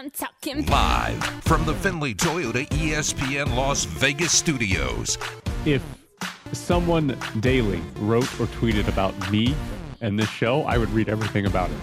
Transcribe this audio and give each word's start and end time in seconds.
I'm 0.00 0.08
talking 0.08 0.64
Live 0.64 1.22
from 1.44 1.66
the 1.66 1.74
Findlay 1.74 2.14
Toyota 2.14 2.66
ESPN 2.70 3.54
Las 3.54 3.84
Vegas 3.84 4.32
studios. 4.32 5.18
if 5.66 5.82
someone 6.52 7.18
daily 7.40 7.82
wrote 7.96 8.24
or 8.40 8.46
tweeted 8.46 8.88
about 8.88 9.30
me 9.30 9.54
and 10.00 10.18
this 10.18 10.30
show, 10.30 10.62
I 10.62 10.78
would 10.78 10.88
read 10.94 11.10
everything 11.10 11.44
about 11.44 11.68
it. 11.68 11.76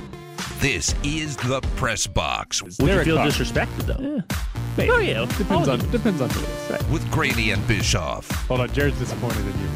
This 0.57 0.95
is 1.03 1.37
the 1.37 1.61
Press 1.75 2.07
Box 2.07 2.63
Would 2.63 2.79
you 2.79 3.03
feel 3.03 3.17
Carr. 3.17 3.27
disrespected 3.27 3.85
though? 3.85 4.23
Oh, 4.31 4.37
Maybe. 4.77 4.89
Oh, 4.89 4.97
yeah. 4.97 5.25
Depends 5.37 5.67
on 5.67 5.77
depends 5.91 6.19
on 6.19 6.31
who 6.31 6.39
it 6.39 6.49
is. 6.49 6.71
Right. 6.71 6.89
with 6.89 7.11
Graney 7.11 7.51
and 7.51 7.67
Bischoff. 7.67 8.27
Hold 8.47 8.61
on, 8.61 8.73
Jared's 8.73 8.97
disappointed 8.97 9.41
in 9.45 9.59
you. 9.61 9.69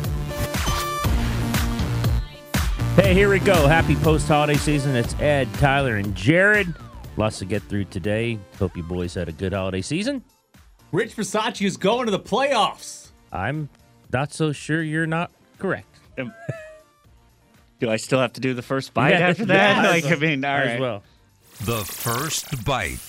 Hey, 2.96 3.14
here 3.14 3.30
we 3.30 3.38
go. 3.38 3.68
Happy 3.68 3.96
post 3.98 4.28
holiday 4.28 4.56
season. 4.56 4.96
It's 4.96 5.14
Ed, 5.20 5.48
Tyler, 5.60 5.98
and 5.98 6.16
Jared. 6.16 6.74
Lots 7.18 7.40
to 7.40 7.46
get 7.46 7.62
through 7.64 7.86
today. 7.86 8.40
Hope 8.58 8.76
you 8.78 8.84
boys 8.84 9.14
had 9.16 9.28
a 9.30 9.32
good 9.34 9.54
holiday 9.54 9.82
season. 9.82 10.24
Rich 10.92 11.16
Bisaccia 11.16 11.66
is 11.66 11.78
going 11.78 12.06
to 12.06 12.12
the 12.12 12.20
playoffs. 12.20 13.10
I'm 13.32 13.70
not 14.12 14.34
so 14.34 14.52
sure 14.52 14.82
you're 14.82 15.08
not 15.08 15.32
correct. 15.60 15.88
Do 17.80 17.90
I 17.90 17.96
still 17.96 18.20
have 18.20 18.34
to 18.34 18.42
do 18.42 18.54
the 18.54 18.62
first 18.62 18.94
bite 18.94 19.10
Yeah, 19.12 19.30
after 19.30 19.46
that? 19.46 19.84
yeah, 19.84 19.90
like, 19.90 20.06
as 20.06 20.12
I 20.12 20.16
mean, 20.16 20.46
all 20.46 20.56
As 20.58 20.80
well. 20.80 21.04
The 21.62 21.84
first 21.84 22.64
bite. 22.64 23.00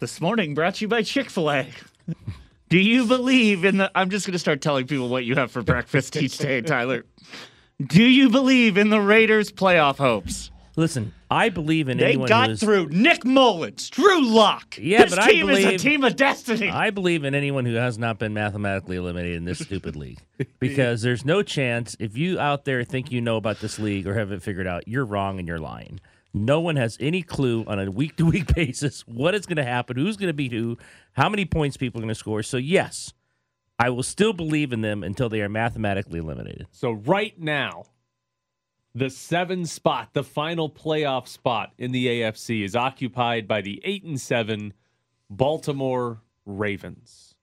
This 0.00 0.20
morning 0.20 0.54
brought 0.54 0.76
to 0.76 0.84
you 0.84 0.88
by 0.88 1.02
Chick 1.02 1.28
fil 1.28 1.50
A. 1.50 1.66
Do 2.68 2.78
you 2.78 3.06
believe 3.06 3.64
in 3.64 3.78
the. 3.78 3.90
I'm 3.94 4.10
just 4.10 4.26
going 4.26 4.34
to 4.34 4.38
start 4.38 4.60
telling 4.60 4.86
people 4.86 5.08
what 5.08 5.24
you 5.24 5.34
have 5.34 5.50
for 5.50 5.62
breakfast 5.62 6.16
each 6.16 6.38
day, 6.38 6.60
Tyler. 6.60 7.04
Do 7.84 8.02
you 8.04 8.28
believe 8.28 8.76
in 8.76 8.90
the 8.90 9.00
Raiders' 9.00 9.50
playoff 9.50 9.96
hopes? 9.96 10.50
Listen, 10.76 11.14
I 11.30 11.50
believe 11.50 11.88
in 11.88 11.98
They 11.98 12.06
anyone 12.06 12.28
got 12.28 12.48
who's, 12.48 12.60
through 12.60 12.88
Nick 12.88 13.24
Mullens, 13.24 13.90
Drew 13.90 14.24
Lock. 14.24 14.76
Yeah, 14.78 15.04
this 15.04 15.10
but 15.10 15.18
I 15.24 15.30
team 15.30 15.50
is 15.50 15.64
a 15.64 15.76
team 15.76 16.02
of 16.04 16.16
destiny. 16.16 16.70
I 16.70 16.90
believe 16.90 17.24
in 17.24 17.34
anyone 17.34 17.66
who 17.66 17.74
has 17.74 17.98
not 17.98 18.18
been 18.18 18.32
mathematically 18.32 18.96
eliminated 18.96 19.36
in 19.36 19.44
this 19.44 19.58
stupid 19.58 19.94
league. 19.96 20.20
Because 20.58 21.02
there's 21.02 21.24
no 21.24 21.42
chance 21.42 21.96
if 22.00 22.16
you 22.16 22.38
out 22.38 22.64
there 22.64 22.82
think 22.84 23.12
you 23.12 23.20
know 23.20 23.36
about 23.36 23.60
this 23.60 23.78
league 23.78 24.06
or 24.06 24.14
have 24.14 24.32
it 24.32 24.42
figured 24.42 24.66
out, 24.66 24.88
you're 24.88 25.04
wrong 25.04 25.38
and 25.38 25.46
you're 25.46 25.58
lying. 25.58 26.00
No 26.32 26.60
one 26.60 26.76
has 26.76 26.96
any 27.00 27.22
clue 27.22 27.64
on 27.66 27.78
a 27.78 27.90
week 27.90 28.16
to 28.16 28.26
week 28.26 28.54
basis 28.54 29.06
what 29.06 29.34
is 29.34 29.46
going 29.46 29.56
to 29.56 29.64
happen, 29.64 29.96
who's 29.96 30.16
going 30.16 30.28
to 30.28 30.34
beat 30.34 30.52
who, 30.52 30.78
how 31.12 31.28
many 31.28 31.44
points 31.44 31.76
people 31.76 32.00
are 32.00 32.02
going 32.02 32.08
to 32.08 32.14
score. 32.14 32.42
So, 32.42 32.56
yes, 32.56 33.12
I 33.78 33.90
will 33.90 34.02
still 34.02 34.32
believe 34.32 34.72
in 34.72 34.80
them 34.80 35.02
until 35.02 35.28
they 35.28 35.40
are 35.40 35.48
mathematically 35.48 36.18
eliminated. 36.18 36.66
So 36.70 36.92
right 36.92 37.38
now, 37.38 37.84
the 38.94 39.10
seven 39.10 39.64
spot, 39.66 40.10
the 40.12 40.24
final 40.24 40.70
playoff 40.70 41.28
spot 41.28 41.72
in 41.78 41.92
the 41.92 42.06
AFC, 42.06 42.64
is 42.64 42.74
occupied 42.74 43.46
by 43.46 43.60
the 43.60 43.80
eight 43.84 44.04
and 44.04 44.20
seven 44.20 44.72
Baltimore 45.30 46.22
Ravens. 46.44 47.34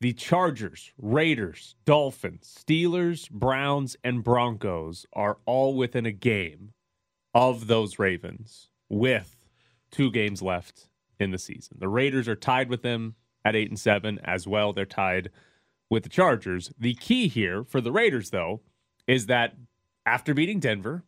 The 0.00 0.12
Chargers, 0.12 0.92
Raiders, 0.98 1.76
Dolphins, 1.84 2.62
Steelers, 2.62 3.30
Browns, 3.30 3.96
and 4.02 4.24
Broncos 4.24 5.06
are 5.12 5.38
all 5.46 5.74
within 5.76 6.04
a 6.04 6.12
game 6.12 6.72
of 7.34 7.66
those 7.66 7.98
Ravens 7.98 8.70
with 8.88 9.36
two 9.90 10.10
games 10.10 10.42
left 10.42 10.88
in 11.18 11.30
the 11.30 11.38
season. 11.38 11.78
The 11.80 11.88
Raiders 11.88 12.28
are 12.28 12.36
tied 12.36 12.68
with 12.68 12.82
them 12.82 13.14
at 13.44 13.56
8 13.56 13.70
and 13.70 13.78
7 13.78 14.18
as 14.24 14.46
well. 14.46 14.72
They're 14.72 14.84
tied 14.84 15.30
with 15.90 16.02
the 16.02 16.08
Chargers. 16.08 16.72
The 16.78 16.94
key 16.94 17.28
here 17.28 17.64
for 17.64 17.80
the 17.80 17.92
Raiders 17.92 18.30
though 18.30 18.60
is 19.06 19.26
that 19.26 19.54
after 20.06 20.34
beating 20.34 20.60
Denver, 20.60 21.04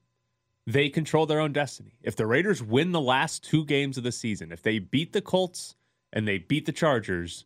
they 0.66 0.88
control 0.88 1.26
their 1.26 1.40
own 1.40 1.52
destiny. 1.52 1.98
If 2.02 2.16
the 2.16 2.26
Raiders 2.26 2.62
win 2.62 2.92
the 2.92 3.00
last 3.00 3.44
two 3.44 3.64
games 3.64 3.96
of 3.96 4.04
the 4.04 4.12
season, 4.12 4.50
if 4.52 4.62
they 4.62 4.78
beat 4.78 5.12
the 5.12 5.22
Colts 5.22 5.76
and 6.12 6.26
they 6.26 6.38
beat 6.38 6.66
the 6.66 6.72
Chargers, 6.72 7.44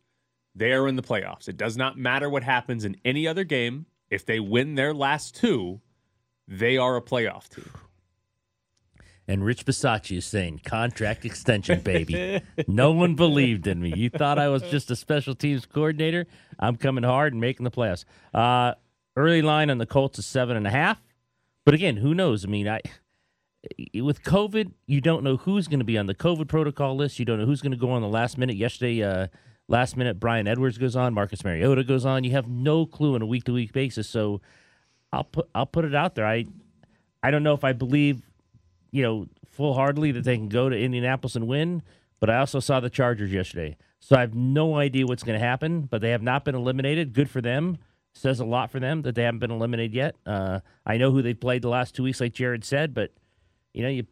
they 0.55 0.71
are 0.71 0.87
in 0.87 0.95
the 0.95 1.03
playoffs. 1.03 1.47
It 1.47 1.57
does 1.57 1.77
not 1.77 1.97
matter 1.97 2.29
what 2.29 2.43
happens 2.43 2.83
in 2.83 2.97
any 3.05 3.27
other 3.27 3.43
game. 3.43 3.85
If 4.09 4.25
they 4.25 4.39
win 4.39 4.75
their 4.75 4.93
last 4.93 5.35
two, 5.35 5.81
they 6.47 6.77
are 6.77 6.97
a 6.97 7.01
playoff 7.01 7.47
team. 7.47 7.69
And 9.27 9.45
Rich 9.45 9.65
Bisaccia 9.65 10.17
is 10.17 10.25
saying, 10.25 10.61
contract 10.65 11.23
extension, 11.23 11.79
baby. 11.81 12.41
no 12.67 12.91
one 12.91 13.15
believed 13.15 13.67
in 13.67 13.79
me. 13.79 13.93
You 13.95 14.09
thought 14.09 14.39
I 14.39 14.49
was 14.49 14.63
just 14.63 14.91
a 14.91 14.95
special 14.95 15.35
teams 15.35 15.65
coordinator? 15.65 16.25
I'm 16.59 16.75
coming 16.75 17.03
hard 17.03 17.31
and 17.31 17.39
making 17.39 17.63
the 17.63 17.71
playoffs. 17.71 18.03
Uh, 18.33 18.73
early 19.15 19.41
line 19.41 19.69
on 19.69 19.77
the 19.77 19.85
Colts 19.85 20.19
is 20.19 20.25
seven 20.25 20.57
and 20.57 20.67
a 20.67 20.71
half. 20.71 21.01
But 21.65 21.73
again, 21.73 21.97
who 21.97 22.13
knows? 22.13 22.45
I 22.45 22.47
mean, 22.47 22.67
I 22.67 22.81
with 23.95 24.23
COVID, 24.23 24.71
you 24.87 25.01
don't 25.01 25.23
know 25.23 25.37
who's 25.37 25.67
going 25.67 25.79
to 25.79 25.85
be 25.85 25.97
on 25.97 26.07
the 26.07 26.15
COVID 26.15 26.47
protocol 26.47 26.95
list. 26.95 27.19
You 27.19 27.25
don't 27.25 27.39
know 27.39 27.45
who's 27.45 27.61
going 27.61 27.73
to 27.73 27.77
go 27.77 27.91
on 27.91 28.01
the 28.01 28.07
last 28.07 28.37
minute. 28.37 28.55
Yesterday, 28.55 29.03
uh, 29.03 29.27
last 29.67 29.95
minute, 29.95 30.19
Bryan 30.19 30.47
Edwards 30.47 30.79
goes 30.79 30.95
on, 30.95 31.13
Marcus 31.13 31.43
Mariota 31.43 31.83
goes 31.83 32.05
on. 32.05 32.23
You 32.23 32.31
have 32.31 32.47
no 32.47 32.85
clue 32.85 33.15
on 33.15 33.21
a 33.21 33.27
week 33.27 33.43
to 33.45 33.53
week 33.53 33.71
basis. 33.73 34.09
So 34.09 34.41
I'll 35.13 35.25
put 35.25 35.49
I'll 35.53 35.67
put 35.67 35.85
it 35.85 35.93
out 35.93 36.15
there. 36.15 36.25
I 36.25 36.45
I 37.21 37.29
don't 37.31 37.43
know 37.43 37.53
if 37.53 37.63
I 37.63 37.73
believe 37.73 38.23
you 38.91 39.01
know, 39.01 39.27
full 39.45 39.73
heartedly 39.73 40.11
that 40.11 40.23
they 40.23 40.37
can 40.37 40.49
go 40.49 40.69
to 40.69 40.77
Indianapolis 40.77 41.35
and 41.35 41.47
win. 41.47 41.81
But 42.19 42.29
I 42.29 42.37
also 42.37 42.59
saw 42.59 42.79
the 42.79 42.89
Chargers 42.89 43.31
yesterday. 43.31 43.77
So 43.99 44.15
I 44.15 44.21
have 44.21 44.35
no 44.35 44.75
idea 44.75 45.05
what's 45.05 45.23
going 45.23 45.39
to 45.39 45.45
happen, 45.45 45.81
but 45.83 46.01
they 46.01 46.11
have 46.11 46.21
not 46.21 46.45
been 46.45 46.55
eliminated. 46.55 47.13
Good 47.13 47.29
for 47.29 47.41
them. 47.41 47.77
Says 48.13 48.39
a 48.39 48.45
lot 48.45 48.71
for 48.71 48.79
them 48.79 49.03
that 49.03 49.15
they 49.15 49.23
haven't 49.23 49.39
been 49.39 49.51
eliminated 49.51 49.93
yet. 49.93 50.15
Uh, 50.25 50.59
I 50.85 50.97
know 50.97 51.11
who 51.11 51.21
they 51.21 51.33
played 51.33 51.61
the 51.61 51.69
last 51.69 51.95
two 51.95 52.03
weeks, 52.03 52.19
like 52.19 52.33
Jared 52.33 52.65
said, 52.65 52.93
but 52.93 53.13
you 53.73 53.83
know, 53.83 53.89
you 53.89 54.05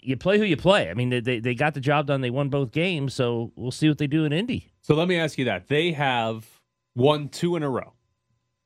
you 0.00 0.16
play 0.16 0.38
who 0.38 0.44
you 0.44 0.56
play. 0.56 0.90
I 0.90 0.94
mean, 0.94 1.10
they, 1.10 1.20
they, 1.20 1.38
they 1.40 1.54
got 1.54 1.74
the 1.74 1.80
job 1.80 2.06
done. 2.06 2.20
They 2.20 2.30
won 2.30 2.48
both 2.48 2.72
games, 2.72 3.14
so 3.14 3.52
we'll 3.54 3.70
see 3.70 3.88
what 3.88 3.98
they 3.98 4.08
do 4.08 4.24
in 4.24 4.32
Indy. 4.32 4.72
So 4.80 4.94
let 4.94 5.06
me 5.06 5.16
ask 5.16 5.38
you 5.38 5.44
that. 5.44 5.68
They 5.68 5.92
have 5.92 6.44
won 6.96 7.28
two 7.28 7.56
in 7.56 7.62
a 7.62 7.70
row. 7.70 7.92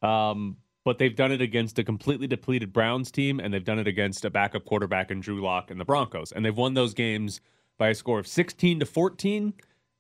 Um, 0.02 0.56
but 0.84 0.98
they've 0.98 1.16
done 1.16 1.32
it 1.32 1.42
against 1.42 1.78
a 1.78 1.84
completely 1.84 2.26
depleted 2.26 2.72
Browns 2.72 3.10
team, 3.10 3.40
and 3.40 3.52
they've 3.52 3.64
done 3.64 3.78
it 3.78 3.88
against 3.88 4.24
a 4.24 4.30
backup 4.30 4.64
quarterback 4.64 5.10
in 5.10 5.20
Drew 5.20 5.42
Lock 5.42 5.70
and 5.70 5.80
the 5.80 5.84
Broncos. 5.84 6.32
And 6.32 6.44
they've 6.44 6.56
won 6.56 6.74
those 6.74 6.94
games 6.94 7.40
by 7.76 7.88
a 7.88 7.94
score 7.94 8.18
of 8.18 8.26
16 8.26 8.80
to 8.80 8.86
14 8.86 9.52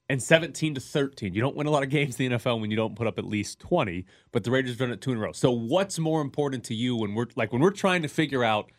and 0.08 0.22
17 0.22 0.74
to 0.74 0.80
13. 0.80 1.34
You 1.34 1.40
don't 1.40 1.56
win 1.56 1.66
a 1.66 1.70
lot 1.70 1.82
of 1.82 1.90
games 1.90 2.18
in 2.20 2.30
the 2.30 2.38
NFL 2.38 2.60
when 2.60 2.70
you 2.70 2.76
don't 2.76 2.94
put 2.94 3.06
up 3.06 3.18
at 3.18 3.24
least 3.24 3.58
20, 3.60 4.04
but 4.32 4.44
the 4.44 4.50
Raiders 4.50 4.76
done 4.76 4.92
it 4.92 5.00
two 5.00 5.12
in 5.12 5.18
a 5.18 5.20
row. 5.20 5.32
So 5.32 5.50
what's 5.50 5.98
more 5.98 6.20
important 6.20 6.64
to 6.64 6.74
you 6.74 6.96
when 6.96 7.14
we're 7.14 7.26
like 7.34 7.52
when 7.52 7.62
we're 7.62 7.70
trying 7.70 8.02
to 8.02 8.08
figure 8.08 8.44
out 8.44 8.70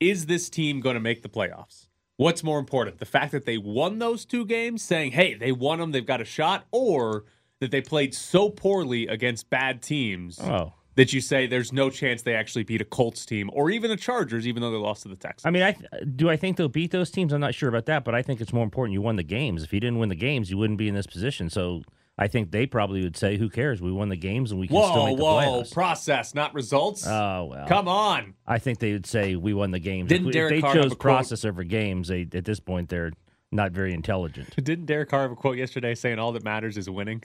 is 0.00 0.26
this 0.26 0.48
team 0.48 0.80
going 0.80 0.94
to 0.94 1.00
make 1.00 1.22
the 1.22 1.28
playoffs? 1.28 1.88
What's 2.16 2.42
more 2.42 2.58
important? 2.58 2.98
The 2.98 3.06
fact 3.06 3.32
that 3.32 3.44
they 3.44 3.58
won 3.58 4.00
those 4.00 4.24
two 4.24 4.44
games, 4.44 4.82
saying, 4.82 5.12
hey, 5.12 5.34
they 5.34 5.52
won 5.52 5.78
them, 5.78 5.92
they've 5.92 6.04
got 6.04 6.20
a 6.20 6.24
shot, 6.24 6.66
or 6.72 7.24
that 7.60 7.70
they 7.70 7.80
played 7.80 8.14
so 8.14 8.50
poorly 8.50 9.06
against 9.06 9.50
bad 9.50 9.82
teams 9.82 10.38
Oh, 10.40 10.72
that 10.98 11.12
you 11.12 11.20
say 11.20 11.46
there's 11.46 11.72
no 11.72 11.90
chance 11.90 12.22
they 12.22 12.34
actually 12.34 12.64
beat 12.64 12.80
a 12.80 12.84
Colts 12.84 13.24
team 13.24 13.50
or 13.52 13.70
even 13.70 13.88
a 13.92 13.96
Chargers, 13.96 14.48
even 14.48 14.60
though 14.60 14.72
they 14.72 14.76
lost 14.76 15.04
to 15.04 15.08
the 15.08 15.14
Texans? 15.14 15.46
I 15.46 15.50
mean, 15.50 15.62
I 15.62 15.76
do 16.04 16.28
I 16.28 16.36
think 16.36 16.56
they'll 16.56 16.68
beat 16.68 16.90
those 16.90 17.08
teams. 17.08 17.32
I'm 17.32 17.40
not 17.40 17.54
sure 17.54 17.68
about 17.68 17.86
that, 17.86 18.04
but 18.04 18.16
I 18.16 18.22
think 18.22 18.40
it's 18.40 18.52
more 18.52 18.64
important 18.64 18.94
you 18.94 19.00
won 19.00 19.14
the 19.14 19.22
games. 19.22 19.62
If 19.62 19.72
you 19.72 19.78
didn't 19.78 20.00
win 20.00 20.08
the 20.08 20.16
games, 20.16 20.50
you 20.50 20.58
wouldn't 20.58 20.76
be 20.76 20.88
in 20.88 20.96
this 20.96 21.06
position. 21.06 21.50
So 21.50 21.82
I 22.18 22.26
think 22.26 22.50
they 22.50 22.66
probably 22.66 23.04
would 23.04 23.16
say, 23.16 23.36
"Who 23.36 23.48
cares? 23.48 23.80
We 23.80 23.92
won 23.92 24.08
the 24.08 24.16
games 24.16 24.50
and 24.50 24.60
we 24.60 24.66
can 24.66 24.76
still 24.76 24.90
whoa, 24.90 25.06
make 25.06 25.16
the 25.18 25.22
whoa, 25.22 25.36
playoffs." 25.36 25.72
process, 25.72 26.34
not 26.34 26.52
results. 26.52 27.06
Oh 27.06 27.44
well, 27.44 27.68
Come 27.68 27.86
on. 27.86 28.34
I 28.44 28.58
think 28.58 28.80
they 28.80 28.92
would 28.92 29.06
say 29.06 29.36
we 29.36 29.54
won 29.54 29.70
the 29.70 29.78
games. 29.78 30.08
Didn't 30.08 30.26
if, 30.26 30.32
Derek 30.32 30.52
if 30.52 30.62
they 30.62 30.66
have 30.66 30.76
chose 30.76 30.94
process 30.96 31.44
over 31.44 31.62
games, 31.62 32.08
they 32.08 32.22
at 32.34 32.44
this 32.44 32.58
point 32.58 32.88
they're 32.88 33.12
not 33.52 33.70
very 33.70 33.94
intelligent. 33.94 34.52
Didn't 34.56 34.86
Derek 34.86 35.10
Carr 35.10 35.22
have 35.22 35.30
a 35.30 35.36
quote 35.36 35.58
yesterday 35.58 35.94
saying 35.94 36.18
all 36.18 36.32
that 36.32 36.42
matters 36.42 36.76
is 36.76 36.90
winning? 36.90 37.22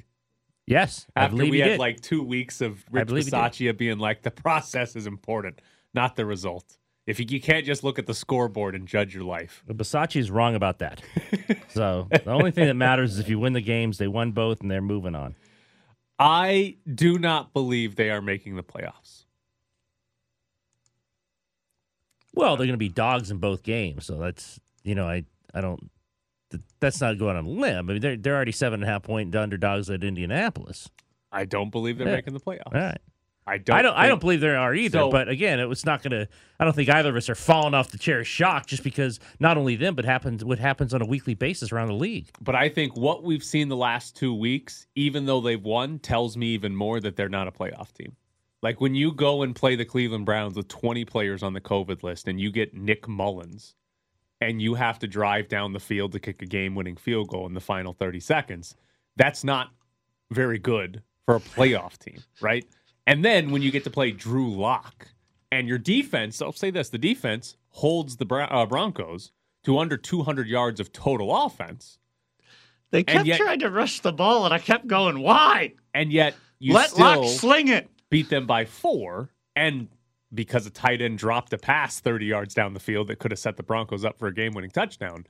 Yes, 0.65 1.07
After 1.15 1.35
we 1.35 1.59
had 1.59 1.67
did. 1.67 1.79
like 1.79 1.99
two 1.99 2.23
weeks 2.23 2.61
of 2.61 2.83
Rich. 2.89 3.09
Bisaccia 3.09 3.75
being 3.77 3.99
like, 3.99 4.21
the 4.21 4.31
process 4.31 4.95
is 4.95 5.07
important, 5.07 5.61
not 5.93 6.15
the 6.15 6.25
result. 6.25 6.77
If 7.05 7.19
you, 7.19 7.25
you 7.27 7.41
can't 7.41 7.65
just 7.65 7.83
look 7.83 7.99
at 7.99 8.05
the 8.05 8.13
scoreboard 8.13 8.75
and 8.75 8.87
judge 8.87 9.13
your 9.13 9.25
life. 9.25 9.61
But 9.67 9.75
Bisaccia's 9.75 10.31
wrong 10.31 10.55
about 10.55 10.79
that. 10.79 11.01
so 11.67 12.07
the 12.09 12.31
only 12.31 12.51
thing 12.51 12.67
that 12.67 12.75
matters 12.75 13.13
is 13.13 13.19
if 13.19 13.27
you 13.27 13.39
win 13.39 13.51
the 13.51 13.61
games, 13.61 13.97
they 13.97 14.07
won 14.07 14.31
both, 14.31 14.61
and 14.61 14.71
they're 14.71 14.81
moving 14.81 15.15
on. 15.15 15.35
I 16.17 16.77
do 16.93 17.19
not 17.19 17.51
believe 17.51 17.95
they 17.97 18.09
are 18.09 18.21
making 18.21 18.55
the 18.55 18.63
playoffs. 18.63 19.25
Well, 22.33 22.55
they're 22.55 22.65
going 22.67 22.73
to 22.73 22.77
be 22.77 22.89
dogs 22.89 23.31
in 23.31 23.37
both 23.37 23.63
games, 23.63 24.05
so 24.05 24.17
that's 24.17 24.59
you 24.83 24.95
know 24.95 25.07
I 25.07 25.25
I 25.53 25.61
don't 25.61 25.91
that's 26.79 26.99
not 27.01 27.17
going 27.17 27.35
on 27.37 27.45
a 27.45 27.49
limb. 27.49 27.89
I 27.89 27.93
mean 27.93 28.01
they're 28.01 28.17
they're 28.17 28.35
already 28.35 28.51
seven 28.51 28.81
and 28.81 28.83
a 28.89 28.91
half 28.91 29.03
point 29.03 29.35
underdogs 29.35 29.89
at 29.89 30.03
Indianapolis. 30.03 30.89
I 31.31 31.45
don't 31.45 31.71
believe 31.71 31.97
they're 31.97 32.07
Yeah. 32.07 32.15
making 32.15 32.33
the 32.33 32.39
playoffs. 32.39 32.67
All 32.73 32.79
right. 32.81 32.97
I 33.45 33.57
don't. 33.57 33.75
I 33.77 33.81
don't. 33.81 33.95
I 33.97 34.07
don't 34.07 34.21
believe 34.21 34.39
there 34.39 34.57
are 34.57 34.73
either. 34.73 34.99
So- 34.99 35.11
but 35.11 35.27
again, 35.27 35.59
it 35.59 35.65
was 35.67 35.85
not 35.85 36.01
going 36.01 36.11
to. 36.11 36.29
I 36.61 36.63
don't 36.63 36.73
think 36.73 36.87
either 36.89 37.09
of 37.09 37.15
us 37.17 37.27
are 37.29 37.35
falling 37.35 37.73
off 37.73 37.91
the 37.91 37.97
chair 37.97 38.23
shocked 38.23 38.69
just 38.69 38.83
because 38.85 39.19
not 39.41 39.57
only 39.57 39.75
them, 39.75 39.95
but 39.95 40.05
happens 40.05 40.45
what 40.45 40.59
happens 40.59 40.93
on 40.93 41.01
a 41.01 41.05
weekly 41.05 41.33
basis 41.33 41.73
around 41.73 41.87
the 41.89 41.93
league. 41.95 42.29
But 42.39 42.55
I 42.55 42.69
think 42.69 42.95
what 42.95 43.21
we've 43.23 43.43
seen 43.43 43.67
the 43.67 43.75
last 43.75 44.15
two 44.15 44.33
weeks, 44.33 44.87
even 44.95 45.25
though 45.25 45.41
they've 45.41 45.61
won, 45.61 45.99
tells 45.99 46.37
me 46.37 46.47
even 46.53 46.73
more 46.73 47.01
that 47.01 47.17
they're 47.17 47.27
not 47.27 47.49
a 47.49 47.51
playoff 47.51 47.91
team. 47.91 48.15
Like 48.61 48.79
when 48.79 48.95
you 48.95 49.11
go 49.11 49.41
and 49.41 49.53
play 49.53 49.75
the 49.75 49.83
Cleveland 49.83 50.25
Browns 50.25 50.55
with 50.55 50.69
20 50.69 51.03
players 51.03 51.43
on 51.43 51.51
the 51.51 51.59
COVID 51.59 52.01
list 52.01 52.29
and 52.29 52.39
you 52.39 52.49
get 52.49 52.73
Nick 52.73 53.09
Mullens 53.09 53.73
and 54.43 54.61
you 54.61 54.75
have 54.75 54.99
to 54.99 55.07
drive 55.07 55.47
down 55.47 55.73
the 55.73 55.79
field 55.79 56.11
to 56.13 56.19
kick 56.19 56.41
a 56.41 56.45
game 56.45 56.75
winning 56.75 56.95
field 56.97 57.29
goal 57.29 57.45
in 57.47 57.53
the 57.53 57.61
final 57.61 57.93
30 57.93 58.19
seconds. 58.19 58.75
That's 59.15 59.43
not 59.43 59.71
very 60.31 60.59
good 60.59 61.01
for 61.25 61.35
a 61.35 61.39
playoff 61.39 61.97
team, 61.97 62.23
right? 62.41 62.65
And 63.07 63.23
then 63.23 63.51
when 63.51 63.61
you 63.61 63.71
get 63.71 63.83
to 63.85 63.89
play 63.89 64.11
Drew 64.11 64.49
Lock 64.49 65.07
and 65.51 65.67
your 65.67 65.77
defense, 65.77 66.41
I'll 66.41 66.51
say 66.53 66.71
this 66.71 66.89
the 66.89 66.97
defense 66.97 67.57
holds 67.69 68.17
the 68.17 68.25
Bron- 68.25 68.49
uh, 68.51 68.65
Broncos 68.65 69.31
to 69.63 69.77
under 69.77 69.97
200 69.97 70.47
yards 70.47 70.79
of 70.79 70.91
total 70.91 71.35
offense. 71.45 71.99
They 72.91 73.03
kept 73.03 73.25
yet- 73.25 73.39
trying 73.39 73.59
to 73.59 73.69
rush 73.69 74.01
the 74.01 74.11
ball, 74.13 74.45
and 74.45 74.53
I 74.53 74.59
kept 74.59 74.87
going, 74.87 75.19
"Why? 75.19 75.73
And 75.93 76.11
yet 76.11 76.35
you 76.59 76.73
Let 76.73 76.97
Lock 76.97 77.25
sling 77.27 77.67
it." 77.69 77.89
beat 78.09 78.29
them 78.29 78.45
by 78.45 78.65
four. 78.65 79.29
And 79.55 79.87
because 80.33 80.65
a 80.65 80.69
tight 80.69 81.01
end 81.01 81.17
dropped 81.17 81.53
a 81.53 81.57
pass 81.57 81.99
30 81.99 82.25
yards 82.25 82.53
down 82.53 82.73
the 82.73 82.79
field 82.79 83.07
that 83.07 83.19
could 83.19 83.31
have 83.31 83.39
set 83.39 83.57
the 83.57 83.63
Broncos 83.63 84.03
up 84.05 84.17
for 84.17 84.27
a 84.27 84.33
game 84.33 84.53
winning 84.53 84.71
touchdown, 84.71 85.25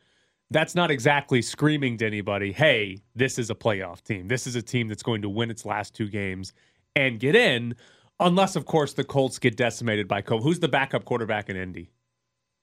that's 0.52 0.76
not 0.76 0.92
exactly 0.92 1.42
screaming 1.42 1.98
to 1.98 2.06
anybody, 2.06 2.52
hey, 2.52 3.00
this 3.16 3.40
is 3.40 3.50
a 3.50 3.56
playoff 3.56 4.04
team. 4.04 4.28
This 4.28 4.46
is 4.46 4.56
a 4.56 4.62
team 4.62 4.88
that's 4.88 5.04
going 5.04 5.22
to 5.24 5.30
win 5.30 5.50
its 5.50 5.66
last 5.66 5.96
two 5.96 6.08
games 6.08 6.54
and 6.96 7.20
get 7.20 7.36
in, 7.36 7.76
unless, 8.20 8.56
of 8.56 8.66
course, 8.66 8.94
the 8.94 9.04
Colts 9.04 9.40
get 9.40 9.58
decimated 9.58 10.08
by 10.08 10.22
COVID. 10.22 10.44
Who's 10.44 10.60
the 10.60 10.68
backup 10.68 11.06
quarterback 11.06 11.50
in 11.50 11.56
Indy? 11.56 11.92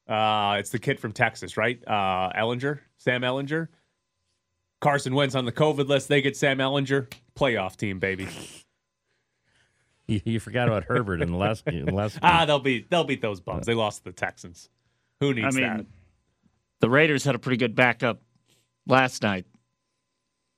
Uh, 0.08 0.56
it's 0.58 0.70
the 0.70 0.78
kid 0.78 0.98
from 0.98 1.12
Texas, 1.12 1.56
right? 1.56 1.82
Uh, 1.86 2.30
Ehlinger, 2.36 2.80
Sam 2.96 3.22
Ehlinger. 3.22 3.68
Carson 4.80 5.14
Wentz 5.14 5.34
on 5.34 5.44
the 5.44 5.52
COVID 5.52 5.88
list. 5.88 6.08
They 6.08 6.22
get 6.22 6.36
Sam 6.36 6.58
Ehlinger. 6.58 7.12
Playoff 7.36 7.76
team, 7.76 7.98
baby. 7.98 8.28
You, 10.10 10.20
you 10.32 10.40
forgot 10.40 10.68
about 10.68 10.84
Herbert 10.84 11.22
in 11.22 11.30
the 11.30 11.36
last 11.38 11.66
in 11.66 11.86
the 11.86 11.92
last. 11.94 12.18
Ah, 12.22 12.44
they'll 12.44 12.58
beat 12.58 12.90
they'll 12.90 13.04
beat 13.04 13.22
those 13.22 13.40
bums. 13.40 13.66
They 13.66 13.74
lost 13.74 13.98
to 13.98 14.04
the 14.04 14.12
Texans. 14.12 14.68
Who 15.20 15.30
I 15.30 15.32
needs 15.34 15.56
mean, 15.56 15.64
that? 15.66 15.86
the 16.80 16.90
Raiders 16.90 17.24
had 17.24 17.34
a 17.34 17.38
pretty 17.38 17.58
good 17.58 17.74
backup 17.74 18.22
last 18.86 19.22
night. 19.22 19.46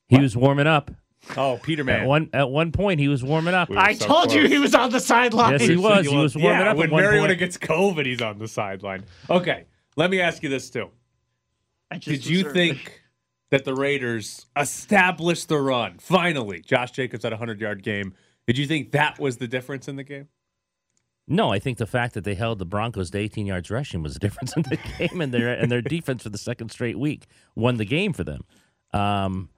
he 0.09 0.21
was 0.21 0.37
warming 0.37 0.67
up 0.67 0.91
Oh, 1.37 1.61
Peter 1.63 1.89
at 1.89 2.07
one 2.07 2.31
at 2.33 2.51
one 2.51 2.73
point. 2.73 2.99
He 2.99 3.09
was 3.09 3.23
warming 3.23 3.55
up. 3.55 3.69
We 3.71 3.77
I 3.77 3.95
so 3.95 4.07
told 4.07 4.33
you 4.33 4.49
he 4.49 4.59
was 4.59 4.75
on 4.75 4.91
the 4.91 5.01
sideline. 5.01 5.53
Yes, 5.53 5.63
he 5.63 5.77
was. 5.77 6.07
He 6.07 6.17
was 6.17 6.35
warming 6.37 6.61
yeah, 6.61 6.71
up 6.73 6.77
when 6.77 6.89
at 6.89 6.93
Mariota 6.93 7.37
gets 7.37 7.57
COVID, 7.57 8.05
he's 8.07 8.21
on 8.21 8.39
the 8.39 8.49
sideline. 8.49 9.05
Okay, 9.31 9.67
let 9.97 10.11
me 10.11 10.21
ask 10.21 10.43
you 10.43 10.49
this 10.49 10.69
too. 10.69 10.91
I 11.91 11.99
just 11.99 12.23
Did 12.23 12.27
you 12.27 12.39
observed- 12.41 12.55
think 12.57 13.03
that 13.51 13.65
the 13.65 13.75
Raiders 13.75 14.47
established 14.57 15.49
the 15.49 15.59
run 15.59 15.99
finally? 15.99 16.61
Josh 16.61 16.91
Jacobs 16.91 17.23
had 17.23 17.33
a 17.33 17.37
hundred 17.37 17.61
yard 17.61 17.83
game. 17.85 18.15
Did 18.47 18.59
you 18.59 18.67
think 18.67 18.93
that 18.93 19.19
was 19.19 19.37
the 19.37 19.49
difference 19.49 19.89
in 19.89 19.97
the 19.97 20.05
game? 20.05 20.29
No, 21.29 21.53
I 21.53 21.59
think 21.61 21.79
the 21.79 21.87
fact 21.87 22.15
that 22.15 22.25
they 22.25 22.35
held 22.35 22.59
the 22.59 22.65
Broncos 22.65 23.11
to 23.11 23.19
18 23.19 23.47
yards 23.47 23.71
rushing 23.71 24.03
was 24.03 24.15
the 24.15 24.19
difference 24.27 24.57
in 24.57 24.63
the 24.63 24.79
game, 24.99 25.21
and 25.21 25.33
their 25.33 25.53
and 25.53 25.71
their 25.71 25.83
defense 25.83 26.25
for 26.25 26.31
the 26.31 26.39
second 26.39 26.71
straight 26.71 26.99
week 26.99 27.27
won 27.55 27.77
the 27.77 27.85
game 27.85 28.13
for 28.13 28.25
them. 28.25 28.45
Um, 28.93 29.49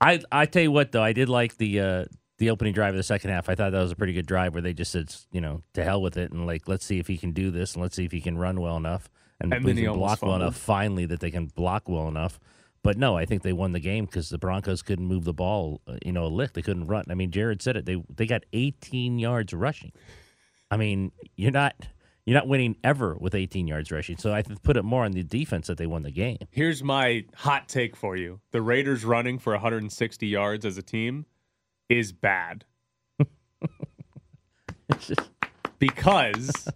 I 0.00 0.20
I 0.32 0.46
tell 0.46 0.62
you 0.62 0.72
what 0.72 0.92
though, 0.92 1.02
I 1.02 1.12
did 1.12 1.28
like 1.28 1.56
the 1.56 1.80
uh, 1.80 2.04
the 2.38 2.50
opening 2.50 2.74
drive 2.74 2.90
of 2.90 2.96
the 2.96 3.04
second 3.04 3.30
half. 3.30 3.48
I 3.48 3.54
thought 3.54 3.72
that 3.72 3.80
was 3.80 3.92
a 3.92 3.96
pretty 3.96 4.12
good 4.12 4.26
drive 4.26 4.54
where 4.54 4.62
they 4.62 4.72
just 4.72 4.90
said, 4.90 5.14
you 5.30 5.40
know, 5.40 5.62
to 5.74 5.84
hell 5.84 6.02
with 6.02 6.16
it, 6.16 6.32
and 6.32 6.46
like 6.46 6.66
let's 6.66 6.84
see 6.84 6.98
if 6.98 7.06
he 7.06 7.16
can 7.16 7.30
do 7.30 7.50
this, 7.50 7.74
and 7.74 7.82
let's 7.82 7.94
see 7.94 8.04
if 8.04 8.12
he 8.12 8.20
can 8.20 8.36
run 8.36 8.60
well 8.60 8.76
enough, 8.76 9.08
and, 9.40 9.54
And 9.54 9.64
we 9.64 9.70
then 9.70 9.76
he 9.76 9.82
can 9.84 9.90
almost 9.92 10.20
block 10.20 10.22
well 10.22 10.36
enough. 10.36 10.56
Finally, 10.56 11.06
that 11.06 11.20
they 11.20 11.30
can 11.30 11.46
block 11.46 11.88
well 11.88 12.08
enough. 12.08 12.40
But 12.84 12.98
no, 12.98 13.16
I 13.16 13.24
think 13.24 13.42
they 13.42 13.54
won 13.54 13.72
the 13.72 13.80
game 13.80 14.04
because 14.04 14.28
the 14.28 14.36
Broncos 14.36 14.82
couldn't 14.82 15.06
move 15.06 15.24
the 15.24 15.32
ball, 15.32 15.80
uh, 15.88 15.96
you 16.04 16.12
know, 16.12 16.26
a 16.26 16.28
lick. 16.28 16.52
They 16.52 16.60
couldn't 16.60 16.86
run. 16.86 17.06
I 17.08 17.14
mean, 17.14 17.30
Jared 17.30 17.62
said 17.62 17.78
it. 17.78 17.86
They 17.86 18.04
they 18.14 18.26
got 18.26 18.44
18 18.52 19.18
yards 19.18 19.54
rushing. 19.54 19.90
I 20.70 20.76
mean, 20.76 21.10
you're 21.34 21.50
not 21.50 21.74
you're 22.26 22.34
not 22.34 22.46
winning 22.46 22.76
ever 22.84 23.16
with 23.18 23.34
18 23.34 23.66
yards 23.66 23.90
rushing. 23.90 24.18
So 24.18 24.34
I 24.34 24.42
put 24.42 24.76
it 24.76 24.82
more 24.82 25.04
on 25.04 25.12
the 25.12 25.22
defense 25.22 25.66
that 25.68 25.78
they 25.78 25.86
won 25.86 26.02
the 26.02 26.10
game. 26.10 26.36
Here's 26.50 26.82
my 26.82 27.24
hot 27.34 27.70
take 27.70 27.96
for 27.96 28.16
you: 28.16 28.40
the 28.50 28.60
Raiders 28.60 29.02
running 29.02 29.38
for 29.38 29.54
160 29.54 30.26
yards 30.26 30.66
as 30.66 30.76
a 30.76 30.82
team 30.82 31.24
is 31.88 32.12
bad. 32.12 32.66
because 35.78 36.68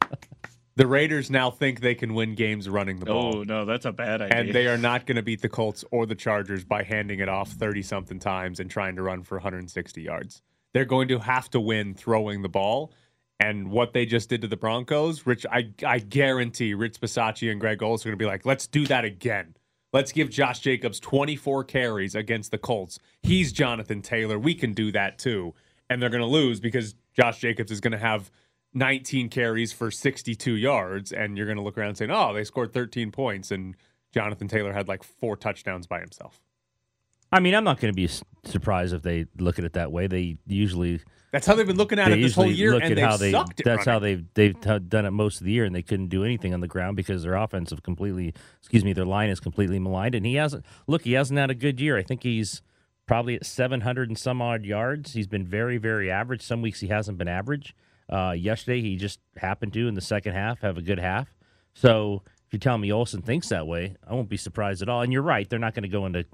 the 0.79 0.87
Raiders 0.87 1.29
now 1.29 1.51
think 1.51 1.81
they 1.81 1.97
can 1.97 2.15
win 2.15 2.37
games 2.37 2.69
running 2.69 3.01
the 3.01 3.11
oh, 3.11 3.15
ball. 3.15 3.37
Oh 3.39 3.43
no, 3.43 3.65
that's 3.65 3.85
a 3.85 3.91
bad 3.91 4.23
idea. 4.23 4.39
And 4.39 4.55
they 4.55 4.69
are 4.69 4.79
not 4.79 5.07
going 5.07 5.17
to 5.17 5.23
beat 5.23 5.43
the 5.43 5.49
Colts 5.49 5.85
or 5.91 6.07
the 6.07 6.15
Chargers 6.15 6.65
by 6.65 6.85
handing 6.85 7.19
it 7.19 7.29
off 7.29 7.51
30 7.51 7.83
something 7.83 8.21
times 8.21 8.61
and 8.61 8.71
trying 8.71 8.95
to 8.95 9.03
run 9.03 9.25
for 9.25 9.35
160 9.35 10.01
yards. 10.01 10.41
They're 10.73 10.85
going 10.85 11.09
to 11.09 11.19
have 11.19 11.51
to 11.51 11.61
win 11.61 11.95
throwing 11.95 12.43
the 12.43 12.49
ball. 12.49 12.93
And 13.41 13.73
what 13.73 13.93
they 13.93 14.07
just 14.07 14.29
did 14.29 14.43
to 14.43 14.49
the 14.49 14.57
Broncos, 14.57 15.27
Rich, 15.27 15.47
I, 15.51 15.71
I 15.85 15.99
guarantee 15.99 16.75
Rich 16.75 17.01
Bisaccia 17.01 17.51
and 17.51 17.61
Greg 17.61 17.83
Olson 17.83 18.09
are 18.09 18.13
going 18.13 18.19
to 18.19 18.23
be 18.25 18.29
like, 18.29 18.47
let's 18.47 18.69
do 18.69 18.87
that 18.87 19.05
again. 19.05 19.57
Let's 19.93 20.13
give 20.13 20.31
Josh 20.31 20.61
Jacobs 20.61 21.01
24 21.01 21.65
carries 21.65 22.15
against 22.15 22.53
the 22.53 22.59
Colts. 22.59 23.01
He's 23.23 23.53
Jonathan 23.53 24.01
Taylor. 24.01 24.39
We 24.39 24.55
can 24.55 24.75
do 24.75 24.93
that 24.93 25.19
too. 25.19 25.55
And 25.91 26.01
they're 26.01 26.11
going 26.11 26.21
to 26.21 26.27
lose 26.27 26.61
because 26.61 26.95
Josh 27.15 27.41
Jacobs 27.41 27.73
is 27.73 27.81
going 27.81 27.93
to 27.93 27.99
have 27.99 28.31
19 28.79 29.29
carries 29.29 29.73
for 29.73 29.91
62 29.91 30.55
yards. 30.55 31.13
And 31.13 31.37
you're 31.37 31.47
going 31.47 31.59
to 31.59 31.63
look 31.63 31.77
around 31.77 31.97
saying, 31.97 32.11
oh, 32.11 32.33
they 32.33 32.45
scored 32.45 32.73
13 32.73 33.11
points. 33.13 33.51
And 33.51 33.77
Jonathan 34.13 34.49
Taylor 34.49 34.73
had 34.73 34.89
like 34.89 35.03
four 35.03 35.37
touchdowns 35.37 35.87
by 35.87 36.01
himself. 36.01 36.41
I 37.31 37.41
mean, 37.41 37.55
I'm 37.55 37.65
not 37.65 37.79
going 37.79 37.93
to 37.93 37.97
be 37.97 38.09
surprised 38.45 38.95
if 38.95 39.03
they 39.03 39.27
look 39.39 39.59
at 39.59 39.65
it 39.65 39.75
that 39.75 39.93
way. 39.93 40.07
They 40.07 40.39
usually 40.47 41.01
That's 41.31 41.47
how 41.47 41.55
they've 41.55 41.67
been 41.67 41.77
looking 41.77 41.99
at 41.99 42.11
it 42.11 42.23
this 42.23 42.35
whole 42.35 42.51
year, 42.51 42.73
look 42.73 42.83
and 42.83 42.93
at 42.93 42.97
they've 42.97 43.05
how 43.05 43.17
they, 43.19 43.33
sucked. 43.33 43.63
that's 43.65 43.85
how 43.85 43.99
they've 43.99 44.25
they've 44.33 44.59
t- 44.59 44.79
done 44.79 45.05
it 45.05 45.11
most 45.11 45.41
of 45.41 45.45
the 45.45 45.53
year 45.53 45.67
and 45.67 45.75
they 45.75 45.83
couldn't 45.83 46.09
do 46.09 46.25
anything 46.25 46.55
on 46.55 46.61
the 46.61 46.67
ground 46.69 46.97
because 46.97 47.25
their 47.25 47.35
offensive 47.35 47.83
completely 47.83 48.33
excuse 48.61 48.83
me 48.83 48.95
their 48.95 49.05
line 49.05 49.29
is 49.29 49.41
completely 49.41 49.79
maligned 49.79 50.15
and 50.15 50.25
he 50.25 50.37
hasn't 50.37 50.65
look 50.87 51.03
he 51.03 51.13
hasn't 51.13 51.39
had 51.39 51.51
a 51.51 51.55
good 51.55 51.79
year 51.81 51.99
i 51.99 52.03
think 52.03 52.23
he's 52.23 52.63
probably 53.07 53.35
at 53.35 53.45
700 53.45 54.09
and 54.09 54.17
some 54.19 54.41
odd 54.41 54.65
yards 54.65 55.13
he's 55.13 55.27
been 55.27 55.45
very 55.45 55.77
very 55.77 56.11
average 56.11 56.41
some 56.41 56.63
weeks 56.63 56.81
he 56.81 56.87
hasn't 56.89 57.19
been 57.19 57.29
average 57.29 57.75
uh, 58.09 58.35
yesterday 58.37 58.81
he 58.81 58.97
just 58.97 59.21
happened 59.37 59.73
to 59.73 59.89
in 59.89 59.95
the 59.95 60.01
second 60.01 60.35
half 60.35 60.61
have 60.61 60.77
a 60.79 60.83
good 60.83 60.99
half 60.99 61.29
so 61.75 62.23
if 62.47 62.53
you 62.53 62.59
tell 62.59 62.79
me 62.79 62.91
olson 62.93 63.23
thinks 63.23 63.49
that 63.49 63.67
way 63.67 63.95
i 64.07 64.15
won't 64.15 64.29
be 64.29 64.37
surprised 64.37 64.83
at 64.83 64.89
all 64.89 65.03
and 65.03 65.13
you're 65.13 65.23
right 65.23 65.49
they're 65.51 65.59
not 65.59 65.75
going 65.75 65.83
to 65.83 65.89
go 65.89 66.07
into 66.07 66.25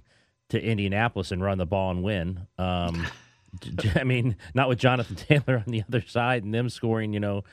to 0.48 0.62
indianapolis 0.62 1.32
and 1.32 1.42
run 1.42 1.58
the 1.58 1.66
ball 1.66 1.90
and 1.90 2.02
win 2.02 2.46
um, 2.58 3.06
I 3.94 4.02
mean, 4.02 4.34
not 4.52 4.68
with 4.68 4.78
Jonathan 4.80 5.14
Taylor 5.14 5.58
on 5.66 5.70
the 5.72 5.84
other 5.88 6.00
side 6.02 6.42
and 6.42 6.52
them 6.52 6.68
scoring, 6.68 7.12
you 7.12 7.20
know. 7.20 7.44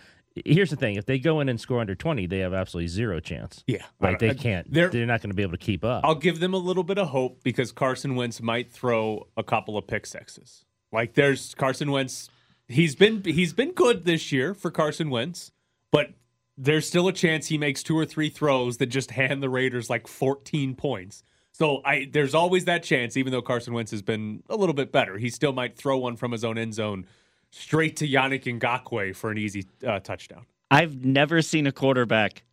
Here's 0.46 0.72
the 0.72 0.76
thing: 0.76 0.96
if 0.96 1.06
they 1.06 1.20
go 1.20 1.42
in 1.42 1.48
and 1.48 1.62
score 1.62 1.80
under 1.80 1.94
twenty, 1.94 2.26
they 2.26 2.40
have 2.40 2.56
absolutely 2.56 2.88
zero 2.88 3.20
chance. 3.20 3.64
Yeah, 3.68 3.84
like 4.00 4.18
they 4.18 4.34
can't. 4.34 4.66
they're- 4.74 4.90
They're, 4.90 5.06
not 5.06 5.22
going 5.22 5.30
to 5.30 5.36
be 5.36 5.44
able 5.44 5.52
to 5.52 5.58
keep 5.60 5.86
up. 5.86 6.04
I'll 6.04 6.16
give 6.16 6.40
them 6.40 6.56
a 6.56 6.58
little 6.58 6.82
bit 6.84 6.98
of 6.98 7.10
hope 7.10 7.44
because 7.44 7.72
Carson 7.72 8.16
Wentz 8.16 8.42
might 8.42 8.72
throw 8.72 9.28
a 9.38 9.44
couple 9.44 9.78
of 9.78 9.86
pick 9.86 10.08
sixes. 10.08 10.66
Like 10.92 11.14
there's 11.14 11.54
Carson 11.54 11.92
Wentz. 11.92 12.30
He's 12.72 12.96
been 12.96 13.24
he's 13.24 13.54
been 13.54 13.72
good 13.72 14.06
this 14.06 14.32
year 14.32 14.54
for 14.54 14.72
Carson 14.72 15.10
Wentz, 15.10 15.52
but 15.92 16.12
there's 16.58 16.88
still 16.88 17.08
a 17.08 17.14
chance 17.14 17.48
he 17.48 17.58
makes 17.58 17.84
two 17.84 17.98
or 17.98 18.06
three 18.06 18.30
throws 18.30 18.78
that 18.78 18.88
just 18.88 19.12
hand 19.12 19.42
the 19.42 19.50
Raiders 19.50 19.90
like 19.90 20.08
14 20.08 20.76
points. 20.76 21.24
So 21.52 21.82
I 21.86 22.08
there's 22.12 22.34
always 22.34 22.66
that 22.66 22.84
chance, 22.84 23.18
even 23.18 23.32
though 23.32 23.42
Carson 23.42 23.74
Wentz 23.74 23.92
has 23.92 24.02
been 24.02 24.44
a 24.50 24.56
little 24.56 24.74
bit 24.74 24.92
better. 24.92 25.18
He 25.18 25.30
still 25.30 25.54
might 25.54 25.76
throw 25.76 25.98
one 25.98 26.16
from 26.16 26.32
his 26.32 26.44
own 26.44 26.58
end 26.58 26.74
zone 26.74 27.06
straight 27.52 27.98
to 27.98 28.08
Yannick 28.08 28.44
Ngakoue 28.44 29.16
for 29.16 29.32
an 29.32 29.38
easy 29.38 29.66
uh, 29.86 30.00
touchdown. 30.00 30.46
I've 30.70 31.04
never 31.04 31.42
seen 31.42 31.68
a 31.68 31.72
quarterback 31.72 32.44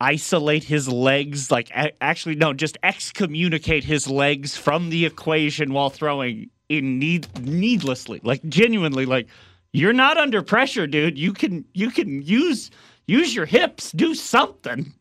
isolate 0.00 0.64
his 0.64 0.88
legs, 0.88 1.50
like 1.50 1.70
actually 2.00 2.36
no, 2.36 2.52
just 2.52 2.78
excommunicate 2.82 3.84
his 3.84 4.08
legs 4.08 4.56
from 4.56 4.90
the 4.90 5.04
equation 5.04 5.72
while 5.72 5.90
throwing 5.90 6.50
in 6.70 6.98
need 6.98 7.28
needlessly, 7.44 8.20
like 8.22 8.42
genuinely, 8.48 9.04
like 9.04 9.28
you're 9.72 9.92
not 9.92 10.16
under 10.16 10.40
pressure, 10.40 10.86
dude. 10.86 11.18
You 11.18 11.34
can 11.34 11.66
you 11.74 11.90
can 11.90 12.22
use 12.22 12.70
use 13.06 13.34
your 13.34 13.44
hips, 13.44 13.92
do 13.92 14.14
something. 14.14 14.94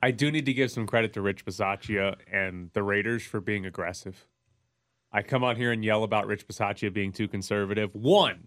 I 0.00 0.12
do 0.12 0.30
need 0.30 0.46
to 0.46 0.54
give 0.54 0.70
some 0.70 0.86
credit 0.86 1.12
to 1.14 1.20
Rich 1.20 1.44
Bisaccia 1.44 2.16
and 2.30 2.70
the 2.72 2.82
Raiders 2.82 3.22
for 3.22 3.40
being 3.40 3.66
aggressive. 3.66 4.26
I 5.10 5.22
come 5.22 5.42
on 5.42 5.56
here 5.56 5.72
and 5.72 5.84
yell 5.84 6.04
about 6.04 6.26
Rich 6.26 6.46
Bisaccia 6.46 6.92
being 6.92 7.12
too 7.12 7.26
conservative. 7.28 7.94
One, 7.94 8.46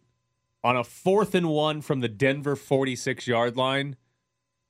on 0.64 0.78
a 0.78 0.84
fourth 0.84 1.36
and 1.36 1.50
one 1.50 1.82
from 1.82 2.00
the 2.00 2.10
Denver 2.10 2.56
46 2.56 3.28
yard 3.28 3.58
line, 3.58 3.98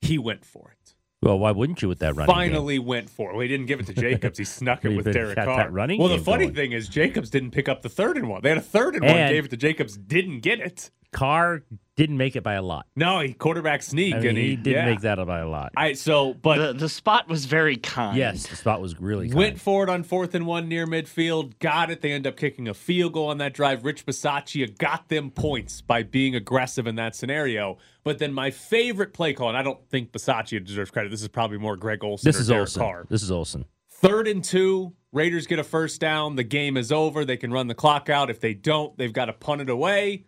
he 0.02 0.18
went 0.18 0.46
for 0.46 0.72
it. 0.72 0.77
Well, 1.22 1.40
why 1.40 1.52
wouldn't 1.52 1.82
you 1.82 1.88
with 1.88 2.00
that 2.00 2.16
running? 2.16 2.28
game? 2.28 2.36
Finally 2.36 2.80
went 2.80 3.10
for 3.10 3.30
it. 3.30 3.34
Well, 3.34 3.42
he 3.42 3.48
didn't 3.48 3.66
give 3.66 3.80
it 3.80 3.88
to 3.88 3.94
Jacobs. 4.02 4.38
He 4.38 4.46
snuck 4.46 4.86
it 4.86 4.90
with 4.96 5.12
Derek 5.12 5.36
Carr. 5.38 5.70
running 5.72 6.00
well, 6.00 6.10
the 6.10 6.20
funny 6.20 6.46
going. 6.46 6.56
thing 6.56 6.72
is 6.74 6.88
Jacobs 6.88 7.30
didn't 7.30 7.52
pick 7.52 7.68
up 7.68 7.82
the 7.82 7.90
third 7.90 8.18
and 8.18 8.30
one. 8.30 8.42
They 8.44 8.50
had 8.50 8.58
a 8.58 8.62
third 8.62 8.96
and 8.96 9.04
one, 9.06 9.16
And- 9.16 9.34
gave 9.34 9.46
it 9.46 9.50
to 9.52 9.58
Jacobs, 9.58 9.98
didn't 9.98 10.42
get 10.42 10.60
it. 10.60 10.92
Carr 11.18 11.64
didn't 11.96 12.18
make 12.18 12.36
it 12.36 12.44
by 12.44 12.54
a 12.54 12.62
lot. 12.62 12.86
No, 12.96 13.22
he 13.22 13.34
quarterback 13.34 13.82
sneak, 13.82 14.14
I 14.14 14.20
mean, 14.20 14.28
and 14.28 14.38
he, 14.38 14.50
he, 14.50 14.56
didn't 14.56 14.86
yeah. 14.86 14.92
make 14.92 15.02
that 15.02 15.16
by 15.26 15.40
a 15.40 15.50
lot. 15.50 15.74
I 15.76 15.94
so, 15.94 16.36
but 16.36 16.58
the, 16.58 16.74
the 16.74 16.90
spot 16.90 17.28
was 17.28 17.46
very 17.46 17.76
kind. 17.76 18.16
yes, 18.16 18.46
the 18.46 18.56
spot 18.56 18.82
was 18.82 19.02
really 19.02 19.30
kind. 19.30 19.36
Went 19.36 19.60
for 19.60 19.84
it 19.84 19.90
on 19.90 20.04
fourth 20.04 20.36
and 20.36 20.46
one 20.46 20.70
near 20.70 20.86
midfield. 20.86 21.58
Got 21.58 21.90
it. 21.90 22.02
They 22.02 22.12
end 22.12 22.28
up 22.28 22.38
kicking 22.38 22.68
a 22.68 22.76
field 22.76 23.14
goal 23.14 23.30
on 23.30 23.40
that 23.40 23.56
drive. 23.56 23.84
Rich 23.84 24.06
Bisaccia 24.06 24.78
got 24.78 25.10
them 25.10 25.32
points 25.32 25.82
by 25.82 26.04
being 26.04 26.36
aggressive 26.36 26.86
in 26.86 26.98
that 26.98 27.16
scenario. 27.16 27.80
But 28.04 28.20
then 28.20 28.32
my 28.32 28.52
favorite 28.52 29.12
play 29.16 29.34
call, 29.34 29.50
and 29.50 29.58
I 29.58 29.64
don't 29.64 29.84
think 29.90 30.12
Bisaccia 30.12 30.64
deserves 30.64 30.92
credit. 30.92 31.10
This 31.10 31.24
is 31.24 31.30
probably 31.30 31.58
more 31.58 31.76
Greg 31.76 32.04
Olson 32.04 32.30
this 32.30 32.38
or 32.38 32.42
is 32.42 32.48
Derek 32.48 32.62
Olson. 32.62 32.80
Carr. 32.80 33.08
This 33.10 33.24
is 33.24 33.32
Olson. 33.32 33.66
Third 33.90 34.28
and 34.28 34.44
two. 34.44 34.94
Raiders 35.12 35.48
get 35.48 35.58
a 35.58 35.64
first 35.64 36.00
down. 36.00 36.36
The 36.36 36.44
game 36.44 36.78
is 36.78 36.92
over. 36.92 37.26
They 37.26 37.38
can 37.38 37.52
run 37.52 37.66
the 37.66 37.74
clock 37.74 38.08
out. 38.08 38.30
If 38.30 38.40
they 38.40 38.54
don't, 38.54 38.96
they've 39.00 39.12
got 39.12 39.26
to 39.26 39.34
punt 39.34 39.62
it 39.62 39.70
away. 39.72 40.26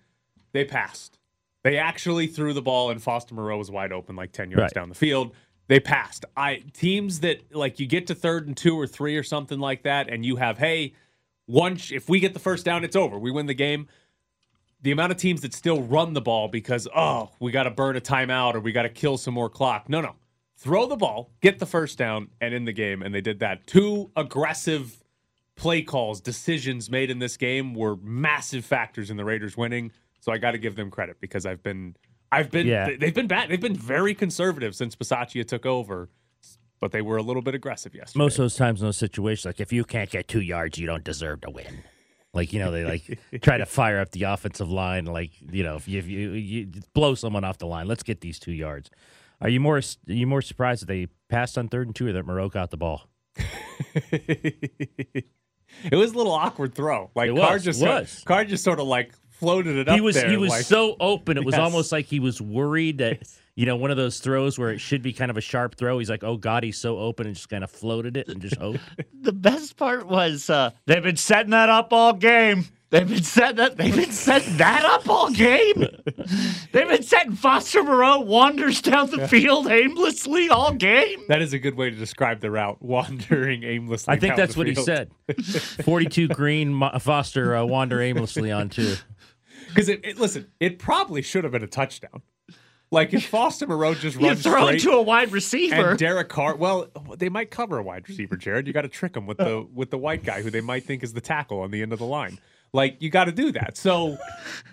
They 0.51 0.65
passed. 0.65 1.18
They 1.63 1.77
actually 1.77 2.27
threw 2.27 2.53
the 2.53 2.62
ball, 2.62 2.89
and 2.89 3.01
Foster 3.01 3.36
Moreau 3.36 3.58
was 3.58 3.70
wide 3.70 3.91
open, 3.91 4.15
like 4.15 4.32
ten 4.32 4.50
yards 4.50 4.62
Right. 4.62 4.74
down 4.74 4.89
the 4.89 4.96
field. 4.96 5.36
They 5.68 5.79
passed. 5.79 6.25
I 6.36 6.63
teams 6.74 7.20
that 7.20 7.53
like 7.56 7.79
you 7.79 7.86
get 7.86 8.08
to 8.08 8.15
third 8.15 8.48
and 8.48 8.56
two 8.58 8.79
or 8.79 8.88
three 8.88 9.15
or 9.18 9.24
something 9.24 9.60
like 9.60 9.84
that, 9.84 10.10
and 10.10 10.25
you 10.25 10.38
have 10.38 10.58
hey, 10.58 10.94
one. 11.46 11.75
sh- 11.77 11.91
If 11.91 12.10
we 12.10 12.20
get 12.20 12.34
the 12.34 12.39
first 12.39 12.65
down, 12.65 12.84
it's 12.84 12.96
over. 12.96 13.20
We 13.20 13.29
win 13.32 13.46
the 13.46 13.53
game. 13.53 13.88
The 14.82 14.91
amount 14.91 15.12
of 15.12 15.18
teams 15.18 15.41
that 15.41 15.53
still 15.53 15.82
run 15.84 16.13
the 16.13 16.22
ball 16.22 16.48
because 16.48 16.88
oh, 16.96 17.32
we 17.39 17.51
got 17.51 17.63
to 17.63 17.72
burn 17.72 17.98
a 17.98 18.01
timeout 18.01 18.56
or 18.56 18.62
we 18.62 18.72
got 18.72 18.84
to 18.84 18.89
kill 18.89 19.18
some 19.18 19.34
more 19.34 19.50
clock. 19.50 19.89
No, 19.89 20.00
no, 20.00 20.15
throw 20.58 20.88
the 20.88 20.96
ball, 20.96 21.29
get 21.41 21.60
the 21.60 21.65
first 21.65 21.98
down, 21.98 22.29
and 22.39 22.53
in 22.53 22.63
the 22.65 22.72
game. 22.72 23.01
And 23.03 23.13
they 23.13 23.20
did 23.22 23.39
that. 23.41 23.68
Two 23.68 24.10
aggressive 24.15 25.03
play 25.56 25.82
calls, 25.82 26.22
decisions 26.22 26.89
made 26.89 27.12
in 27.12 27.20
this 27.20 27.36
game 27.36 27.74
were 27.75 27.98
massive 27.98 28.63
factors 28.63 29.12
in 29.12 29.18
the 29.18 29.25
Raiders 29.25 29.58
winning. 29.58 29.91
So 30.20 30.32
I 30.32 30.38
got 30.38 30.52
to 30.52 30.58
give 30.58 30.76
them 30.76 30.92
credit 30.92 31.18
because 31.22 31.46
I've 31.46 31.64
been, 31.64 31.96
I've 32.32 32.52
been, 32.52 32.68
Yeah. 32.68 32.90
they've 33.00 33.14
been 33.14 33.28
bad. 33.28 33.50
They've 33.50 33.60
been 33.62 33.76
very 33.76 34.14
conservative 34.14 34.76
since 34.76 34.96
Bisaccia 34.96 35.46
took 35.48 35.66
over, 35.66 36.10
but 36.80 36.92
they 36.92 37.02
were 37.02 37.18
a 37.18 37.22
little 37.24 37.42
bit 37.42 37.56
aggressive 37.56 37.96
yesterday. 37.96 38.24
Most 38.24 38.34
of 38.34 38.44
those 38.44 38.56
times 38.56 38.82
in 38.82 38.88
those 38.88 38.98
situations, 38.98 39.46
like 39.46 39.60
if 39.60 39.72
you 39.74 39.84
can't 39.84 40.10
get 40.10 40.28
two 40.28 40.42
yards, 40.42 40.78
you 40.78 40.86
don't 40.88 41.04
deserve 41.04 41.42
to 41.42 41.50
win. 41.50 41.84
Like 42.34 42.54
you 42.54 42.60
know, 42.60 42.70
they 42.72 42.84
like 42.86 43.20
try 43.42 43.58
to 43.58 43.66
fire 43.66 44.00
up 44.00 44.12
the 44.12 44.24
offensive 44.24 44.70
line. 44.70 45.06
Like 45.06 45.32
you 45.52 45.64
know, 45.64 45.76
if 45.78 45.88
you, 45.88 45.98
if 46.00 46.08
you 46.08 46.32
you 46.34 46.68
blow 46.94 47.16
someone 47.16 47.44
off 47.44 47.58
the 47.58 47.66
line, 47.66 47.88
let's 47.88 48.04
get 48.04 48.22
these 48.22 48.38
two 48.40 48.52
yards. 48.54 48.90
Are 49.42 49.50
you 49.50 49.60
more 49.60 49.78
are 49.78 49.82
you 50.14 50.28
more 50.28 50.42
surprised 50.44 50.84
that 50.84 50.88
they 50.88 51.08
passed 51.30 51.58
on 51.58 51.70
third 51.70 51.88
and 51.88 51.96
two, 51.96 52.08
or 52.08 52.12
that 52.14 52.26
Moreau 52.28 52.48
got 52.50 52.70
the 52.70 52.78
ball? 52.78 53.08
it 54.12 55.26
was 55.92 56.12
a 56.14 56.18
little 56.18 56.32
awkward 56.34 56.76
throw. 56.76 57.10
Like 57.16 57.30
It 57.32 57.36
Carr 57.38 57.60
just 57.60 57.80
sort- 57.80 58.02
was. 58.02 58.24
Carr 58.26 58.46
just 58.46 58.64
sort 58.64 58.80
of 58.80 58.88
like 58.88 59.14
floated 59.39 59.75
it 59.77 59.88
up 59.89 59.96
he 59.96 60.01
was 60.01 60.15
there. 60.15 60.29
he 60.29 60.38
was 60.38 60.50
like- 60.51 60.65
so 60.65 60.96
open. 61.00 61.38
It 61.38 61.46
was 61.46 61.53
Yes. 61.53 61.62
almost 61.62 61.91
like 61.91 62.05
he 62.05 62.19
was 62.19 62.39
worried 62.41 62.98
that 63.00 63.24
you 63.55 63.65
know 63.65 63.75
one 63.75 63.91
of 63.91 63.98
those 63.98 64.19
throws 64.19 64.58
where 64.60 64.69
it 64.69 64.79
should 64.79 65.01
be 65.01 65.12
kind 65.13 65.31
of 65.31 65.38
a 65.38 65.41
sharp 65.41 65.75
throw. 65.75 65.98
He's 66.00 66.10
like, 66.10 66.24
oh 66.24 66.38
god, 66.38 66.63
he's 66.63 66.77
so 66.77 66.98
open, 67.00 67.25
and 67.27 67.36
just 67.36 67.50
kind 67.50 67.63
of 67.63 67.72
floated 67.72 68.15
it 68.17 68.27
and 68.27 68.41
just 68.41 68.55
hoped. 68.60 68.79
The 69.22 69.34
best 69.34 69.77
part 69.77 70.08
was 70.08 70.50
uh, 70.50 70.72
they've 70.86 71.03
been 71.03 71.17
setting 71.17 71.51
that 71.51 71.69
up 71.69 71.91
all 71.93 72.13
game. 72.13 72.65
They've 72.91 73.08
been 73.08 73.22
setting 73.22 73.58
that. 73.58 73.77
They've 73.77 73.96
been 73.96 74.10
setting 74.12 74.58
that 74.58 74.84
up 74.84 75.08
all 75.08 75.29
game. 75.29 75.86
they've 76.72 76.88
been 76.88 77.03
setting 77.03 77.34
Foster 77.34 77.84
Moreau 77.84 78.22
wanders 78.22 78.81
down 78.81 79.12
the 79.12 79.27
field 79.27 79.67
aimlessly 79.67 80.50
all 80.50 80.74
game. 80.74 81.19
That 81.27 81.43
is 81.43 81.53
a 81.53 81.60
good 81.60 81.75
way 81.75 81.91
to 81.91 81.96
describe 81.96 82.39
the 82.39 82.50
route, 82.50 82.81
wandering 82.81 83.62
aimlessly. 83.63 84.12
I 84.12 84.17
think 84.17 84.31
down 84.31 84.38
that's 84.38 84.53
the 84.55 84.60
what 84.60 84.67
he 84.67 84.74
said. 84.74 85.12
Forty-two 85.86 86.29
green 86.29 86.79
Foster 87.00 87.55
uh, 87.58 87.65
wander 87.65 88.01
aimlessly 88.01 88.51
on 88.51 88.69
two. 88.69 88.96
Because 89.70 89.90
it, 89.90 90.02
it- 90.04 90.18
listen, 90.20 90.48
it 90.60 90.80
probably 90.80 91.22
should 91.22 91.44
have 91.44 91.54
been 91.54 91.64
a 91.64 91.68
touchdown. 91.68 92.22
Like 92.92 93.14
if 93.14 93.26
Foster 93.30 93.68
Moreau 93.68 93.94
just 93.94 94.20
You 94.20 94.28
runs 94.28 94.42
throw 94.44 94.66
straight 94.66 94.82
to 94.82 94.92
a 94.92 95.02
wide 95.02 95.32
receiver. 95.32 95.92
and 95.92 96.00
Derek 96.00 96.30
Carr, 96.30 96.56
well, 96.56 96.88
they 97.18 97.30
might 97.30 97.52
cover 97.52 97.78
a 97.78 97.84
wide 97.84 98.08
receiver, 98.10 98.36
Jared. 98.36 98.66
You 98.68 98.74
got 98.74 98.82
to 98.82 98.88
trick 98.88 99.14
them 99.14 99.28
with 99.28 99.38
the 99.38 99.68
with 99.74 99.92
the 99.92 99.98
white 99.98 100.24
guy 100.24 100.42
who 100.42 100.50
they 100.50 100.62
might 100.62 100.86
think 100.86 101.04
is 101.04 101.14
the 101.14 101.22
tackle 101.22 101.62
on 101.62 101.72
the 101.72 101.82
end 101.82 101.94
of 101.94 102.00
the 102.00 102.06
line. 102.06 102.40
Like 102.74 103.02
you 103.02 103.10
got 103.10 103.26
to 103.26 103.32
do 103.32 103.52
that. 103.52 103.78
So 103.78 104.18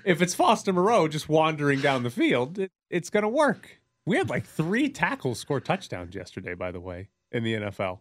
if 0.05 0.21
it's 0.23 0.35
Foster 0.35 0.73
Moreau 0.73 1.09
just 1.09 1.29
wandering 1.29 1.81
down 1.81 2.03
the 2.03 2.11
field, 2.11 2.59
it, 2.59 2.71
it's 2.91 3.11
going 3.11 3.23
to 3.23 3.29
work. 3.29 3.81
We 4.07 4.17
had 4.17 4.31
like 4.31 4.47
three 4.47 4.89
tackles 4.89 5.41
score 5.41 5.61
touchdowns 5.61 6.15
yesterday, 6.15 6.55
by 6.55 6.71
the 6.73 6.81
way, 6.81 7.09
in 7.33 7.43
the 7.43 7.55
NFL. 7.55 7.99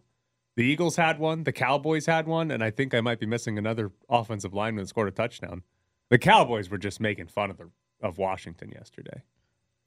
The 0.56 0.62
Eagles 0.64 0.96
had 0.96 1.18
one, 1.18 1.44
the 1.44 1.52
Cowboys 1.52 2.06
had 2.06 2.26
one, 2.26 2.50
and 2.50 2.62
I 2.64 2.70
think 2.70 2.94
I 2.94 3.00
might 3.02 3.20
be 3.20 3.26
missing 3.26 3.58
another 3.58 3.90
offensive 4.08 4.54
lineman 4.54 4.84
that 4.84 4.88
scored 4.88 5.08
a 5.08 5.10
touchdown. 5.10 5.62
The 6.10 6.18
Cowboys 6.18 6.70
were 6.70 6.78
just 6.78 7.00
making 7.00 7.26
fun 7.26 7.50
of 7.50 7.56
the 7.58 7.70
of 8.02 8.18
Washington 8.18 8.70
yesterday. 8.70 9.22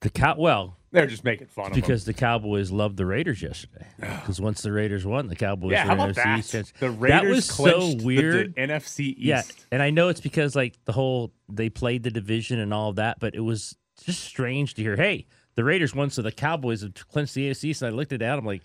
The 0.00 0.10
cow. 0.10 0.34
Well, 0.38 0.76
They're 0.92 1.06
just 1.06 1.24
making 1.24 1.46
fun 1.48 1.66
of 1.66 1.72
them. 1.72 1.80
because 1.80 2.04
the 2.06 2.14
Cowboys 2.14 2.70
loved 2.70 2.96
the 2.96 3.04
Raiders 3.06 3.42
yesterday. 3.42 3.86
Because 3.98 4.40
once 4.40 4.62
the 4.62 4.72
Raiders 4.72 5.04
won, 5.06 5.28
the 5.28 5.36
Cowboys 5.36 5.72
Yeah, 5.72 5.84
were 5.84 5.88
how 5.88 5.94
about 6.10 6.16
NFC 6.16 6.50
that? 6.52 6.60
East. 6.64 6.80
The 6.80 6.90
Raiders 6.90 7.20
that 7.20 7.28
was 7.30 7.44
so 7.44 7.54
clinched 7.62 7.98
the- 7.98 8.04
weird. 8.04 8.54
The, 8.54 8.60
NFC 8.62 9.00
East. 9.10 9.18
Yeah, 9.18 9.42
and 9.70 9.82
I 9.82 9.90
know 9.90 10.08
it's 10.08 10.20
because 10.22 10.56
like 10.56 10.76
the 10.86 10.92
whole 10.92 11.32
they 11.48 11.68
played 11.68 12.02
the 12.02 12.10
division 12.10 12.58
and 12.58 12.72
all 12.74 12.90
of 12.90 12.96
that, 12.96 13.20
but 13.20 13.34
it 13.34 13.40
was 13.40 13.76
just 14.02 14.20
strange 14.24 14.74
to 14.74 14.82
hear. 14.82 14.96
Hey, 14.96 15.26
the 15.54 15.64
Raiders 15.64 15.94
won, 15.94 16.10
so 16.10 16.22
the 16.22 16.32
Cowboys 16.32 16.80
have 16.82 16.94
clinched 17.08 17.34
the 17.34 17.50
AFC. 17.50 17.76
So 17.76 17.86
I 17.86 17.90
looked 17.90 18.12
at 18.12 18.22
Adam 18.22 18.40
I'm 18.40 18.46
like 18.46 18.62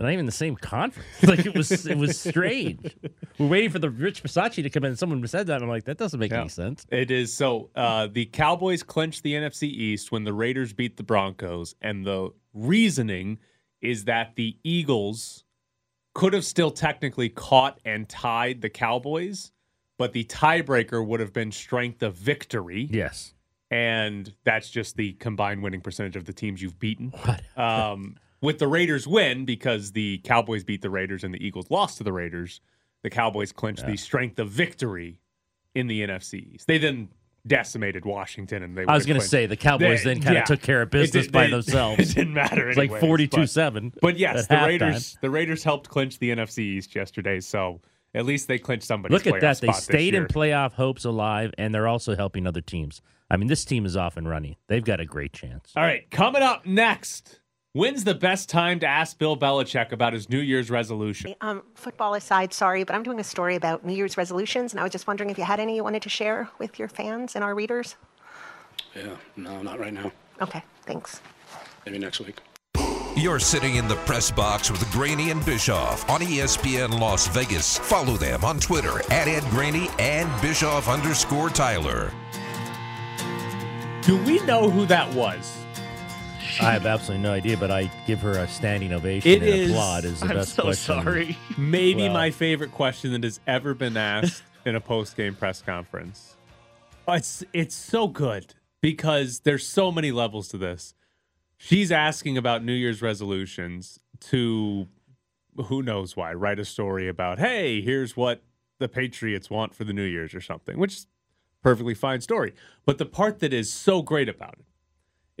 they're 0.00 0.06
not 0.08 0.14
even 0.14 0.24
the 0.26 0.32
same 0.32 0.56
conference. 0.56 1.06
Like 1.22 1.44
it 1.44 1.54
was, 1.54 1.86
it 1.86 1.98
was 1.98 2.18
strange. 2.18 2.96
We're 3.38 3.48
waiting 3.48 3.68
for 3.70 3.78
the 3.78 3.90
Rich 3.90 4.22
Bisaccia 4.22 4.62
to 4.62 4.70
come 4.70 4.84
in. 4.84 4.88
and 4.90 4.98
Someone 4.98 5.26
said 5.26 5.46
that. 5.48 5.56
And 5.56 5.64
I'm 5.64 5.68
like, 5.68 5.84
that 5.84 5.98
doesn't 5.98 6.18
make 6.18 6.32
Yeah. 6.32 6.40
any 6.40 6.48
sense. 6.48 6.86
It 6.90 7.10
is 7.10 7.32
so. 7.34 7.68
Uh, 7.76 8.08
the 8.10 8.24
Cowboys 8.24 8.82
clinched 8.82 9.22
the 9.22 9.34
NFC 9.34 9.64
East 9.64 10.10
when 10.10 10.24
the 10.24 10.32
Raiders 10.32 10.72
beat 10.72 10.96
the 10.96 11.02
Broncos, 11.02 11.74
and 11.82 12.06
the 12.06 12.30
reasoning 12.54 13.38
is 13.82 14.04
that 14.06 14.36
the 14.36 14.56
Eagles 14.64 15.44
could 16.14 16.32
have 16.32 16.44
still 16.46 16.70
technically 16.70 17.28
caught 17.28 17.78
and 17.84 18.08
tied 18.08 18.62
the 18.62 18.70
Cowboys, 18.70 19.52
but 19.98 20.12
the 20.14 20.24
tiebreaker 20.24 21.06
would 21.06 21.20
have 21.20 21.34
been 21.34 21.52
strength 21.52 22.02
of 22.02 22.14
victory, 22.14 22.88
Yes. 22.90 23.34
and 23.70 24.32
that's 24.44 24.70
just 24.70 24.96
the 24.96 25.12
combined 25.14 25.62
winning 25.62 25.80
percentage 25.82 26.16
of 26.16 26.24
the 26.24 26.32
teams 26.32 26.60
you've 26.62 26.78
beaten. 26.78 27.10
What? 27.10 27.42
Um, 27.58 28.16
with 28.42 28.58
the 28.58 28.68
Raiders 28.68 29.06
win 29.06 29.44
because 29.44 29.92
the 29.92 30.18
Cowboys 30.18 30.64
beat 30.64 30.82
the 30.82 30.90
Raiders 30.90 31.24
and 31.24 31.34
the 31.34 31.44
Eagles 31.44 31.70
lost 31.70 31.98
to 31.98 32.04
the 32.04 32.12
Raiders, 32.12 32.60
the 33.02 33.10
Cowboys 33.10 33.52
clinched 33.52 33.86
the 33.86 33.96
strength 33.96 34.38
of 34.38 34.48
victory 34.48 35.20
in 35.74 35.86
the 35.86 36.00
NFC 36.02 36.54
East. 36.54 36.66
They 36.66 36.78
then 36.78 37.08
decimated 37.46 38.04
Washington, 38.04 38.62
and 38.62 38.76
they. 38.76 38.84
I 38.84 38.94
was 38.94 39.06
going 39.06 39.20
to 39.20 39.26
say 39.26 39.46
the 39.46 39.56
Cowboys 39.56 40.04
then 40.04 40.20
kind 40.20 40.38
of 40.38 40.44
took 40.44 40.62
care 40.62 40.82
of 40.82 40.90
business 40.90 41.28
by 41.28 41.46
themselves. 41.50 42.00
It 42.00 42.14
didn't 42.14 42.34
matter. 42.34 42.68
It's 42.68 42.78
like 42.78 42.90
42-7. 42.90 43.94
But 44.00 44.18
yes, 44.18 44.46
the. 44.46 44.56
Raiders. 44.56 45.18
The 45.20 45.30
Raiders 45.30 45.64
helped 45.64 45.88
clinch 45.88 46.18
the 46.18 46.30
NFC 46.30 46.58
East 46.58 46.94
yesterday, 46.94 47.40
so 47.40 47.80
at 48.14 48.26
least 48.26 48.48
they 48.48 48.58
clinched 48.58 48.86
somebody's 48.86 49.14
Look 49.14 49.26
at 49.26 49.40
that. 49.40 49.60
They 49.60 49.72
stayed 49.72 50.14
in 50.14 50.26
playoff 50.26 50.72
hopes 50.72 51.04
alive, 51.04 51.52
and 51.58 51.74
they're 51.74 51.88
also 51.88 52.16
helping 52.16 52.46
other 52.46 52.60
teams. 52.60 53.00
I 53.30 53.36
mean, 53.36 53.48
this 53.48 53.64
team 53.64 53.86
is 53.86 53.96
off 53.96 54.16
and 54.16 54.28
running. 54.28 54.56
They've 54.66 54.84
got 54.84 54.98
a 55.00 55.06
great 55.06 55.32
chance. 55.32 55.72
All 55.76 55.82
right, 55.82 56.10
coming 56.10 56.42
up 56.42 56.66
next. 56.66 57.40
When's 57.72 58.02
the 58.02 58.16
best 58.16 58.48
time 58.48 58.80
to 58.80 58.86
ask 58.88 59.16
Bill 59.16 59.36
Belichick 59.36 59.92
about 59.92 60.12
his 60.12 60.28
New 60.28 60.40
Year's 60.40 60.70
resolution? 60.70 61.36
Um, 61.40 61.62
football 61.76 62.14
aside, 62.14 62.52
sorry, 62.52 62.82
but 62.82 62.96
I'm 62.96 63.04
doing 63.04 63.20
a 63.20 63.24
story 63.24 63.54
about 63.54 63.86
New 63.86 63.92
Year's 63.94 64.16
resolutions, 64.16 64.72
and 64.72 64.80
I 64.80 64.82
was 64.82 64.90
just 64.90 65.06
wondering 65.06 65.30
if 65.30 65.38
you 65.38 65.44
had 65.44 65.60
any 65.60 65.76
you 65.76 65.84
wanted 65.84 66.02
to 66.02 66.08
share 66.08 66.48
with 66.58 66.80
your 66.80 66.88
fans 66.88 67.36
and 67.36 67.44
our 67.44 67.54
readers. 67.54 67.94
Yeah, 68.96 69.14
no, 69.36 69.62
not 69.62 69.78
right 69.78 69.92
now. 69.92 70.10
Okay, 70.42 70.64
thanks. 70.84 71.20
Maybe 71.86 72.00
next 72.00 72.18
week. 72.18 72.38
You're 73.14 73.38
sitting 73.38 73.76
in 73.76 73.86
the 73.86 73.96
press 73.96 74.32
box 74.32 74.68
with 74.68 74.90
Graney 74.90 75.30
and 75.30 75.44
Bischoff 75.46 76.10
on 76.10 76.22
ESPN 76.22 76.98
Las 76.98 77.28
Vegas. 77.28 77.78
Follow 77.78 78.16
them 78.16 78.44
on 78.44 78.58
Twitter 78.58 78.98
at 79.12 79.28
Ed 79.28 79.44
Graney 79.50 79.88
and 80.00 80.28
Bischoff 80.42 80.88
underscore 80.88 81.50
Tyler. 81.50 82.10
Do 84.02 84.20
we 84.24 84.40
know 84.40 84.68
who 84.68 84.86
that 84.86 85.08
was? 85.14 85.59
I 86.60 86.72
have 86.72 86.86
absolutely 86.86 87.22
no 87.22 87.32
idea, 87.32 87.56
but 87.56 87.70
I 87.70 87.90
give 88.06 88.20
her 88.20 88.32
a 88.32 88.48
standing 88.48 88.92
ovation 88.92 89.30
It 89.30 89.42
and 89.42 89.48
is- 89.48 89.70
applaud 89.70 90.04
as 90.04 90.20
the 90.20 90.26
I'm 90.26 90.34
best 90.36 90.54
so 90.54 90.62
question. 90.64 91.02
sorry. 91.02 91.38
Maybe 91.58 92.02
Well- 92.04 92.12
my 92.14 92.30
favorite 92.30 92.72
question 92.72 93.12
that 93.12 93.22
has 93.24 93.40
ever 93.46 93.74
been 93.74 93.96
asked 93.96 94.42
in 94.64 94.74
a 94.74 94.80
post 94.80 95.16
game 95.16 95.34
press 95.34 95.62
conference. 95.62 96.36
It's 97.08 97.42
it's 97.52 97.74
so 97.74 98.08
good 98.08 98.54
because 98.80 99.40
there's 99.40 99.66
so 99.66 99.90
many 99.92 100.12
levels 100.12 100.48
to 100.48 100.58
this. 100.58 100.94
She's 101.58 101.92
asking 101.92 102.38
about 102.38 102.64
New 102.64 102.72
Year's 102.72 103.02
resolutions 103.02 103.98
to 104.28 104.88
who 105.66 105.82
knows 105.82 106.16
why, 106.16 106.32
write 106.32 106.58
a 106.58 106.64
story 106.64 107.08
about, 107.08 107.38
hey, 107.38 107.80
here's 107.82 108.16
what 108.16 108.42
the 108.78 108.88
Patriots 108.88 109.50
want 109.50 109.74
for 109.74 109.84
the 109.84 109.92
New 109.92 110.04
Year's 110.04 110.34
or 110.34 110.40
something, 110.40 110.78
which 110.78 110.94
is 110.94 111.06
perfectly 111.62 111.92
fine 111.94 112.20
story. 112.22 112.54
But 112.86 112.96
the 112.98 113.04
part 113.04 113.40
that 113.40 113.52
is 113.52 113.70
so 113.70 114.00
great 114.00 114.28
about 114.28 114.54
it 114.58 114.64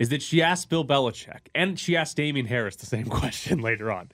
is 0.00 0.08
that 0.08 0.22
she 0.22 0.42
asked 0.42 0.68
Bill 0.68 0.84
Belichick 0.84 1.46
and 1.54 1.78
she 1.78 1.96
asked 1.96 2.16
Damien 2.16 2.46
Harris 2.46 2.74
the 2.74 2.86
same 2.86 3.06
question 3.20 3.60
later 3.60 3.92
on. 3.92 4.10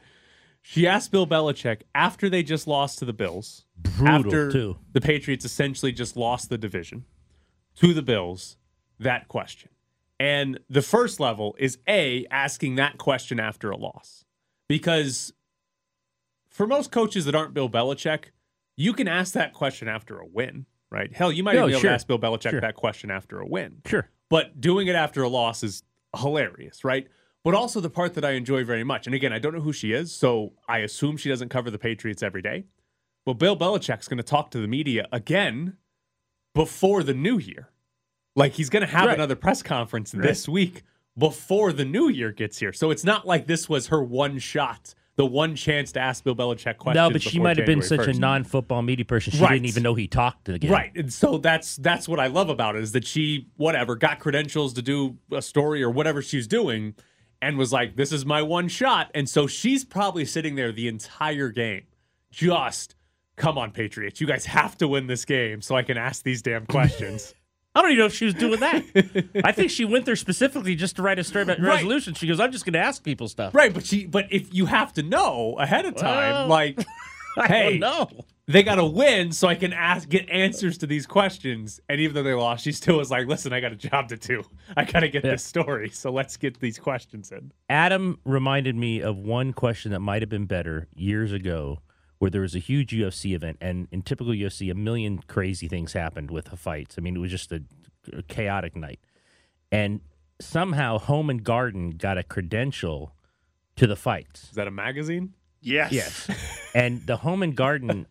She 0.61 0.87
asked 0.87 1.13
Bill 1.13 1.27
Belichick 1.29 1.83
after 1.95 2.29
they 2.29 2.43
just 2.43 2.67
lost 2.67 2.99
to 2.99 3.05
the 3.05 3.13
Bills, 3.13 3.65
Brutal, 3.79 4.09
after 4.09 4.51
too. 4.53 4.77
the 4.93 5.01
Patriots 5.01 5.45
essentially 5.45 5.93
just 5.93 6.17
lost 6.17 6.51
the 6.51 6.59
division 6.59 7.05
to 7.77 7.95
the 7.95 8.03
Bills. 8.03 8.57
that 8.99 9.29
question. 9.29 9.71
And 10.19 10.59
the 10.69 10.83
first 10.83 11.21
level 11.21 11.55
is 11.59 11.79
A, 11.87 12.27
asking 12.31 12.75
that 12.77 12.99
question 12.99 13.39
after 13.39 13.71
a 13.71 13.77
loss. 13.77 14.25
Because 14.69 15.33
for 16.49 16.67
most 16.67 16.91
coaches 16.91 17.27
that 17.27 17.35
aren't 17.35 17.55
Bill 17.55 17.69
Belichick, 17.69 18.31
you 18.77 18.93
can 18.93 19.07
ask 19.07 19.35
that 19.35 19.53
question 19.53 19.87
after 19.89 20.19
a 20.19 20.27
win, 20.27 20.67
right? 20.91 21.15
Hell, 21.15 21.31
you 21.31 21.45
might 21.45 21.53
No, 21.55 21.61
even 21.61 21.69
be 21.69 21.73
able 21.75 21.81
sure. 21.83 21.91
to 21.91 21.95
ask 21.95 22.07
Bill 22.09 22.19
Belichick 22.19 22.51
Sure. 22.51 22.61
that 22.61 22.75
question 22.75 23.11
after 23.11 23.39
a 23.41 23.47
win. 23.47 23.83
Sure. 23.87 24.09
But 24.29 24.61
doing 24.61 24.89
it 24.89 24.95
after 24.97 25.23
a 25.23 25.29
loss 25.29 25.63
is 25.63 25.83
hilarious, 26.17 26.85
right? 26.85 27.07
But 27.45 27.55
also 27.55 27.81
the 27.81 27.91
part 27.91 28.15
that 28.15 28.25
I 28.25 28.33
enjoy 28.33 28.65
very 28.65 28.83
much. 28.83 29.07
And 29.07 29.15
again, 29.15 29.33
I 29.33 29.39
don't 29.39 29.55
know 29.55 29.61
who 29.61 29.73
she 29.73 29.93
is, 29.93 30.13
so 30.13 30.53
I 30.69 30.79
assume 30.79 31.17
she 31.17 31.29
doesn't 31.29 31.49
cover 31.49 31.71
the 31.71 31.79
Patriots 31.79 32.23
every 32.23 32.43
day. 32.43 32.65
But 33.25 33.35
Bill 33.35 33.57
Belichick's 33.57 34.09
going 34.09 34.17
to 34.19 34.23
talk 34.25 34.51
to 34.53 34.59
the 34.59 34.67
media 34.69 35.07
again 35.13 35.77
before 36.55 37.03
the 37.03 37.15
new 37.15 37.39
year. 37.39 37.69
Like 38.35 38.53
he's 38.53 38.69
going 38.71 38.85
to 38.85 38.87
have 38.93 39.07
Right. 39.07 39.15
another 39.15 39.37
press 39.37 39.63
conference 39.63 40.11
this 40.13 40.49
week 40.49 40.83
before 41.17 41.73
the 41.73 41.85
new 41.85 42.09
year 42.09 42.33
gets 42.33 42.59
here. 42.59 42.73
So 42.73 42.91
it's 42.91 43.05
not 43.05 43.27
like 43.27 43.47
this 43.47 43.69
was 43.69 43.87
her 43.89 44.03
one 44.03 44.39
shot, 44.39 44.95
the 45.17 45.27
one 45.27 45.57
chance 45.57 45.93
to 45.93 46.01
ask 46.01 46.23
Bill 46.25 46.37
Belichick 46.37 46.77
questions. 46.77 46.95
No, 46.95 47.11
but 47.11 47.23
she 47.23 47.39
might 47.39 47.57
have 47.57 47.67
been 47.67 47.83
such 47.83 48.07
a 48.07 48.13
non-football 48.13 48.83
media 48.83 49.05
person. 49.05 49.33
She 49.33 49.41
Right. 49.43 49.53
didn't 49.55 49.67
even 49.67 49.83
know 49.83 49.95
he 49.95 50.07
talked 50.07 50.49
again. 50.49 50.71
Right. 50.71 50.93
And 50.95 51.13
so 51.13 51.39
that's 51.39 51.77
that's 51.77 52.07
what 52.09 52.21
I 52.21 52.27
love 52.27 52.49
about 52.51 52.77
it 52.77 52.83
is 52.83 52.93
that 52.93 53.07
she 53.07 53.49
whatever 53.57 53.97
got 53.97 54.19
credentials 54.19 54.75
to 54.75 54.83
do 54.83 55.17
a 55.33 55.41
story 55.43 55.83
or 55.83 55.91
whatever 55.91 56.21
she's 56.21 56.47
doing 56.47 56.95
and 57.43 57.57
was 57.59 57.73
like 57.73 57.97
this 57.97 58.13
is 58.13 58.25
my 58.27 58.43
one 58.43 58.69
shot 58.69 59.11
and 59.15 59.29
so 59.29 59.47
she's 59.47 59.85
probably 59.85 60.25
sitting 60.25 60.55
there 60.55 60.73
the 60.73 60.89
entire 60.89 61.49
game 61.51 61.83
just 62.31 62.95
come 63.37 63.59
on 63.59 63.71
Patriots 63.71 64.21
you 64.21 64.27
guys 64.27 64.47
have 64.47 64.77
to 64.79 64.89
win 64.89 65.07
this 65.07 65.25
game 65.25 65.61
so 65.63 65.75
I 65.77 65.83
can 65.83 65.97
ask 65.99 66.23
these 66.25 66.43
damn 66.43 66.67
questions. 66.67 67.35
I 67.77 67.83
don't 67.83 67.91
even 67.93 67.99
know 68.01 68.07
if 68.07 68.15
she 68.15 68.25
was 68.25 68.35
doing 68.35 68.61
that. 68.61 68.83
I 69.45 69.53
think 69.53 69.71
she 69.79 69.85
went 69.85 70.05
there 70.07 70.17
specifically 70.17 70.75
just 70.75 70.97
to 70.97 71.03
write 71.03 71.19
a 71.19 71.25
story 71.25 71.43
about 71.43 71.61
Right. 71.61 71.75
resolution. 71.75 72.15
She 72.15 72.27
goes, 72.27 72.41
"I'm 72.41 72.51
just 72.51 72.65
going 72.65 72.73
to 72.73 72.79
ask 72.81 73.03
people 73.05 73.29
stuff." 73.29 73.55
right, 73.55 73.73
but 73.73 73.85
she 73.87 74.07
but 74.07 74.27
if 74.31 74.53
you 74.55 74.67
have 74.67 74.93
to 74.95 75.03
know 75.03 75.57
ahead 75.59 75.85
of 75.85 75.95
time 75.95 76.33
Well, 76.33 76.49
like 76.49 76.79
I 77.39 77.47
hey, 77.47 77.79
don't 77.79 78.25
they 78.49 78.63
got 78.63 78.77
to 78.77 78.85
win 78.85 79.33
so 79.33 79.49
I 79.49 79.57
can 79.57 79.73
ask 79.73 80.09
get 80.09 80.31
answers 80.31 80.79
to 80.79 80.87
these 80.87 81.05
questions. 81.05 81.81
And 81.89 82.01
even 82.01 82.15
though 82.15 82.23
they 82.23 82.33
lost, 82.33 82.63
she 82.65 82.71
still 82.73 82.97
was 82.97 83.11
like, 83.11 83.27
"Listen, 83.27 83.53
I 83.53 83.61
got 83.61 83.73
a 83.73 83.77
job 83.77 84.09
to 84.09 84.17
do. 84.17 84.43
I 84.77 84.85
got 84.85 85.01
to 85.01 85.09
get 85.09 85.25
Yeah. 85.25 85.33
this 85.33 85.45
story. 85.45 85.91
So 85.91 86.11
let's 86.13 86.37
get 86.37 86.61
these 86.61 86.79
questions 86.79 87.31
in." 87.33 87.53
Adam 87.69 88.19
reminded 88.25 88.75
me 88.77 89.01
of 89.03 89.19
one 89.19 89.53
question 89.53 89.91
that 89.93 90.01
might 90.01 90.23
have 90.23 90.29
been 90.31 90.47
better 90.47 90.87
years 90.95 91.33
ago, 91.33 91.81
where 92.19 92.31
there 92.31 92.41
was 92.41 92.55
a 92.55 92.59
huge 92.59 92.93
UFC 92.93 93.35
event, 93.35 93.59
and 93.61 93.89
in 93.91 94.03
typical 94.03 94.33
UFC, 94.33 94.71
a 94.71 94.75
million 94.75 95.19
crazy 95.27 95.69
things 95.69 95.93
happened 95.93 96.31
with 96.31 96.47
the 96.47 96.57
fights. 96.57 96.97
I 96.99 97.01
mean, 97.03 97.17
it 97.17 97.19
was 97.19 97.31
just 97.31 97.53
a, 97.53 97.63
a 98.13 98.23
chaotic 98.23 98.75
night, 98.77 99.01
and 99.71 100.01
somehow 100.41 100.99
Home 100.99 101.31
and 101.31 101.43
Garden 101.43 101.91
got 101.91 102.19
a 102.19 102.23
credential 102.23 103.15
to 103.77 103.87
the 103.87 103.97
fights. 103.97 104.45
Is 104.45 104.53
that 104.53 104.67
a 104.69 104.71
magazine? 104.71 105.35
Yes. 105.61 105.93
Yes. 105.93 106.31
and 106.75 107.07
the 107.07 107.17
Home 107.17 107.43
and 107.43 107.57
Garden 107.57 108.07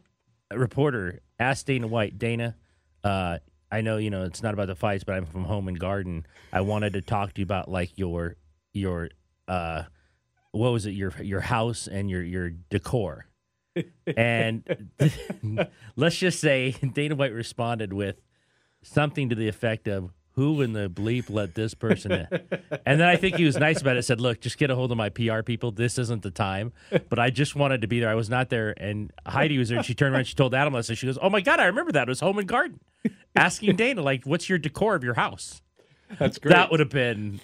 reporter 0.52 1.20
asked 1.38 1.66
Dana 1.66 1.86
White, 1.86 2.18
Dana, 2.18 2.56
uh, 3.04 3.38
I 3.70 3.80
know 3.82 3.98
you 3.98 4.10
know 4.10 4.24
it's 4.24 4.42
not 4.42 4.54
about 4.54 4.66
the 4.66 4.74
fights, 4.74 5.04
but 5.04 5.14
I'm 5.14 5.26
from 5.26 5.44
Home 5.44 5.68
and 5.68 5.78
Garden. 5.78 6.26
I 6.52 6.62
wanted 6.62 6.94
to 6.94 7.02
talk 7.02 7.34
to 7.34 7.40
you 7.40 7.44
about 7.44 7.70
like 7.70 7.96
your 7.96 8.36
your 8.72 9.10
uh, 9.46 9.84
what 10.52 10.72
was 10.72 10.86
it 10.86 10.92
your 10.92 11.12
your 11.22 11.40
house 11.40 11.86
and 11.86 12.10
your 12.10 12.22
your 12.22 12.50
decor. 12.50 13.26
And 14.16 14.64
let's 15.96 16.16
just 16.16 16.40
say 16.40 16.72
Dana 16.92 17.14
White 17.14 17.32
responded 17.32 17.92
with 17.92 18.20
something 18.82 19.28
to 19.28 19.34
the 19.34 19.48
effect 19.48 19.88
of 19.88 20.10
who 20.32 20.62
in 20.62 20.72
the 20.72 20.88
bleep 20.88 21.28
let 21.30 21.56
this 21.56 21.74
person 21.74 22.12
in? 22.12 22.28
And 22.86 23.00
then 23.00 23.08
I 23.08 23.16
think 23.16 23.36
he 23.36 23.44
was 23.44 23.56
nice 23.56 23.80
about 23.80 23.96
it. 23.96 24.04
Said, 24.04 24.20
"Look, 24.20 24.40
just 24.40 24.56
get 24.56 24.70
a 24.70 24.76
hold 24.76 24.92
of 24.92 24.96
my 24.96 25.08
PR 25.08 25.42
people. 25.42 25.72
This 25.72 25.98
isn't 25.98 26.22
the 26.22 26.30
time." 26.30 26.72
But 27.08 27.18
I 27.18 27.30
just 27.30 27.56
wanted 27.56 27.80
to 27.82 27.88
be 27.88 27.98
there. 27.98 28.08
I 28.08 28.14
was 28.14 28.30
not 28.30 28.48
there, 28.48 28.72
and 28.80 29.12
Heidi 29.26 29.58
was 29.58 29.68
there. 29.68 29.78
And 29.78 29.86
she 29.86 29.94
turned 29.94 30.14
around. 30.14 30.26
She 30.28 30.36
told 30.36 30.54
Adam 30.54 30.74
this, 30.74 30.88
and 30.88 30.96
she 30.96 31.06
goes, 31.06 31.18
"Oh 31.20 31.28
my 31.28 31.40
god, 31.40 31.58
I 31.58 31.66
remember 31.66 31.90
that. 31.92 32.06
It 32.06 32.08
was 32.08 32.20
Home 32.20 32.38
and 32.38 32.46
Garden." 32.46 32.78
Asking 33.34 33.74
Dana, 33.74 34.00
like, 34.00 34.24
"What's 34.24 34.48
your 34.48 34.58
decor 34.58 34.94
of 34.94 35.02
your 35.02 35.14
house?" 35.14 35.60
That's 36.18 36.38
great. 36.38 36.52
That 36.52 36.70
would 36.70 36.80
have 36.80 36.88
been 36.88 37.40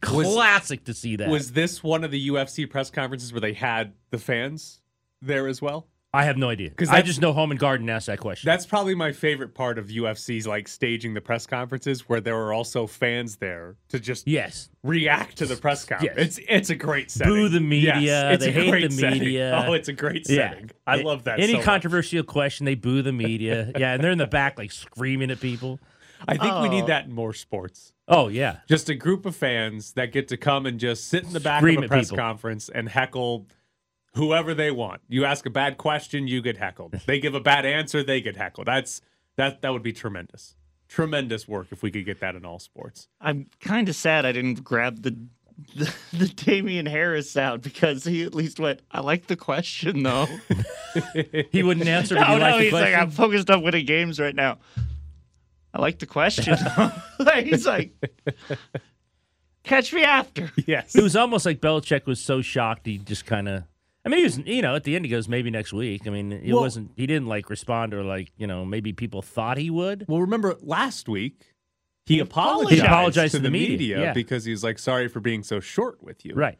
classic 0.00 0.84
to 0.84 0.94
see 0.94 1.16
that. 1.16 1.28
was 1.28 1.52
this 1.52 1.82
one 1.82 2.04
of 2.04 2.10
the 2.10 2.28
UFC 2.28 2.68
press 2.68 2.90
conferences 2.90 3.32
where 3.32 3.40
they 3.40 3.54
had 3.54 3.92
the 4.10 4.18
fans 4.18 4.79
there 5.22 5.46
as 5.46 5.60
well? 5.62 5.86
I 6.12 6.24
have 6.24 6.36
no 6.36 6.48
idea. 6.48 6.70
Because 6.70 6.88
I 6.88 7.02
just 7.02 7.20
know 7.20 7.32
Home 7.32 7.52
and 7.52 7.60
Garden 7.60 7.88
asked 7.88 8.08
that 8.08 8.18
question. 8.18 8.48
That's 8.48 8.66
probably 8.66 8.96
my 8.96 9.12
favorite 9.12 9.54
part 9.54 9.78
of 9.78 9.86
UFC's 9.86 10.44
like 10.44 10.66
staging 10.66 11.14
the 11.14 11.20
press 11.20 11.46
conferences 11.46 12.08
where 12.08 12.20
there 12.20 12.36
are 12.36 12.52
also 12.52 12.88
fans 12.88 13.36
there 13.36 13.76
to 13.90 14.00
just 14.00 14.26
yes, 14.26 14.70
react 14.82 15.36
to 15.38 15.46
the 15.46 15.54
press 15.54 15.84
conference. 15.84 16.16
Yes. 16.18 16.38
It's 16.38 16.40
it's 16.48 16.70
a 16.70 16.74
great 16.74 17.12
setting. 17.12 17.32
Boo 17.32 17.48
the 17.48 17.60
media. 17.60 17.96
Yes, 18.00 18.34
it's 18.34 18.44
They 18.44 18.50
a 18.50 18.52
hate 18.52 18.70
great 18.70 18.90
the 18.90 18.96
setting. 18.96 19.20
media. 19.20 19.64
Oh, 19.68 19.72
it's 19.72 19.86
a 19.88 19.92
great 19.92 20.28
yeah, 20.28 20.50
setting. 20.50 20.70
I 20.84 20.96
A- 20.98 21.04
love 21.04 21.22
that. 21.24 21.38
Any 21.38 21.52
so 21.52 21.58
much. 21.58 21.64
controversial 21.66 22.24
question, 22.24 22.66
they 22.66 22.74
boo 22.74 23.02
the 23.02 23.12
media. 23.12 23.70
yeah, 23.78 23.92
and 23.94 24.02
they're 24.02 24.10
in 24.10 24.18
the 24.18 24.26
back 24.26 24.58
like 24.58 24.72
screaming 24.72 25.30
at 25.30 25.38
people. 25.38 25.78
I 26.26 26.32
think 26.36 26.42
we 26.60 26.66
Oh. 26.66 26.70
need 26.70 26.86
that 26.88 27.04
in 27.04 27.12
more 27.12 27.32
sports. 27.34 27.92
Oh 28.08 28.26
yeah, 28.26 28.56
Just 28.68 28.88
a 28.88 28.96
group 28.96 29.26
of 29.26 29.36
fans 29.36 29.92
that 29.92 30.10
get 30.10 30.26
to 30.28 30.36
come 30.36 30.66
and 30.66 30.80
just 30.80 31.06
sit 31.06 31.22
in 31.22 31.32
the 31.32 31.38
back 31.38 31.60
Scream 31.60 31.78
of 31.78 31.84
a 31.84 31.88
press 31.88 32.06
people. 32.10 32.16
conference 32.16 32.68
and 32.68 32.88
heckle 32.88 33.46
whoever 34.14 34.54
they 34.54 34.70
want. 34.70 35.00
You 35.08 35.24
ask 35.24 35.46
a 35.46 35.50
bad 35.50 35.78
question, 35.78 36.26
you 36.26 36.42
get 36.42 36.56
heckled. 36.56 37.00
They 37.06 37.20
give 37.20 37.34
a 37.34 37.40
bad 37.40 37.66
answer, 37.66 38.02
they 38.02 38.20
get 38.20 38.36
heckled. 38.36 38.66
That's 38.66 39.00
that 39.36 39.62
that 39.62 39.72
would 39.72 39.82
be 39.82 39.92
tremendous. 39.92 40.56
Tremendous 40.88 41.46
work 41.46 41.68
if 41.70 41.82
we 41.82 41.90
could 41.90 42.04
get 42.04 42.20
that 42.20 42.34
in 42.34 42.44
all 42.44 42.58
sports. 42.58 43.08
I'm 43.20 43.46
kind 43.60 43.88
of 43.88 43.94
sad 43.94 44.26
I 44.26 44.32
didn't 44.32 44.64
grab 44.64 45.02
the, 45.02 45.16
the 45.76 45.94
the 46.12 46.28
Damien 46.28 46.86
Harris 46.86 47.30
sound 47.30 47.62
because 47.62 48.04
he 48.04 48.22
at 48.22 48.34
least 48.34 48.58
went. 48.60 48.80
I 48.90 49.00
like 49.00 49.26
the 49.26 49.36
question 49.36 50.02
though. 50.02 50.26
he 51.52 51.62
wouldn't 51.62 51.86
answer. 51.86 52.16
But 52.16 52.28
no, 52.28 52.34
he 52.34 52.38
no, 52.38 52.44
liked 52.44 52.58
the 52.58 52.64
he's 52.64 52.72
like. 52.72 52.94
I'm 52.94 53.10
focused 53.10 53.50
on 53.50 53.62
winning 53.62 53.86
games 53.86 54.18
right 54.18 54.34
now. 54.34 54.58
I 55.72 55.80
like 55.80 55.98
the 55.98 56.06
question. 56.06 56.56
like, 57.18 57.46
he's 57.46 57.66
like, 57.66 57.92
catch 59.62 59.92
me 59.92 60.02
after. 60.02 60.50
Yes. 60.66 60.94
It 60.96 61.02
was 61.02 61.14
almost 61.14 61.46
like 61.46 61.60
Belichick 61.60 62.06
was 62.06 62.20
so 62.20 62.42
shocked 62.42 62.86
he 62.86 62.98
just 62.98 63.24
kind 63.26 63.48
of. 63.48 63.64
I 64.04 64.08
mean, 64.08 64.18
he 64.18 64.24
was, 64.24 64.38
you 64.38 64.62
know, 64.62 64.74
at 64.74 64.84
the 64.84 64.96
end 64.96 65.04
he 65.04 65.10
goes, 65.10 65.28
maybe 65.28 65.50
next 65.50 65.72
week. 65.72 66.06
I 66.06 66.10
mean, 66.10 66.32
it 66.32 66.52
Well- 66.52 66.62
wasn't. 66.62 66.92
He 66.96 67.06
didn't 67.06 67.26
like 67.28 67.50
respond 67.50 67.92
or 67.92 68.02
like, 68.02 68.32
you 68.38 68.46
know, 68.46 68.64
maybe 68.64 68.92
people 68.92 69.20
thought 69.22 69.58
he 69.58 69.68
would. 69.70 70.06
Well, 70.08 70.20
remember 70.20 70.56
last 70.62 71.08
week 71.08 71.54
he 72.06 72.18
apologized, 72.18 72.80
He 72.80 72.86
apologized 72.86 73.34
to, 73.34 73.40
the 73.40 73.50
media, 73.50 73.70
media, 73.70 74.00
yeah. 74.00 74.12
because 74.14 74.44
he 74.44 74.50
was 74.52 74.64
like, 74.64 74.78
"Sorry 74.78 75.06
for 75.06 75.20
being 75.20 75.42
so 75.42 75.60
short 75.60 76.02
with 76.02 76.24
you." 76.24 76.34
Right. 76.34 76.58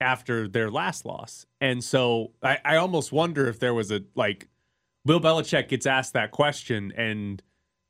after 0.00 0.48
their 0.48 0.68
last 0.70 1.04
loss. 1.06 1.46
And 1.60 1.82
so 1.82 2.32
I, 2.42 2.58
I 2.64 2.76
almost 2.76 3.12
wonder 3.12 3.46
if 3.48 3.58
there 3.60 3.72
was 3.72 3.90
a 3.92 4.02
like 4.16 4.48
Bill 5.06 5.20
Belichick 5.20 5.68
gets 5.68 5.86
asked 5.86 6.12
that 6.14 6.30
question 6.32 6.92
and 6.96 7.40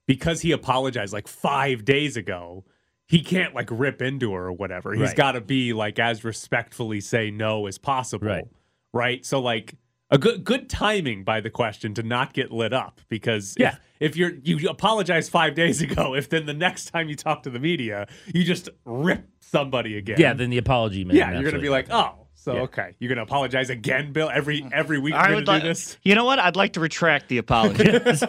because 0.06 0.42
he 0.42 0.52
apologized 0.52 1.12
like 1.14 1.26
five 1.26 1.84
days 1.86 2.16
ago, 2.18 2.64
he 3.08 3.20
can't 3.20 3.54
like 3.54 3.68
rip 3.70 4.02
into 4.02 4.32
her 4.34 4.46
or 4.46 4.52
whatever. 4.52 4.92
He's 4.92 5.08
Right. 5.08 5.16
got 5.16 5.32
to 5.32 5.40
be 5.40 5.72
like 5.72 5.98
as 5.98 6.22
respectfully 6.22 7.00
say 7.00 7.30
no 7.30 7.66
as 7.66 7.78
possible. 7.78 8.26
Right. 8.28 8.44
Right. 8.92 9.24
So 9.24 9.40
like 9.40 9.74
a 10.10 10.18
good 10.18 10.44
good 10.44 10.68
timing 10.68 11.24
by 11.24 11.40
the 11.40 11.48
question 11.50 11.94
to 11.94 12.02
not 12.02 12.32
get 12.34 12.52
lit 12.52 12.72
up 12.72 13.00
because 13.08 13.54
Yeah. 13.58 13.76
if, 14.00 14.10
if 14.10 14.16
you're 14.16 14.32
you 14.42 14.68
apologize 14.68 15.28
five 15.28 15.54
days 15.54 15.80
ago, 15.86 16.14
if 16.14 16.28
then 16.28 16.46
the 16.46 16.54
next 16.54 16.86
time 16.90 17.08
you 17.08 17.14
talk 17.16 17.42
to 17.44 17.50
the 17.50 17.58
media, 17.58 18.06
you 18.34 18.44
just 18.44 18.68
rip 18.84 19.26
somebody 19.40 19.96
again. 19.96 20.16
Yeah. 20.18 20.34
Then 20.34 20.50
the 20.50 20.58
apology 20.58 21.04
man. 21.04 21.16
Yeah, 21.16 21.32
you're 21.38 21.50
gonna 21.50 21.62
be 21.62 21.68
like, 21.70 21.86
oh, 21.90 22.26
so 22.34 22.54
Yeah. 22.56 22.60
okay, 22.62 22.94
you're 22.98 23.08
gonna 23.08 23.22
apologize 23.22 23.70
again, 23.70 24.12
Bill. 24.12 24.28
Every 24.28 24.66
every 24.72 24.98
week 24.98 25.14
I 25.14 25.28
you're 25.28 25.36
would 25.36 25.46
gonna 25.46 25.58
like. 25.58 25.64
this. 25.64 25.96
You 26.02 26.14
know 26.14 26.24
what? 26.26 26.38
I'd 26.38 26.56
like 26.56 26.74
to 26.74 26.80
retract 26.80 27.28
the 27.28 27.38
apology. 27.44 27.90
Would, 27.92 28.20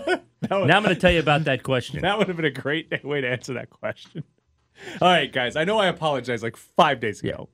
now 0.44 0.58
I'm 0.78 0.84
going 0.84 0.94
to 0.94 0.96
tell 0.96 1.10
you 1.12 1.22
about 1.22 1.46
that 1.46 1.64
question. 1.64 2.02
that 2.02 2.18
would 2.18 2.28
have 2.28 2.36
been 2.36 2.44
a 2.46 2.50
great 2.52 3.02
way 3.06 3.22
to 3.22 3.30
answer 3.30 3.54
that 3.54 3.70
question. 3.70 4.26
All 5.02 5.08
right, 5.08 5.32
guys. 5.32 5.56
I 5.56 5.64
know 5.64 5.78
I 5.80 5.88
apologized 5.88 6.44
like 6.44 6.58
five 6.58 7.00
days 7.00 7.22
ago. 7.24 7.48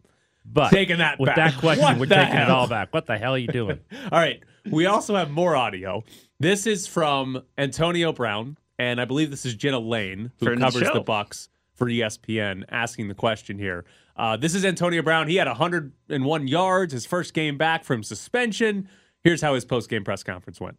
But 0.51 0.71
Taking 0.71 0.97
that 0.97 1.19
with 1.19 1.27
back. 1.27 1.35
that 1.35 1.59
question, 1.59 1.83
What 1.83 1.99
we're 1.99 2.05
the 2.07 2.15
taking 2.15 2.35
it 2.37 2.49
all 2.49 2.67
back. 2.67 2.91
What 2.93 3.05
the 3.05 3.17
hell 3.17 3.33
are 3.35 3.37
you 3.37 3.47
doing? 3.47 3.79
All 4.11 4.19
right. 4.19 4.41
We 4.69 4.87
also 4.87 5.15
have 5.15 5.29
more 5.29 5.55
audio. 5.55 6.03
This 6.39 6.65
is 6.65 6.87
from 6.87 7.43
Antonio 7.57 8.11
Brown, 8.11 8.57
and 8.79 8.99
I 8.99 9.05
believe 9.05 9.29
this 9.29 9.45
is 9.45 9.53
Jenna 9.53 9.79
Laine, 9.79 10.31
who 10.39 10.47
Friend 10.47 10.63
of 10.63 10.73
the 10.73 10.79
covers 10.79 10.93
the. 10.93 11.01
Bucks 11.01 11.49
for 11.75 11.85
ESPN, 11.87 12.63
asking 12.69 13.07
the 13.09 13.13
question 13.13 13.59
here. 13.59 13.85
Uh, 14.17 14.35
this 14.37 14.55
is 14.55 14.65
Antonio 14.65 15.01
Brown. 15.01 15.27
He 15.27 15.35
had 15.35 15.47
101 15.47 16.47
yards, 16.47 16.93
his 16.93 17.05
first 17.05 17.33
game 17.33 17.57
back 17.57 17.83
from 17.83 18.03
suspension. 18.03 18.89
Here's 19.23 19.41
how 19.41 19.53
his 19.53 19.65
post-game 19.65 20.03
press 20.03 20.23
conference 20.23 20.59
went. 20.59 20.77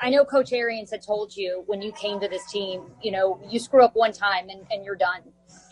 I 0.00 0.10
know 0.10 0.24
Coach 0.24 0.52
Arians 0.52 0.90
had 0.90 1.02
told 1.02 1.36
you 1.36 1.64
when 1.66 1.82
you 1.82 1.92
came 1.92 2.18
to 2.20 2.28
this 2.28 2.50
team, 2.50 2.82
you 3.02 3.12
know, 3.12 3.40
you 3.48 3.58
screw 3.58 3.84
up 3.84 3.94
one 3.94 4.12
time 4.12 4.48
and, 4.48 4.66
and 4.70 4.84
you're 4.84 4.96
done. 4.96 5.20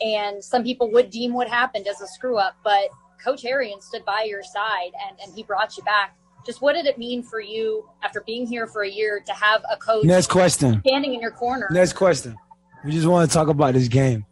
And 0.05 0.42
some 0.42 0.62
people 0.62 0.90
would 0.92 1.11
deem 1.11 1.33
what 1.33 1.48
happened 1.48 1.87
as 1.87 2.00
a 2.00 2.07
screw 2.07 2.37
up, 2.38 2.57
but 2.62 2.88
Coach 3.25 3.45
Arians 3.45 3.87
stood 3.87 4.05
by 4.05 4.27
your 4.29 4.43
side 4.43 4.91
and, 5.09 5.19
and 5.21 5.35
he 5.35 5.43
brought 5.43 5.77
you 5.79 5.83
back. 5.85 6.17
Just 6.45 6.61
what 6.61 6.75
did 6.75 6.85
it 6.85 6.99
mean 6.99 7.23
for 7.23 7.41
you 7.41 7.89
after 8.03 8.21
being 8.21 8.47
here 8.47 8.67
for 8.67 8.83
a 8.83 8.91
year 8.91 9.23
to 9.25 9.33
have 9.33 9.63
a 9.73 9.79
coach 9.79 10.05
Next 10.05 10.29
question. 10.29 10.81
standing 10.87 11.15
in 11.15 11.21
your 11.21 11.31
corner? 11.31 11.67
Next 11.71 11.95
question. 11.95 12.37
We 12.85 12.93
just 12.93 13.07
want 13.07 13.31
to 13.31 13.35
talk 13.35 13.49
about 13.49 13.73
this 13.73 13.89
game. 13.89 14.27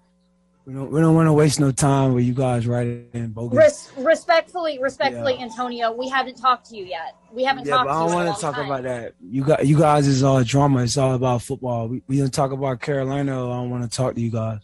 We 0.67 0.75
don't 0.75 0.93
we 0.93 1.01
don't 1.01 1.17
want 1.17 1.27
to 1.27 1.33
waste 1.33 1.59
no 1.59 1.73
time 1.73 2.13
with 2.13 2.25
you 2.25 2.35
guys 2.35 2.69
writing 2.69 3.09
in 3.15 3.33
bogus. 3.33 3.59
Res- 3.59 4.05
respectfully, 4.05 4.79
respectfully, 4.79 5.37
Antonio, 5.41 5.91
we 5.91 6.09
haven't 6.09 6.37
talked 6.37 6.69
to 6.69 6.77
you 6.77 6.85
yet. 6.85 7.17
We 7.33 7.43
haven't 7.43 7.67
yeah, 7.67 7.77
talked 7.77 7.89
but 7.89 7.97
I 7.97 7.99
to 7.99 8.05
you. 8.05 8.11
don't 8.15 8.25
want 8.27 8.37
to 8.37 8.41
talk 8.41 8.55
time. 8.55 8.67
about 8.67 8.83
that. 8.85 9.15
You 9.21 9.45
got 9.45 9.67
you 9.67 9.77
guys 9.77 10.07
is 10.07 10.23
all 10.23 10.45
drama. 10.45 10.85
It's 10.85 10.97
all 10.97 11.15
about 11.15 11.43
football. 11.43 11.89
We 11.89 12.03
we 12.07 12.19
don't 12.19 12.33
talk 12.33 12.53
about 12.53 12.81
Carolina. 12.81 13.33
I 13.33 13.57
don't 13.57 13.71
want 13.71 13.91
to 13.91 13.97
talk 13.97 14.15
to 14.15 14.21
you 14.21 14.31
guys. 14.31 14.61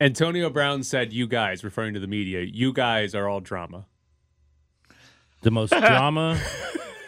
Antonio 0.00 0.50
Brown 0.50 0.82
said, 0.82 1.12
"You 1.12 1.26
guys," 1.26 1.62
referring 1.64 1.94
to 1.94 2.00
the 2.00 2.06
media, 2.06 2.42
"You 2.42 2.72
guys 2.72 3.14
are 3.14 3.28
all 3.28 3.40
drama." 3.40 3.86
The 5.42 5.50
most 5.50 5.70
drama 5.78 6.40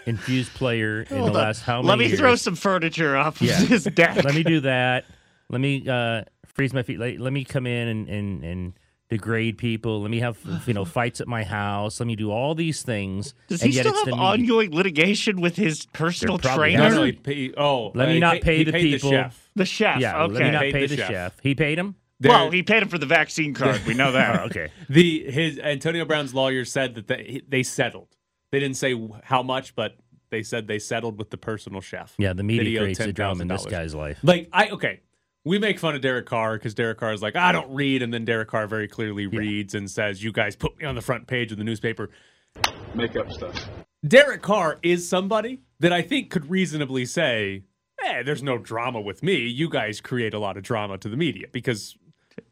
infused 0.04 0.52
player 0.54 1.02
in 1.02 1.16
Hold 1.18 1.28
the 1.34 1.38
on. 1.38 1.44
last 1.46 1.62
how 1.62 1.78
many 1.78 1.88
Let 1.88 1.98
me 1.98 2.06
years? 2.06 2.18
throw 2.18 2.34
some 2.36 2.54
furniture 2.54 3.16
off 3.16 3.40
Yeah. 3.42 3.56
his 3.56 3.84
deck. 3.84 4.22
let 4.24 4.34
me 4.34 4.42
do 4.42 4.60
that. 4.60 5.04
Let 5.48 5.60
me 5.60 5.88
uh, 5.88 6.22
freeze 6.46 6.72
my 6.72 6.82
feet. 6.82 6.98
Let, 6.98 7.18
let 7.18 7.32
me 7.32 7.44
come 7.44 7.66
in 7.66 7.88
and, 7.88 8.08
and, 8.08 8.44
and 8.44 8.72
degrade 9.08 9.58
people. 9.58 10.02
Let 10.02 10.10
me 10.10 10.20
have 10.20 10.38
you 10.66 10.74
know 10.74 10.84
fights 10.84 11.20
at 11.20 11.26
my 11.28 11.42
house. 11.44 11.98
Let 11.98 12.06
me 12.06 12.14
do 12.14 12.30
all 12.30 12.54
these 12.54 12.82
things. 12.82 13.34
Does 13.48 13.62
and 13.62 13.70
he 13.70 13.76
yet 13.76 13.86
still 13.86 13.94
have 13.94 14.04
the 14.04 14.10
media. 14.12 14.24
ongoing 14.24 14.70
litigation 14.72 15.40
with 15.40 15.56
his 15.56 15.86
personal 15.86 16.38
trainer? 16.38 16.82
has 16.84 16.94
No, 16.94 17.06
no, 17.06 17.12
pay, 17.22 17.52
oh, 17.56 17.90
Let 17.94 18.08
uh, 18.08 18.12
me 18.12 18.20
not 18.20 18.40
pay 18.42 18.58
he 18.58 18.64
the 18.64 18.72
paid 18.72 18.82
people. 18.82 19.10
chef. 19.10 19.50
The 19.56 19.64
chef. 19.64 19.98
Yeah, 20.00 20.22
okay. 20.24 20.34
let 20.34 20.42
me 20.44 20.50
not 20.50 20.60
pay 20.62 20.72
the 20.86 20.86
the 20.88 20.96
chef. 20.96 21.08
chef. 21.10 21.40
He 21.42 21.54
paid 21.54 21.78
him. 21.78 21.94
There- 22.18 22.32
well, 22.32 22.50
he 22.50 22.62
paid 22.62 22.82
him 22.82 22.88
for 22.88 22.98
the 22.98 23.06
vaccine 23.06 23.52
card. 23.54 23.84
We 23.86 23.94
know 23.94 24.12
that. 24.12 24.40
Oh, 24.40 24.44
okay. 24.46 24.70
the 24.88 25.30
his 25.30 25.58
Antonio 25.58 26.04
Brown's 26.04 26.34
lawyer 26.34 26.64
said 26.64 26.94
that 26.94 27.08
they, 27.08 27.42
they 27.46 27.62
settled. 27.62 28.16
They 28.52 28.60
didn't 28.60 28.76
say 28.76 28.98
how 29.24 29.42
much, 29.42 29.74
but 29.74 29.96
they 30.30 30.42
said 30.42 30.66
they 30.66 30.78
settled 30.78 31.18
with 31.18 31.30
the 31.30 31.36
personal 31.36 31.80
chef. 31.80 32.14
Yeah, 32.18 32.32
the 32.32 32.42
media 32.42 32.64
Video 32.64 32.82
creates 32.82 32.98
the 32.98 33.12
drama 33.12 33.42
in 33.42 33.48
this 33.48 33.66
guy's 33.66 33.94
life. 33.94 34.18
Like 34.22 34.48
I 34.52 34.68
okay, 34.70 35.00
we 35.44 35.58
make 35.58 35.78
fun 35.78 35.94
of 35.94 36.00
Derek 36.00 36.26
Carr 36.26 36.56
because 36.56 36.74
Derek 36.74 36.98
Carr 36.98 37.12
is 37.12 37.22
like 37.22 37.36
I 37.36 37.52
don't 37.52 37.72
read, 37.72 38.02
and 38.02 38.12
then 38.12 38.24
Derek 38.24 38.48
Carr 38.48 38.66
very 38.66 38.88
clearly 38.88 39.26
reads 39.26 39.74
and 39.74 39.90
says, 39.90 40.22
"You 40.22 40.32
guys 40.32 40.56
put 40.56 40.78
me 40.78 40.84
on 40.86 40.94
the 40.94 41.02
front 41.02 41.26
page 41.26 41.52
of 41.52 41.58
the 41.58 41.64
newspaper." 41.64 42.10
Make 42.94 43.16
up 43.16 43.30
stuff. 43.30 43.68
Derek 44.06 44.40
Carr 44.40 44.78
is 44.82 45.08
somebody 45.08 45.60
that 45.80 45.92
I 45.92 46.00
think 46.00 46.30
could 46.30 46.48
reasonably 46.50 47.04
say, 47.04 47.64
"Hey, 48.00 48.22
there's 48.22 48.42
no 48.42 48.56
drama 48.56 49.00
with 49.00 49.22
me. 49.22 49.46
You 49.46 49.68
guys 49.68 50.00
create 50.00 50.32
a 50.34 50.38
lot 50.38 50.56
of 50.56 50.62
drama 50.62 50.96
to 50.98 51.08
the 51.08 51.16
media 51.16 51.46
because 51.52 51.96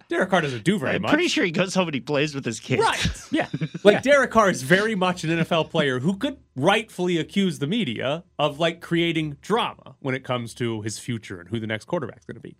Derek 0.08 0.28
Carr 0.30 0.42
doesn't 0.42 0.64
do 0.64 0.78
very 0.78 0.96
I'm 0.96 1.02
much." 1.02 1.12
pretty 1.12 1.28
sure 1.28 1.44
he 1.44 1.50
goes 1.50 1.74
home 1.74 1.88
and 1.88 1.94
he 1.94 2.00
plays 2.00 2.34
with 2.34 2.44
his 2.44 2.60
kids. 2.60 2.82
Right. 2.82 3.10
Yeah. 3.30 3.48
Like 3.82 4.02
Derek 4.02 4.30
Carr 4.30 4.50
is 4.50 4.62
very 4.62 4.94
much 4.94 5.24
an 5.24 5.30
NFL 5.30 5.70
player 5.70 5.98
who 6.00 6.16
could 6.16 6.36
rightfully 6.56 7.18
accuse 7.18 7.58
the 7.58 7.66
media 7.66 8.24
of 8.38 8.60
like 8.60 8.80
creating 8.80 9.38
drama 9.40 9.96
when 10.00 10.14
it 10.14 10.22
comes 10.22 10.54
to 10.54 10.82
his 10.82 10.98
future 10.98 11.40
and 11.40 11.48
who 11.48 11.58
the 11.58 11.66
next 11.66 11.86
quarterback's 11.86 12.24
going 12.26 12.36
to 12.36 12.40
be. 12.40 12.56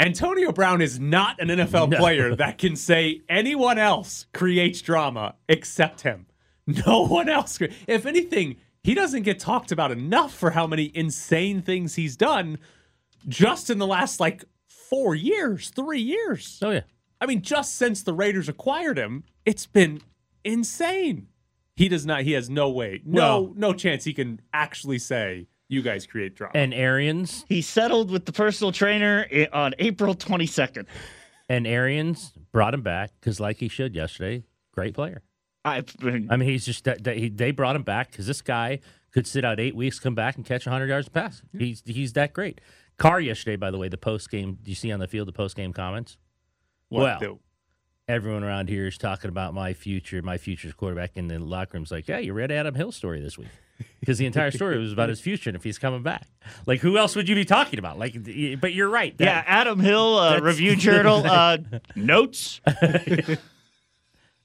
Antonio 0.00 0.52
Brown 0.52 0.80
is 0.80 1.00
not 1.00 1.40
an 1.40 1.48
NFL 1.48 1.90
No. 1.90 1.98
player 1.98 2.36
that 2.36 2.58
can 2.58 2.76
say 2.76 3.22
anyone 3.28 3.78
else 3.78 4.26
creates 4.32 4.80
drama 4.80 5.34
except 5.48 6.02
him. 6.02 6.26
No 6.86 7.06
one 7.06 7.30
else. 7.30 7.58
If 7.86 8.04
anything, 8.04 8.56
he 8.82 8.92
doesn't 8.94 9.22
get 9.22 9.38
talked 9.40 9.72
about 9.72 9.90
enough 9.90 10.34
for 10.34 10.50
how 10.50 10.66
many 10.66 10.92
insane 10.94 11.62
things 11.62 11.94
he's 11.94 12.14
done 12.16 12.58
just 13.26 13.70
in 13.70 13.78
the 13.78 13.86
last 13.86 14.20
like 14.20 14.44
four 14.88 15.14
years, 15.14 15.70
three 15.70 16.00
years. 16.00 16.58
Oh 16.62 16.70
yeah. 16.70 16.82
I 17.20 17.26
mean, 17.26 17.42
just 17.42 17.74
since 17.76 18.02
the 18.02 18.12
Raiders 18.14 18.48
acquired 18.48 18.96
him, 18.98 19.24
it's 19.44 19.66
been 19.66 20.00
insane. 20.44 21.28
He 21.76 21.88
does 21.88 22.04
not. 22.06 22.22
He 22.22 22.32
has 22.32 22.48
no 22.50 22.70
way, 22.70 23.00
no, 23.04 23.20
Well- 23.42 23.52
no 23.56 23.72
chance 23.72 24.04
he 24.04 24.12
can 24.12 24.40
actually 24.52 24.98
say 24.98 25.46
you 25.68 25.82
guys 25.82 26.06
create 26.06 26.34
drama. 26.34 26.52
And 26.54 26.72
Arians 26.72 27.44
He 27.48 27.60
settled 27.62 28.10
with 28.10 28.24
the 28.24 28.32
personal 28.32 28.72
trainer 28.72 29.26
on 29.52 29.74
April 29.78 30.14
22nd. 30.14 30.86
and 31.48 31.66
Arians 31.66 32.32
brought 32.52 32.72
him 32.74 32.82
back 32.82 33.10
because, 33.20 33.38
like 33.38 33.58
he 33.58 33.68
should 33.68 33.94
yesterday, 33.94 34.44
great 34.72 34.94
player. 34.94 35.22
I, 35.64 35.84
I 36.02 36.36
mean, 36.36 36.48
he's 36.48 36.64
just 36.64 36.84
that, 36.84 37.04
that 37.04 37.16
he, 37.18 37.28
they 37.28 37.50
brought 37.50 37.76
him 37.76 37.82
back 37.82 38.10
because 38.10 38.26
this 38.26 38.40
guy 38.40 38.80
could 39.12 39.26
sit 39.26 39.44
out 39.44 39.60
eight 39.60 39.76
weeks, 39.76 39.98
come 39.98 40.14
back 40.14 40.36
and 40.36 40.44
catch 40.46 40.64
100 40.66 40.86
yards 40.88 41.08
pass. 41.08 41.42
He's 41.56 41.82
he's 41.84 42.14
that 42.14 42.32
great. 42.32 42.60
Carr 42.98 43.20
yesterday, 43.20 43.56
by 43.56 43.70
the 43.70 43.78
way, 43.78 43.88
the 43.88 43.96
post 43.96 44.30
game. 44.30 44.58
Do 44.62 44.70
you 44.70 44.74
see 44.74 44.92
on 44.92 45.00
the 45.00 45.08
field 45.08 45.28
the 45.28 45.32
post 45.32 45.56
game 45.56 45.72
comments? 45.72 46.18
What 46.88 47.20
well, 47.20 47.38
everyone 48.08 48.42
around 48.42 48.68
here 48.68 48.86
is 48.86 48.98
talking 48.98 49.28
about 49.28 49.54
my 49.54 49.72
future, 49.74 50.20
my 50.22 50.38
future's 50.38 50.72
quarterback, 50.72 51.16
in 51.16 51.28
the 51.28 51.38
locker 51.38 51.76
room's 51.76 51.90
like, 51.90 52.08
yeah, 52.08 52.18
you 52.18 52.32
read 52.32 52.50
Adam 52.50 52.74
Hill's 52.74 52.96
story 52.96 53.20
this 53.20 53.38
week. 53.38 53.48
Because 54.00 54.18
the 54.18 54.26
entire 54.26 54.50
story 54.50 54.76
was 54.78 54.92
about 54.92 55.08
his 55.08 55.20
future 55.20 55.50
and 55.50 55.56
if 55.56 55.62
he's 55.62 55.78
coming 55.78 56.02
back. 56.02 56.26
Like, 56.66 56.80
who 56.80 56.98
else 56.98 57.14
would 57.14 57.28
you 57.28 57.36
be 57.36 57.44
talking 57.44 57.78
about? 57.78 57.96
Like, 57.96 58.14
but 58.60 58.72
you're 58.72 58.88
right. 58.88 59.16
that- 59.18 59.24
yeah, 59.24 59.44
Adam 59.46 59.78
Hill, 59.78 60.18
uh, 60.18 60.40
Review 60.40 60.74
Journal, 60.74 61.22
uh, 61.24 61.58
notes. 61.94 62.60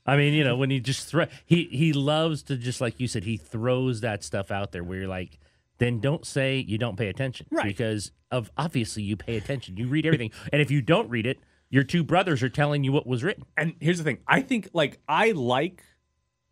I 0.05 0.17
mean, 0.17 0.33
you 0.33 0.43
know, 0.43 0.55
when 0.57 0.69
he 0.69 0.79
just 0.79 1.07
throw 1.07 1.25
he 1.45 1.63
he 1.71 1.93
loves 1.93 2.43
to 2.43 2.57
just 2.57 2.81
like 2.81 2.99
you 2.99 3.07
said, 3.07 3.23
he 3.23 3.37
throws 3.37 4.01
that 4.01 4.23
stuff 4.23 4.51
out 4.51 4.71
there 4.71 4.83
where 4.83 4.99
you're 4.99 5.07
like, 5.07 5.39
then 5.79 5.99
don't 5.99 6.25
say 6.25 6.57
you 6.57 6.77
don't 6.77 6.97
pay 6.97 7.07
attention, 7.07 7.47
Right. 7.51 7.65
Because 7.65 8.11
of 8.31 8.51
obviously 8.57 9.03
you 9.03 9.15
pay 9.17 9.37
attention, 9.37 9.77
you 9.77 9.87
read 9.87 10.05
everything, 10.05 10.31
and 10.51 10.61
if 10.61 10.71
you 10.71 10.81
don't 10.81 11.09
read 11.09 11.25
it, 11.25 11.39
your 11.69 11.83
two 11.83 12.03
brothers 12.03 12.43
are 12.43 12.49
telling 12.49 12.83
you 12.83 12.91
what 12.91 13.07
was 13.07 13.23
written. 13.23 13.43
and 13.57 13.73
here's 13.79 13.97
the 13.97 14.03
thing. 14.03 14.19
I 14.27 14.41
think 14.41 14.69
like 14.73 14.99
I 15.07 15.31
like 15.31 15.83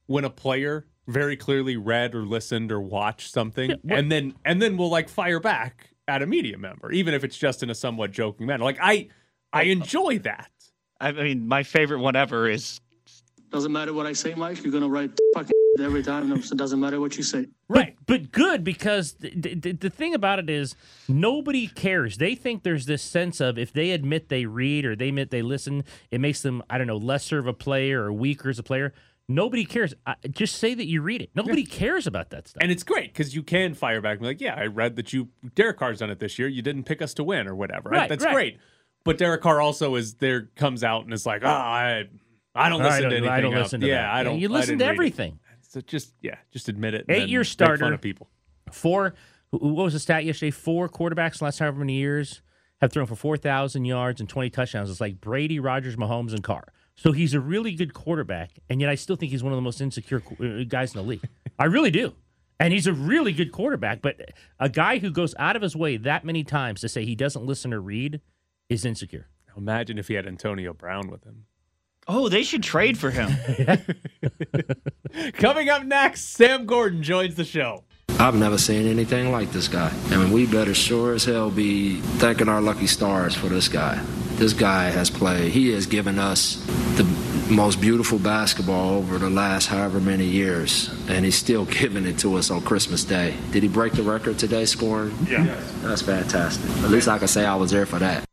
when 0.07 0.25
a 0.25 0.29
player 0.29 0.88
very 1.07 1.36
clearly 1.38 1.77
read 1.77 2.13
or 2.15 2.25
listened 2.25 2.71
or 2.71 2.81
watched 2.81 3.31
something, 3.31 3.71
what- 3.81 3.97
and 3.97 4.12
then 4.12 4.34
and 4.45 4.62
then 4.62 4.77
will 4.77 4.89
like 4.89 5.10
fire 5.10 5.39
back 5.39 5.89
at 6.07 6.21
a 6.21 6.25
media 6.25 6.57
member, 6.57 6.91
even 6.91 7.13
if 7.13 7.23
it's 7.23 7.38
just 7.38 7.63
in 7.63 7.69
a 7.69 7.75
somewhat 7.75 8.12
joking 8.12 8.47
manner. 8.47 8.63
Like 8.63 8.77
I 8.81 9.07
I 9.53 9.63
enjoy 9.63 10.19
that. 10.19 10.49
I 10.99 11.12
mean, 11.12 11.47
my 11.47 11.63
favorite 11.63 11.99
one 11.99 12.15
ever 12.15 12.49
is 12.49 12.79
Doesn't 13.49 13.71
matter 13.71 13.93
what 13.93 14.05
I 14.05 14.13
say, 14.13 14.34
Mike. 14.36 14.63
You're 14.63 14.71
gonna 14.73 14.88
write 14.89 15.12
fucking 15.36 15.50
every 15.79 16.03
time. 16.03 16.41
So 16.41 16.53
it 16.53 16.57
doesn't 16.57 16.79
matter 16.79 16.99
what 16.99 17.17
you 17.17 17.23
say. 17.23 17.47
Right. 17.67 17.95
But 18.05 18.31
good 18.31 18.63
because 18.63 19.13
the, 19.13 19.29
the, 19.55 19.71
the 19.71 19.89
thing 19.89 20.13
about 20.13 20.39
it 20.39 20.49
is 20.49 20.75
nobody 21.07 21.67
cares. 21.67 22.17
They 22.17 22.36
think 22.36 22.63
there's 22.63 22.86
this 22.86 23.01
sense 23.01 23.39
of 23.39 23.57
if 23.57 23.71
they 23.71 23.91
admit 23.91 24.29
they 24.29 24.45
read 24.45 24.86
or 24.86 24.95
they 24.95 25.10
admit 25.10 25.31
they 25.31 25.41
listen, 25.41 25.84
it 26.10 26.19
makes 26.19 26.41
them 26.41 26.63
I 26.69 26.77
don't 26.77 26.88
know 26.88 26.97
lesser 26.97 27.39
of 27.39 27.47
a 27.47 27.53
player 27.53 28.03
or 28.03 28.13
weaker 28.13 28.49
as 28.49 28.60
a 28.60 28.63
player. 28.63 28.93
Nobody 29.29 29.63
cares. 29.63 29.93
I, 30.05 30.15
just 30.29 30.55
say 30.57 30.73
that 30.73 30.88
you 30.88 31.01
read 31.01 31.21
it. 31.21 31.29
Nobody 31.36 31.63
cares 31.63 32.05
about 32.05 32.31
that 32.31 32.49
stuff. 32.49 32.62
And 32.62 32.71
it's 32.71 32.84
great 32.84 33.13
because 33.13 33.34
you 33.34 33.43
can 33.43 33.73
fire 33.75 34.01
back 34.01 34.13
and 34.13 34.21
be 34.21 34.27
like, 34.27 34.41
yeah, 34.41 34.55
I 34.55 34.65
read 34.65 34.97
that 34.97 35.13
you 35.13 35.29
Derek 35.55 35.77
Carr's 35.77 35.99
done 35.99 36.10
it 36.10 36.19
this 36.19 36.38
year. 36.38 36.49
You 36.49 36.62
didn't 36.62 36.84
pick 36.84 37.01
us 37.01 37.13
to 37.13 37.23
win 37.23 37.47
or 37.47 37.55
whatever. 37.55 37.89
Right, 37.89 38.10
That's 38.10 38.25
right. 38.25 38.34
great. 38.34 38.57
But 39.03 39.17
Derek 39.17 39.41
Carr 39.41 39.62
also 39.62 39.95
is 39.95 40.15
there 40.15 40.49
comes 40.55 40.84
out 40.84 41.05
and 41.05 41.13
is 41.13 41.25
like, 41.25 41.43
oh, 41.43 41.47
I 41.47 42.05
I 42.53 42.69
don't 42.69 42.81
listen 42.81 42.93
I 42.93 42.97
to 42.97 43.03
don't, 43.03 43.13
anything. 43.13 43.29
I 43.29 43.41
don't 43.41 43.53
else." 43.53 43.63
listen 43.63 43.81
to 43.81 43.88
yeah, 43.88 44.01
that. 44.01 44.13
I 44.13 44.23
don't. 44.23 44.39
You 44.39 44.49
I 44.49 44.51
listen 44.51 44.77
didn't 44.77 44.79
to 44.79 44.86
read 44.86 44.89
it. 44.89 44.95
everything. 44.95 45.39
So 45.71 45.79
just 45.79 46.12
yeah, 46.21 46.36
just 46.51 46.67
admit 46.67 46.93
it. 46.93 47.05
Eight-year 47.07 47.39
make 47.39 47.47
starter. 47.47 47.86
fun 47.86 47.93
of 47.93 48.01
people. 48.01 48.27
Four, 48.73 49.13
what 49.51 49.86
was 49.86 49.93
the 49.93 49.99
stat 49.99 50.25
yesterday? 50.25 50.51
Four 50.51 50.89
quarterbacks 50.89 51.36
in 51.36 51.38
the 51.39 51.45
last 51.45 51.60
however 51.60 51.79
many 51.79 51.93
years 51.93 52.41
have 52.81 52.91
thrown 52.91 53.05
for 53.05 53.15
4,000 53.15 53.86
yards 53.86 54.19
and 54.19 54.27
20 54.27 54.49
touchdowns. 54.49 54.89
It's 54.89 54.99
like 54.99 55.21
Brady, 55.21 55.60
Rodgers, 55.60 55.95
Mahomes, 55.95 56.34
and 56.34 56.43
Carr. 56.43 56.73
So 56.95 57.13
he's 57.13 57.34
a 57.34 57.39
really 57.39 57.73
good 57.73 57.93
quarterback, 57.93 58.51
and 58.69 58.81
yet 58.81 58.89
I 58.89 58.95
still 58.95 59.15
think 59.15 59.31
he's 59.31 59.43
one 59.43 59.53
of 59.53 59.57
the 59.57 59.62
most 59.62 59.79
insecure 59.79 60.21
uh, 60.41 60.65
guys 60.67 60.93
in 60.93 61.01
the 61.01 61.07
league. 61.07 61.23
I 61.57 61.65
really 61.65 61.91
do. 61.91 62.15
And 62.60 62.73
he's 62.73 62.86
a 62.86 62.93
really 62.93 63.31
good 63.31 63.53
quarterback, 63.53 64.01
but 64.01 64.19
a 64.60 64.67
guy 64.67 64.99
who 64.99 65.10
goes 65.10 65.34
out 65.39 65.55
of 65.55 65.62
his 65.62 65.73
way 65.75 65.95
that 65.95 66.25
many 66.25 66.43
times 66.43 66.81
to 66.81 66.89
say 66.89 67.05
he 67.05 67.15
doesn't 67.15 67.45
listen 67.45 67.73
or 67.73 67.79
read 67.79 68.19
is 68.67 68.84
insecure. 68.84 69.29
Imagine 69.55 69.97
if 69.97 70.10
he 70.10 70.15
had 70.15 70.27
Antonio 70.27 70.73
Brown 70.73 71.10
with 71.10 71.23
him. 71.23 71.45
Oh, 72.07 72.29
they 72.29 72.43
should 72.43 72.63
trade 72.63 72.97
for 72.97 73.11
him. 73.11 73.29
Coming 75.33 75.69
up 75.69 75.83
next, 75.83 76.29
Sam 76.35 76.65
Gordon 76.65 77.03
joins 77.03 77.35
the 77.35 77.45
show. 77.45 77.83
I've 78.19 78.35
never 78.35 78.57
seen 78.57 78.87
anything 78.87 79.31
like 79.31 79.51
this 79.51 79.67
guy. 79.67 79.91
I 80.09 80.17
mean, 80.17 80.31
we 80.31 80.45
better 80.45 80.73
sure 80.75 81.13
as 81.15 81.25
hell 81.25 81.49
be 81.49 81.99
thanking 82.19 82.49
our 82.49 82.61
lucky 82.61 82.87
stars 82.87 83.35
for 83.35 83.47
this 83.47 83.67
guy. 83.67 84.01
This 84.35 84.53
guy 84.53 84.85
has 84.89 85.09
played, 85.09 85.51
he 85.51 85.71
has 85.71 85.85
given 85.85 86.19
us 86.19 86.63
the 86.97 87.03
most 87.51 87.81
beautiful 87.81 88.17
basketball 88.17 88.93
over 88.93 89.17
the 89.17 89.29
last 89.29 89.67
however 89.67 89.99
many 89.99 90.25
years, 90.25 90.89
and 91.09 91.25
he's 91.25 91.35
still 91.35 91.65
giving 91.79 92.05
it 92.05 92.17
to 92.19 92.35
us 92.35 92.49
on 92.51 92.61
Christmas 92.61 93.03
Day. 93.03 93.35
Did 93.51 93.63
he 93.63 93.69
break 93.69 93.93
the 93.93 94.03
record 94.03 94.39
today 94.39 94.65
scoring? 94.65 95.15
Yeah. 95.27 95.59
That's 95.81 96.01
fantastic. 96.01 96.69
At 96.83 96.91
least 96.91 97.07
I 97.07 97.17
can 97.17 97.27
say 97.27 97.45
I 97.45 97.55
was 97.55 97.71
there 97.71 97.85
for 97.85 97.99
that. 97.99 98.23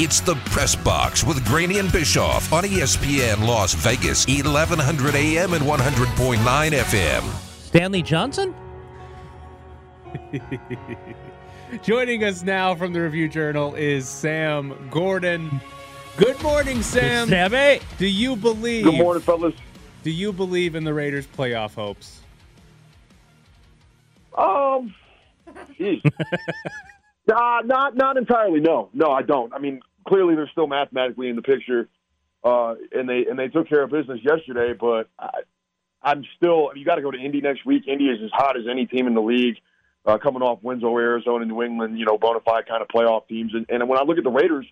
It's 0.00 0.18
the 0.18 0.34
Press 0.46 0.74
Box 0.74 1.22
with 1.22 1.46
Graney 1.46 1.78
and 1.78 1.90
Bischoff 1.92 2.52
on 2.52 2.64
ESPN 2.64 3.46
Las 3.46 3.74
Vegas, 3.74 4.26
1100 4.26 5.14
AM 5.14 5.52
and 5.52 5.62
100.9 5.62 6.36
FM. 6.72 7.22
Stanley 7.62 8.02
Johnson? 8.02 8.52
Joining 11.84 12.24
us 12.24 12.42
now 12.42 12.74
from 12.74 12.92
the 12.92 13.02
Review 13.02 13.28
Journal 13.28 13.76
is 13.76 14.08
Sam 14.08 14.74
Gordon. 14.90 15.60
Good 16.16 16.42
morning, 16.42 16.82
Sam. 16.82 17.28
Sammy? 17.28 17.78
Do 17.96 18.08
you 18.08 18.34
believe? 18.34 18.86
Good 18.86 18.94
morning, 18.94 19.22
fellas. 19.22 19.54
Do 20.02 20.10
you 20.10 20.32
believe 20.32 20.74
in 20.74 20.82
the 20.82 20.92
Raiders' 20.92 21.28
playoff 21.28 21.76
hopes? 21.76 22.18
Um, 24.36 24.92
geez. 25.78 26.02
Uh, 27.30 27.60
not 27.64 27.96
not 27.96 28.16
entirely. 28.16 28.60
No, 28.60 28.90
no, 28.92 29.10
I 29.10 29.22
don't. 29.22 29.52
I 29.54 29.58
mean, 29.58 29.80
clearly 30.06 30.34
they're 30.34 30.50
still 30.52 30.66
mathematically 30.66 31.28
in 31.28 31.36
the 31.36 31.42
picture, 31.42 31.88
uh, 32.42 32.74
and 32.92 33.08
they 33.08 33.26
and 33.28 33.38
they 33.38 33.48
took 33.48 33.68
care 33.68 33.82
of 33.82 33.90
business 33.90 34.20
yesterday. 34.22 34.74
But 34.78 35.08
I, 35.18 35.30
I'm 36.02 36.24
still. 36.36 36.70
You 36.74 36.84
got 36.84 36.96
to 36.96 37.02
go 37.02 37.10
to 37.10 37.18
Indy 37.18 37.40
next 37.40 37.64
week. 37.64 37.88
Indy 37.88 38.06
is 38.06 38.18
as 38.22 38.30
hot 38.32 38.58
as 38.58 38.64
any 38.70 38.86
team 38.86 39.06
in 39.06 39.14
the 39.14 39.22
league, 39.22 39.56
uh, 40.04 40.18
coming 40.18 40.42
off 40.42 40.62
wins 40.62 40.84
over 40.84 41.00
Arizona, 41.00 41.46
New 41.46 41.62
England. 41.62 41.98
You 41.98 42.04
know, 42.04 42.18
bona 42.18 42.40
fide 42.40 42.66
kind 42.68 42.82
of 42.82 42.88
playoff 42.88 43.26
teams. 43.26 43.52
And, 43.54 43.64
and 43.70 43.88
when 43.88 43.98
I 43.98 44.02
look 44.02 44.18
at 44.18 44.24
the 44.24 44.30
Raiders, 44.30 44.66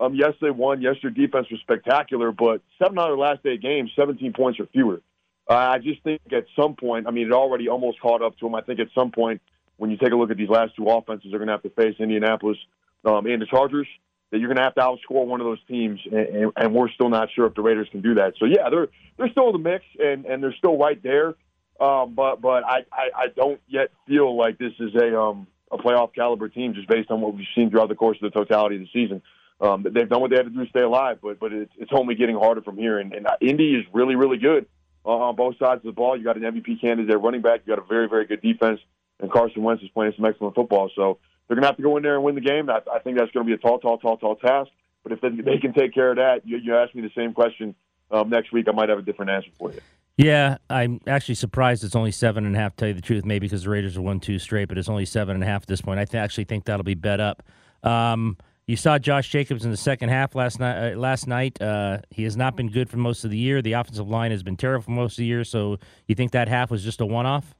um, 0.00 0.14
yes, 0.14 0.32
they 0.40 0.50
won. 0.50 0.80
Yes, 0.80 0.96
their 1.02 1.10
defense 1.10 1.48
was 1.50 1.60
spectacular, 1.60 2.32
but 2.32 2.62
seven 2.78 2.98
out 2.98 3.10
of 3.10 3.18
their 3.18 3.26
last 3.26 3.44
eight 3.44 3.60
games, 3.60 3.90
17 3.96 4.32
points 4.32 4.60
or 4.60 4.66
fewer. 4.66 5.02
Uh, 5.48 5.54
I 5.54 5.78
just 5.78 6.02
think 6.02 6.20
at 6.32 6.44
some 6.54 6.74
point, 6.74 7.06
I 7.06 7.10
mean, 7.10 7.26
it 7.26 7.32
already 7.32 7.68
almost 7.68 8.00
caught 8.00 8.22
up 8.22 8.38
to 8.38 8.46
them. 8.46 8.54
I 8.54 8.60
think 8.60 8.80
at 8.80 8.88
some 8.94 9.10
point, 9.10 9.40
when 9.78 9.90
you 9.90 9.96
take 9.96 10.12
a 10.12 10.16
look 10.16 10.30
at 10.30 10.36
these 10.36 10.48
last 10.48 10.76
two 10.76 10.86
offenses, 10.88 11.30
they're 11.30 11.38
going 11.38 11.48
to 11.48 11.54
have 11.54 11.62
to 11.62 11.70
face 11.70 11.94
Indianapolis 11.98 12.58
um, 13.04 13.26
and 13.26 13.40
the 13.40 13.46
Chargers. 13.46 13.88
That 14.30 14.40
you're 14.40 14.48
going 14.48 14.58
to 14.58 14.62
have 14.62 14.74
to 14.74 14.82
outscore 14.82 15.26
one 15.26 15.40
of 15.40 15.46
those 15.46 15.64
teams, 15.66 16.00
and, 16.04 16.14
and, 16.14 16.52
and 16.54 16.74
we're 16.74 16.90
still 16.90 17.08
not 17.08 17.30
sure 17.34 17.46
if 17.46 17.54
the 17.54 17.62
Raiders 17.62 17.88
can 17.90 18.02
do 18.02 18.16
that. 18.16 18.34
So 18.38 18.44
yeah, 18.44 18.68
they're 18.68 18.88
they're 19.16 19.30
still 19.30 19.46
in 19.46 19.52
the 19.54 19.70
mix, 19.70 19.86
and 19.98 20.26
and 20.26 20.42
they're 20.42 20.54
still 20.58 20.76
right 20.76 21.02
there. 21.02 21.34
Um, 21.80 22.14
but 22.14 22.42
but 22.42 22.62
I, 22.62 22.84
I 22.92 23.10
I 23.16 23.26
don't 23.34 23.58
yet 23.68 23.90
feel 24.06 24.36
like 24.36 24.58
this 24.58 24.74
is 24.80 24.94
a 24.94 25.18
um 25.18 25.46
a 25.70 25.78
playoff 25.78 26.14
caliber 26.14 26.48
team 26.48 26.74
just 26.74 26.88
based 26.88 27.10
on 27.10 27.20
what 27.20 27.34
we've 27.34 27.46
seen 27.54 27.70
throughout 27.70 27.88
the 27.88 27.94
course 27.94 28.18
of 28.22 28.30
the 28.30 28.38
totality 28.38 28.76
of 28.76 28.82
the 28.82 28.88
season. 28.92 29.22
Um, 29.60 29.82
they've 29.82 30.08
done 30.08 30.20
what 30.20 30.30
they 30.30 30.36
had 30.36 30.44
to 30.44 30.50
do 30.50 30.64
to 30.64 30.70
stay 30.70 30.82
alive, 30.82 31.18
but 31.22 31.40
but 31.40 31.52
it's, 31.52 31.72
it's 31.78 31.90
only 31.92 32.14
getting 32.14 32.36
harder 32.36 32.62
from 32.62 32.76
here. 32.76 32.98
And, 32.98 33.12
and 33.12 33.26
Indy 33.40 33.74
is 33.74 33.84
really 33.92 34.14
really 34.14 34.38
good 34.38 34.66
uh, 35.04 35.08
on 35.08 35.36
both 35.36 35.58
sides 35.58 35.78
of 35.78 35.84
the 35.84 35.92
ball. 35.92 36.16
You 36.16 36.24
got 36.24 36.36
an 36.36 36.42
MVP 36.42 36.80
candidate 36.80 37.10
at 37.10 37.22
running 37.22 37.42
back. 37.42 37.62
You 37.64 37.74
got 37.74 37.82
a 37.82 37.86
very 37.86 38.08
very 38.08 38.26
good 38.26 38.42
defense, 38.42 38.80
and 39.20 39.30
Carson 39.30 39.62
Wentz 39.62 39.82
is 39.82 39.88
playing 39.90 40.12
some 40.16 40.24
excellent 40.24 40.54
football. 40.54 40.90
So 40.94 41.18
they're 41.46 41.56
going 41.56 41.62
to 41.62 41.68
have 41.68 41.76
to 41.76 41.82
go 41.82 41.96
in 41.96 42.02
there 42.02 42.14
and 42.14 42.24
win 42.24 42.34
the 42.34 42.40
game. 42.40 42.68
I, 42.70 42.80
I 42.92 42.98
think 43.00 43.18
that's 43.18 43.30
going 43.32 43.46
to 43.46 43.50
be 43.50 43.54
a 43.54 43.58
tall, 43.58 43.78
tall, 43.78 43.98
tall, 43.98 44.16
tall 44.16 44.36
task. 44.36 44.70
But 45.02 45.12
if 45.12 45.20
they, 45.20 45.30
they 45.30 45.58
can 45.58 45.72
take 45.72 45.94
care 45.94 46.10
of 46.10 46.16
that, 46.16 46.40
you, 46.44 46.58
you 46.58 46.76
ask 46.76 46.94
me 46.94 47.02
the 47.02 47.10
same 47.16 47.32
question 47.32 47.74
um, 48.10 48.28
next 48.30 48.52
week, 48.52 48.66
I 48.68 48.72
might 48.72 48.88
have 48.88 48.98
a 48.98 49.02
different 49.02 49.30
answer 49.30 49.50
for 49.58 49.72
you. 49.72 49.80
Yeah, 50.16 50.58
I'm 50.68 51.00
actually 51.06 51.36
surprised 51.36 51.84
it's 51.84 51.94
only 51.94 52.10
seven 52.10 52.44
and 52.44 52.56
a 52.56 52.58
half. 52.58 52.72
To 52.72 52.76
tell 52.76 52.88
you 52.88 52.94
the 52.94 53.00
truth, 53.00 53.24
maybe 53.24 53.46
because 53.46 53.62
the 53.62 53.70
Raiders 53.70 53.96
are 53.96 54.02
one 54.02 54.18
two 54.18 54.40
straight, 54.40 54.66
but 54.66 54.76
it's 54.76 54.88
only 54.88 55.04
seven 55.04 55.36
and 55.36 55.44
a 55.44 55.46
half 55.46 55.62
at 55.62 55.68
this 55.68 55.80
point. 55.80 56.00
I 56.00 56.04
th- 56.04 56.20
actually 56.20 56.44
think 56.44 56.64
that'll 56.64 56.82
be 56.82 56.94
bet 56.94 57.20
up. 57.20 57.44
Um, 57.84 58.36
you 58.66 58.76
saw 58.76 58.98
Josh 58.98 59.30
Jacobs 59.30 59.64
in 59.64 59.70
the 59.70 59.76
second 59.76 60.08
half 60.08 60.34
last 60.34 60.58
night. 60.58 60.92
Uh, 60.92 60.96
last 60.96 61.28
night, 61.28 61.62
uh, 61.62 61.98
he 62.10 62.24
has 62.24 62.36
not 62.36 62.56
been 62.56 62.68
good 62.68 62.90
for 62.90 62.96
most 62.96 63.24
of 63.24 63.30
the 63.30 63.38
year. 63.38 63.62
The 63.62 63.74
offensive 63.74 64.08
line 64.08 64.32
has 64.32 64.42
been 64.42 64.56
terrible 64.56 64.82
for 64.82 64.90
most 64.90 65.12
of 65.12 65.18
the 65.18 65.26
year. 65.26 65.44
So, 65.44 65.78
you 66.08 66.16
think 66.16 66.32
that 66.32 66.48
half 66.48 66.70
was 66.70 66.82
just 66.82 67.00
a 67.00 67.06
one-off? 67.06 67.54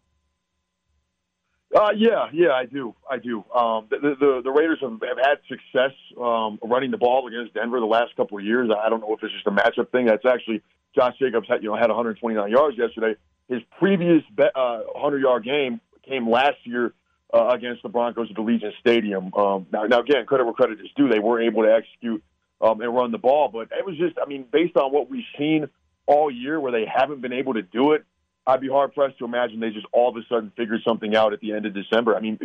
Uh, 1.75 1.91
yeah, 1.95 2.29
yeah, 2.33 2.53
I 2.53 2.65
do, 2.65 2.95
I 3.11 3.19
do. 3.19 3.45
Um, 3.55 3.89
the, 3.91 4.17
the 4.19 4.41
the 4.43 4.51
Raiders 4.51 4.79
have, 4.81 4.93
have 5.03 5.19
had 5.19 5.39
success 5.49 5.93
um, 6.19 6.59
running 6.63 6.91
the 6.91 6.97
ball 6.97 7.29
against 7.29 7.53
Denver 7.53 7.79
the 7.79 7.87
last 7.87 8.17
couple 8.17 8.39
of 8.39 8.45
years. 8.45 8.71
I 8.71 8.89
don't 8.89 9.01
know 9.01 9.15
if 9.15 9.23
it's 9.23 9.35
just 9.35 9.47
a 9.47 9.51
matchup 9.51 9.91
thing. 9.91 10.07
That's 10.07 10.25
actually 10.25 10.63
Josh 10.95 11.15
Jacobs 11.19 11.47
had 11.47 11.63
you 11.63 11.69
know 11.69 11.77
had 11.77 11.89
129 11.89 12.51
yards 12.51 12.79
yesterday. 12.79 13.17
His 13.49 13.61
previous 13.79 14.23
be, 14.35 14.45
uh, 14.55 14.81
100 14.95 15.21
yard 15.21 15.45
game 15.45 15.81
came 16.07 16.29
last 16.29 16.57
year 16.65 16.95
uh, 17.33 17.49
against 17.49 17.83
the 17.83 17.89
Broncos 17.89 18.29
at 18.31 18.37
the 18.37 18.43
Allegiant 18.43 18.73
Stadium. 18.81 19.33
Um, 19.35 19.67
now, 19.73 19.85
now 19.85 20.01
again, 20.01 20.25
credit 20.27 20.45
where 20.45 20.55
credit 20.55 20.81
is 20.81 20.89
due. 20.97 21.09
They 21.09 21.19
were 21.19 21.41
able 21.41 21.63
to 21.63 21.73
execute 21.73 22.23
um, 22.61 22.81
and 22.81 22.95
run 22.95 23.13
the 23.13 23.19
ball, 23.19 23.49
but 23.53 23.69
it 23.77 23.85
was 23.85 23.97
just, 23.97 24.17
I 24.23 24.27
mean, 24.27 24.47
based 24.51 24.77
on 24.77 24.93
what 24.93 25.11
we've 25.11 25.25
seen 25.39 25.69
all 26.07 26.31
year, 26.31 26.59
where 26.59 26.73
they 26.73 26.87
haven't 26.87 27.21
been 27.21 27.33
able 27.33 27.55
to 27.55 27.63
do 27.63 27.93
it. 27.93 28.05
I'd 28.49 28.63
be 28.63 28.69
hard 28.69 28.95
pressed 28.95 29.19
to 29.19 29.27
imagine 29.27 29.61
they 29.61 29.69
just 29.69 29.87
all 29.93 30.09
of 30.09 30.17
a 30.17 30.21
sudden 30.27 30.51
figured 30.57 30.81
something 30.89 31.15
out 31.15 31.35
at 31.35 31.41
the 31.41 31.53
end 31.53 31.67
of 31.67 31.75
December. 31.75 32.17
I 32.17 32.21
mean, 32.21 32.39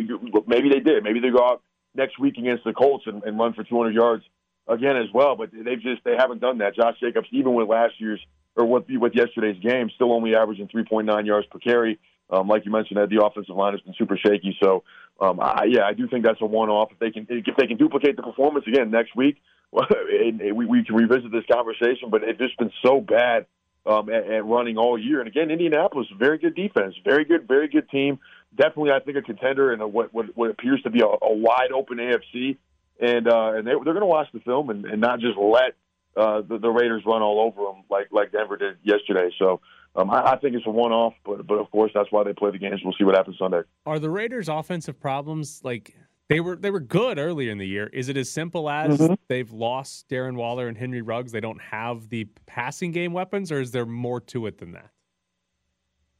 maybe 0.45 0.67
they 0.67 0.81
did. 0.81 1.01
Maybe 1.01 1.21
they 1.21 1.29
go 1.29 1.41
out 1.41 1.61
next 1.95 2.19
week 2.19 2.37
against 2.37 2.65
the 2.65 2.73
Colts 2.73 3.05
and, 3.07 3.23
and 3.23 3.39
run 3.39 3.53
for 3.53 3.63
200 3.63 3.95
yards 3.95 4.25
again 4.67 4.97
as 4.97 5.07
well. 5.13 5.37
But 5.37 5.51
they've 5.53 5.81
just 5.81 6.03
they 6.03 6.15
haven't 6.17 6.41
done 6.41 6.57
that. 6.57 6.75
Josh 6.75 6.99
Jacobs, 6.99 7.29
even 7.31 7.53
with 7.53 7.69
last 7.69 7.93
year's 7.99 8.19
or 8.57 8.65
with 8.65 8.83
with 8.89 9.13
yesterday's 9.15 9.57
game, 9.63 9.89
still 9.95 10.11
only 10.11 10.35
averaging 10.35 10.67
3.9 10.67 11.25
yards 11.25 11.47
per 11.47 11.59
carry. 11.59 11.97
Um, 12.29 12.49
like 12.49 12.65
you 12.65 12.71
mentioned, 12.71 12.99
that 12.99 13.09
the 13.09 13.23
offensive 13.23 13.55
line 13.55 13.71
has 13.71 13.81
been 13.81 13.93
super 13.97 14.17
shaky. 14.17 14.57
So, 14.61 14.83
um, 15.21 15.39
I, 15.39 15.65
yeah, 15.69 15.83
I 15.83 15.93
do 15.93 16.07
think 16.07 16.25
that's 16.25 16.41
a 16.41 16.45
one-off. 16.45 16.89
If 16.91 16.99
they 16.99 17.11
can, 17.11 17.27
if 17.29 17.55
they 17.57 17.67
can 17.67 17.77
duplicate 17.77 18.15
the 18.17 18.23
performance 18.23 18.65
again 18.67 18.91
next 18.91 19.15
week, 19.15 19.37
well, 19.71 19.87
we, 19.89 20.65
we 20.65 20.83
can 20.83 20.95
revisit 20.95 21.31
this 21.31 21.43
conversation. 21.51 22.09
But 22.09 22.23
it's 22.23 22.39
just 22.39 22.57
been 22.57 22.71
so 22.83 22.99
bad 22.99 23.45
um, 23.85 24.07
running 24.07 24.77
all 24.77 24.97
year. 24.97 25.19
And 25.19 25.27
again, 25.27 25.51
Indianapolis, 25.51 26.07
very 26.17 26.37
good 26.37 26.55
defense, 26.55 26.95
very 27.03 27.25
good, 27.25 27.47
very 27.47 27.67
good 27.67 27.89
team. 27.89 28.19
Definitely, 28.55 28.91
I 28.91 28.99
think 28.99 29.17
a 29.17 29.21
contender 29.21 29.73
in 29.73 29.81
a, 29.81 29.87
what, 29.87 30.13
what 30.13 30.35
what 30.35 30.51
appears 30.51 30.81
to 30.83 30.89
be 30.89 31.01
a, 31.01 31.05
a 31.05 31.33
wide 31.33 31.71
open 31.73 31.97
AFC. 31.97 32.57
And 32.99 33.27
uh, 33.27 33.53
and 33.53 33.67
they, 33.67 33.71
they're 33.71 33.93
going 33.93 34.01
to 34.01 34.05
watch 34.05 34.27
the 34.33 34.39
film 34.41 34.69
and, 34.69 34.85
and 34.85 35.01
not 35.01 35.19
just 35.19 35.37
let 35.37 35.73
uh, 36.15 36.41
the, 36.41 36.59
the 36.59 36.69
Raiders 36.69 37.03
run 37.05 37.21
all 37.21 37.41
over 37.41 37.71
them 37.71 37.83
like 37.89 38.07
like 38.11 38.31
Denver 38.31 38.57
did 38.57 38.77
yesterday. 38.83 39.29
So. 39.37 39.61
Um, 39.95 40.09
I, 40.09 40.31
I 40.31 40.37
think 40.37 40.55
it's 40.55 40.65
a 40.65 40.71
one-off, 40.71 41.13
but 41.23 41.45
but 41.45 41.59
of 41.59 41.69
course 41.69 41.91
that's 41.93 42.11
why 42.11 42.23
they 42.23 42.33
play 42.33 42.49
the 42.49 42.57
games. 42.57 42.81
We'll 42.83 42.95
see 42.97 43.03
what 43.03 43.15
happens 43.15 43.37
Sunday. 43.37 43.61
Are 43.85 43.99
the 43.99 44.09
Raiders' 44.09 44.49
offensive 44.49 44.99
problems 44.99 45.61
like 45.63 45.95
they 46.29 46.39
were 46.39 46.55
they 46.55 46.71
were 46.71 46.79
good 46.79 47.17
earlier 47.19 47.51
in 47.51 47.57
the 47.57 47.67
year. 47.67 47.87
Is 47.87 48.09
it 48.09 48.17
as 48.17 48.29
simple 48.29 48.69
as 48.69 48.99
Mhm. 48.99 49.17
they've 49.27 49.51
lost 49.51 50.07
Darren 50.09 50.35
Waller 50.35 50.67
and 50.67 50.77
Henry 50.77 51.01
Ruggs? 51.01 51.31
They 51.31 51.41
don't 51.41 51.61
have 51.61 52.09
the 52.09 52.25
passing 52.45 52.91
game 52.91 53.13
weapons, 53.13 53.51
or 53.51 53.59
is 53.59 53.71
there 53.71 53.85
more 53.85 54.19
to 54.21 54.45
it 54.47 54.57
than 54.57 54.71
that? 54.71 54.89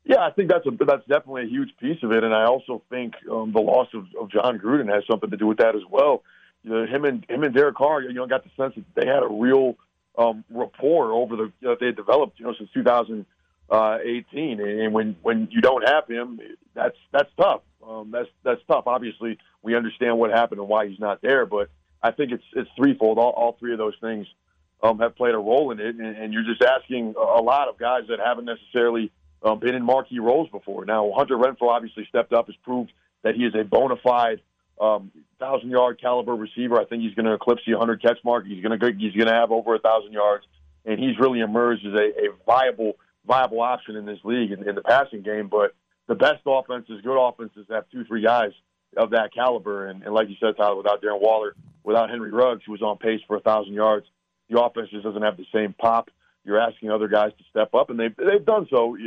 Yeah, 0.05 0.19
I 0.25 0.31
think 0.31 0.49
that's 0.49 0.65
a 0.65 0.71
that's 0.71 1.05
definitely 1.07 1.43
a 1.43 1.47
huge 1.47 1.69
piece 1.79 2.03
of 2.03 2.11
it, 2.11 2.23
and 2.25 2.33
I 2.33 2.43
also 2.45 2.81
think 2.89 3.13
um, 3.31 3.53
the 3.53 3.61
loss 3.61 3.87
of, 3.93 4.05
of 4.19 4.29
Jon 4.29 4.59
Gruden 4.59 4.93
has 4.93 5.05
something 5.09 5.29
to 5.29 5.37
do 5.37 5.47
with 5.47 5.59
that 5.59 5.75
as 5.75 5.83
well. 5.89 6.23
You 6.63 6.71
know, 6.71 6.85
him 6.85 7.05
and 7.05 7.25
him 7.29 7.43
and 7.43 7.53
Derek 7.53 7.75
Carr, 7.75 8.01
you 8.01 8.11
know, 8.13 8.27
got 8.27 8.43
the 8.43 8.49
sense 8.57 8.75
that 8.75 8.83
they 8.95 9.07
had 9.07 9.23
a 9.23 9.27
real 9.27 9.77
um, 10.17 10.43
rapport 10.49 11.11
over 11.13 11.35
the 11.37 11.43
you 11.61 11.67
know, 11.69 11.75
they 11.79 11.91
developed, 11.91 12.39
you 12.39 12.45
know, 12.45 12.53
since 12.57 12.69
2018, 12.73 14.59
and 14.59 14.93
when 14.93 15.15
when 15.21 15.47
you 15.51 15.61
don't 15.61 15.87
have 15.87 16.05
him, 16.07 16.39
that's 16.73 16.97
that's 17.13 17.29
tough. 17.37 17.61
Um, 17.87 18.11
that's 18.11 18.29
that's 18.43 18.61
tough. 18.67 18.85
Obviously, 18.87 19.37
we 19.61 19.75
understand 19.75 20.17
what 20.17 20.31
happened 20.31 20.59
and 20.59 20.69
why 20.69 20.87
he's 20.87 20.99
not 20.99 21.21
there, 21.21 21.45
but 21.45 21.69
I 22.01 22.11
think 22.11 22.31
it's 22.31 22.43
it's 22.53 22.69
threefold. 22.75 23.17
All, 23.17 23.31
all 23.31 23.57
three 23.59 23.71
of 23.71 23.77
those 23.77 23.95
things 24.01 24.27
um, 24.81 24.99
have 24.99 25.15
played 25.15 25.33
a 25.33 25.37
role 25.37 25.71
in 25.71 25.79
it, 25.79 25.95
and, 25.95 26.17
and 26.17 26.33
you're 26.33 26.43
just 26.43 26.61
asking 26.61 27.15
a 27.17 27.41
lot 27.41 27.69
of 27.69 27.77
guys 27.77 28.03
that 28.09 28.19
haven't 28.19 28.45
necessarily 28.45 29.11
um, 29.41 29.59
been 29.59 29.75
in 29.75 29.83
marquee 29.83 30.19
roles 30.19 30.49
before. 30.49 30.85
Now, 30.85 31.11
Hunter 31.15 31.37
Renfrow 31.37 31.69
obviously 31.69 32.05
stepped 32.09 32.33
up, 32.33 32.47
has 32.47 32.55
proved 32.63 32.91
that 33.23 33.35
he 33.35 33.43
is 33.45 33.53
a 33.55 33.63
bona 33.63 33.95
fide 34.03 34.41
um, 34.79 35.11
thousand 35.39 35.69
yard 35.69 35.99
caliber 36.01 36.35
receiver. 36.35 36.79
I 36.79 36.85
think 36.85 37.03
he's 37.03 37.13
going 37.13 37.25
to 37.25 37.33
eclipse 37.33 37.61
the 37.65 37.73
100 37.73 38.01
catch 38.01 38.17
mark. 38.23 38.45
He's 38.45 38.63
going 38.63 38.77
to 38.77 38.85
he's 38.97 39.13
going 39.13 39.27
to 39.27 39.33
have 39.33 39.51
over 39.51 39.75
a 39.75 39.79
thousand 39.79 40.13
yards, 40.13 40.45
and 40.85 40.99
he's 40.99 41.17
really 41.19 41.39
emerged 41.39 41.85
as 41.85 41.93
a, 41.93 42.27
a 42.27 42.29
viable 42.45 42.93
viable 43.25 43.61
option 43.61 43.95
in 43.95 44.05
this 44.05 44.19
league 44.23 44.51
in, 44.51 44.67
in 44.67 44.75
the 44.75 44.81
passing 44.81 45.21
game. 45.21 45.47
But 45.47 45.73
the 46.07 46.15
best 46.15 46.41
offenses, 46.45 47.01
good 47.03 47.19
offenses, 47.19 47.65
have 47.69 47.85
two 47.91 48.05
three 48.05 48.21
guys 48.21 48.51
of 48.97 49.11
that 49.11 49.33
caliber. 49.33 49.87
And, 49.87 50.03
and 50.03 50.13
like 50.13 50.29
you 50.29 50.35
said, 50.39 50.57
Tyler, 50.57 50.75
without 50.75 51.01
Darren 51.01 51.21
Waller, 51.21 51.55
without 51.83 52.09
Henry 52.09 52.31
Ruggs, 52.31 52.63
who 52.65 52.71
was 52.71 52.81
on 52.81 52.97
pace 52.97 53.21
for 53.27 53.37
a 53.37 53.39
thousand 53.39 53.73
yards, 53.73 54.05
the 54.49 54.61
offense 54.61 54.89
just 54.91 55.03
doesn't 55.03 55.21
have 55.21 55.37
the 55.37 55.45
same 55.53 55.73
pop. 55.73 56.09
You're 56.45 56.59
asking 56.59 56.91
other 56.91 57.07
guys 57.07 57.31
to 57.37 57.43
step 57.49 57.73
up, 57.73 57.89
and 57.89 57.99
they've 57.99 58.15
they've 58.15 58.45
done 58.45 58.67
so 58.69 58.97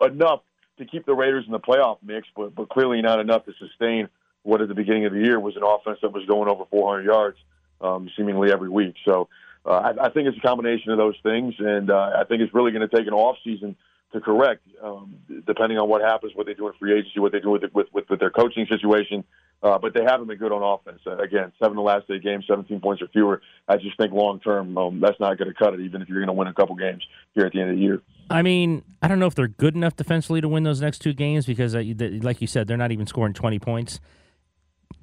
enough 0.00 0.40
to 0.78 0.86
keep 0.86 1.04
the 1.04 1.14
Raiders 1.14 1.44
in 1.46 1.52
the 1.52 1.60
playoff 1.60 1.98
mix, 2.02 2.26
but 2.34 2.54
but 2.54 2.70
clearly 2.70 3.02
not 3.02 3.20
enough 3.20 3.44
to 3.44 3.52
sustain 3.58 4.08
what 4.42 4.60
at 4.60 4.68
the 4.68 4.74
beginning 4.74 5.04
of 5.04 5.12
the 5.12 5.20
year 5.20 5.38
was 5.38 5.54
an 5.56 5.62
offense 5.62 5.98
that 6.02 6.12
was 6.12 6.24
going 6.26 6.48
over 6.48 6.64
400 6.70 7.04
yards 7.04 7.38
um, 7.80 8.10
seemingly 8.16 8.50
every 8.50 8.68
week. 8.68 8.94
So 9.04 9.28
uh, 9.64 9.70
I, 9.70 10.06
I 10.06 10.10
think 10.10 10.28
it's 10.28 10.38
a 10.38 10.40
combination 10.40 10.90
of 10.90 10.98
those 10.98 11.14
things, 11.22 11.54
and 11.58 11.90
uh, 11.90 12.12
I 12.16 12.24
think 12.24 12.42
it's 12.42 12.54
really 12.54 12.72
going 12.72 12.88
to 12.88 12.96
take 12.96 13.06
an 13.06 13.12
off 13.12 13.36
season 13.44 13.76
to 14.12 14.20
correct, 14.20 14.66
um, 14.82 15.16
depending 15.46 15.78
on 15.78 15.88
what 15.88 16.02
happens, 16.02 16.32
what 16.34 16.46
they 16.46 16.54
do 16.54 16.66
in 16.68 16.74
free 16.78 16.92
agency, 16.98 17.20
what 17.20 17.32
they 17.32 17.40
do 17.40 17.50
with 17.50 17.62
with, 17.74 17.86
with, 17.92 18.04
with 18.08 18.20
their 18.20 18.30
coaching 18.30 18.66
situation. 18.66 19.24
Uh, 19.62 19.78
but 19.78 19.94
they 19.94 20.02
haven't 20.02 20.26
been 20.26 20.38
good 20.38 20.50
on 20.50 20.60
offense. 20.60 21.00
Uh, 21.06 21.16
again, 21.18 21.52
seven 21.60 21.72
of 21.72 21.76
the 21.76 21.82
last 21.82 22.04
eight 22.10 22.22
games, 22.22 22.44
17 22.48 22.80
points 22.80 23.00
or 23.00 23.06
fewer. 23.08 23.40
I 23.68 23.76
just 23.76 23.96
think 23.96 24.12
long 24.12 24.40
term, 24.40 24.76
um, 24.76 24.98
that's 25.00 25.20
not 25.20 25.38
going 25.38 25.46
to 25.48 25.54
cut 25.54 25.72
it, 25.72 25.80
even 25.80 26.02
if 26.02 26.08
you're 26.08 26.18
going 26.18 26.26
to 26.26 26.32
win 26.32 26.48
a 26.48 26.52
couple 26.52 26.74
games 26.74 27.06
here 27.34 27.46
at 27.46 27.52
the 27.52 27.60
end 27.60 27.70
of 27.70 27.76
the 27.76 27.82
year. 27.82 28.02
I 28.28 28.42
mean, 28.42 28.82
I 29.00 29.06
don't 29.06 29.20
know 29.20 29.26
if 29.26 29.36
they're 29.36 29.46
good 29.46 29.76
enough 29.76 29.94
defensively 29.94 30.40
to 30.40 30.48
win 30.48 30.64
those 30.64 30.80
next 30.80 30.98
two 30.98 31.12
games 31.12 31.46
because, 31.46 31.76
uh, 31.76 31.78
th- 31.78 32.24
like 32.24 32.40
you 32.40 32.48
said, 32.48 32.66
they're 32.66 32.76
not 32.76 32.90
even 32.90 33.06
scoring 33.06 33.34
20 33.34 33.60
points. 33.60 34.00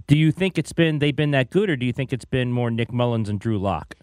Do 0.08 0.18
you 0.18 0.32
think 0.32 0.58
it's 0.58 0.74
been 0.74 1.00
they've 1.00 1.16
been 1.16 1.32
that 1.32 1.52
good, 1.52 1.70
or 1.70 1.78
do 1.78 1.86
you 1.86 1.94
think 1.94 2.12
it's 2.12 2.26
been 2.26 2.52
more 2.52 2.70
Nick 2.70 2.92
Mullens 2.92 3.30
and 3.30 3.40
Drew 3.40 3.60
Lock? 3.60 3.96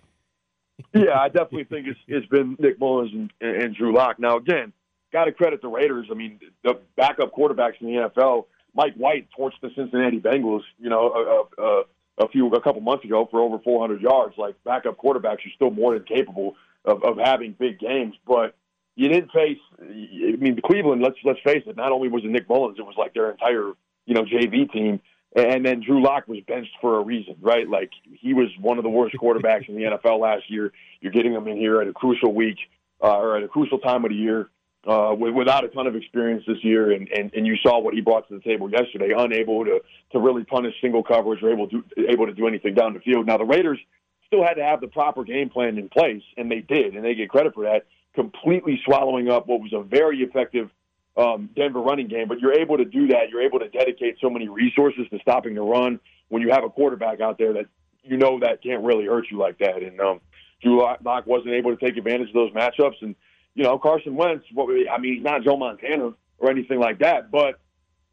yeah, 0.94 1.18
I 1.18 1.28
definitely 1.28 1.64
think 1.64 1.86
it's 1.86 2.00
it's 2.06 2.26
been 2.26 2.56
Nick 2.58 2.78
Mullens 2.78 3.12
and, 3.12 3.30
and 3.40 3.74
Drew 3.74 3.94
Lock. 3.94 4.18
Now, 4.18 4.36
again, 4.36 4.72
got 5.16 5.24
to 5.24 5.32
credit 5.32 5.62
the 5.62 5.68
Raiders. 5.68 6.08
I 6.10 6.14
mean, 6.14 6.38
the 6.62 6.78
backup 6.96 7.32
quarterbacks 7.32 7.80
in 7.80 7.86
the 7.86 8.10
NFL. 8.10 8.46
Mike 8.74 8.94
White 8.96 9.28
torched 9.38 9.60
the 9.62 9.70
Cincinnati 9.74 10.20
Bengals. 10.20 10.60
You 10.78 10.90
know, 10.90 11.48
a, 11.58 11.62
a, 11.62 11.82
a 12.24 12.28
few 12.28 12.46
a 12.48 12.60
couple 12.60 12.82
months 12.82 13.04
ago 13.04 13.26
for 13.30 13.40
over 13.40 13.58
400 13.58 14.02
yards. 14.02 14.34
Like 14.36 14.62
backup 14.64 14.98
quarterbacks 14.98 15.46
are 15.46 15.54
still 15.54 15.70
more 15.70 15.94
than 15.94 16.04
capable 16.04 16.56
of, 16.84 17.02
of 17.02 17.16
having 17.16 17.56
big 17.58 17.78
games, 17.78 18.14
but 18.26 18.54
you 18.94 19.08
didn't 19.08 19.32
face. 19.32 19.58
I 19.80 20.36
mean, 20.36 20.60
Cleveland. 20.64 21.02
Let's 21.02 21.16
let's 21.24 21.40
face 21.40 21.62
it. 21.66 21.76
Not 21.76 21.92
only 21.92 22.08
was 22.08 22.22
it 22.22 22.30
Nick 22.30 22.46
Mullens, 22.48 22.78
it 22.78 22.82
was 22.82 22.96
like 22.98 23.14
their 23.14 23.30
entire 23.30 23.72
you 24.04 24.14
know 24.14 24.22
JV 24.22 24.70
team 24.70 25.00
and 25.34 25.66
then 25.66 25.82
Drew 25.84 26.02
Lock 26.02 26.28
was 26.28 26.38
benched 26.46 26.72
for 26.80 26.98
a 26.98 27.02
reason, 27.02 27.36
right? 27.40 27.68
Like 27.68 27.90
he 28.04 28.32
was 28.32 28.48
one 28.58 28.78
of 28.78 28.84
the 28.84 28.90
worst 28.90 29.14
quarterbacks 29.16 29.68
in 29.68 29.76
the 29.76 29.82
NFL 29.82 30.18
last 30.20 30.50
year. 30.50 30.72
You're 31.00 31.12
getting 31.12 31.32
him 31.32 31.46
in 31.46 31.58
here 31.58 31.82
at 31.82 31.88
a 31.88 31.92
crucial 31.92 32.34
week 32.34 32.56
uh, 33.02 33.18
or 33.18 33.36
at 33.36 33.42
a 33.42 33.48
crucial 33.48 33.78
time 33.78 34.04
of 34.04 34.10
the 34.10 34.16
year 34.16 34.48
uh, 34.86 35.14
without 35.14 35.64
a 35.64 35.68
ton 35.68 35.86
of 35.86 35.96
experience 35.96 36.44
this 36.46 36.62
year, 36.62 36.92
and, 36.92 37.08
and, 37.08 37.32
and 37.34 37.46
you 37.46 37.56
saw 37.62 37.80
what 37.80 37.92
he 37.92 38.00
brought 38.00 38.28
to 38.28 38.34
the 38.34 38.40
table 38.40 38.70
yesterday, 38.70 39.12
unable 39.16 39.64
to, 39.64 39.80
to 40.12 40.18
really 40.18 40.44
punish 40.44 40.74
single 40.80 41.02
coverage 41.02 41.42
or 41.42 41.52
able 41.52 41.68
to, 41.68 41.82
able 42.08 42.26
to 42.26 42.32
do 42.32 42.46
anything 42.46 42.74
down 42.74 42.94
the 42.94 43.00
field. 43.00 43.26
Now, 43.26 43.36
the 43.36 43.44
Raiders 43.44 43.78
still 44.28 44.44
had 44.44 44.54
to 44.54 44.62
have 44.62 44.80
the 44.80 44.86
proper 44.86 45.24
game 45.24 45.50
plan 45.50 45.76
in 45.76 45.88
place, 45.88 46.22
and 46.36 46.50
they 46.50 46.60
did, 46.60 46.94
and 46.94 47.04
they 47.04 47.14
get 47.14 47.28
credit 47.28 47.54
for 47.54 47.64
that, 47.64 47.86
completely 48.14 48.80
swallowing 48.84 49.28
up 49.28 49.48
what 49.48 49.60
was 49.60 49.72
a 49.72 49.82
very 49.82 50.22
effective 50.22 50.70
um, 51.16 51.50
Denver 51.56 51.80
running 51.80 52.06
game. 52.06 52.28
But 52.28 52.38
you're 52.40 52.58
able 52.58 52.76
to 52.78 52.84
do 52.84 53.08
that. 53.08 53.30
You're 53.30 53.42
able 53.42 53.58
to 53.58 53.68
dedicate 53.68 54.18
so 54.20 54.30
many 54.30 54.48
resources 54.48 55.06
to 55.10 55.18
stopping 55.18 55.54
the 55.54 55.62
run 55.62 55.98
when 56.28 56.42
you 56.42 56.50
have 56.50 56.64
a 56.64 56.70
quarterback 56.70 57.20
out 57.20 57.38
there 57.38 57.52
that 57.54 57.66
you 58.02 58.16
know 58.16 58.38
that 58.40 58.62
can't 58.62 58.84
really 58.84 59.06
hurt 59.06 59.26
you 59.30 59.38
like 59.38 59.58
that. 59.58 59.82
And 59.82 60.00
um, 60.00 60.20
Drew 60.62 60.80
Lock 60.80 61.26
wasn't 61.26 61.54
able 61.54 61.76
to 61.76 61.84
take 61.84 61.96
advantage 61.96 62.28
of 62.28 62.34
those 62.34 62.52
matchups, 62.52 63.02
and 63.02 63.14
you 63.56 63.64
know, 63.64 63.78
Carson 63.78 64.14
Wentz, 64.14 64.44
what 64.52 64.68
I 64.88 64.98
mean, 64.98 65.14
he's 65.14 65.24
not 65.24 65.42
Joe 65.42 65.56
Montana 65.56 66.12
or 66.38 66.50
anything 66.50 66.78
like 66.78 66.98
that, 66.98 67.30
but 67.30 67.58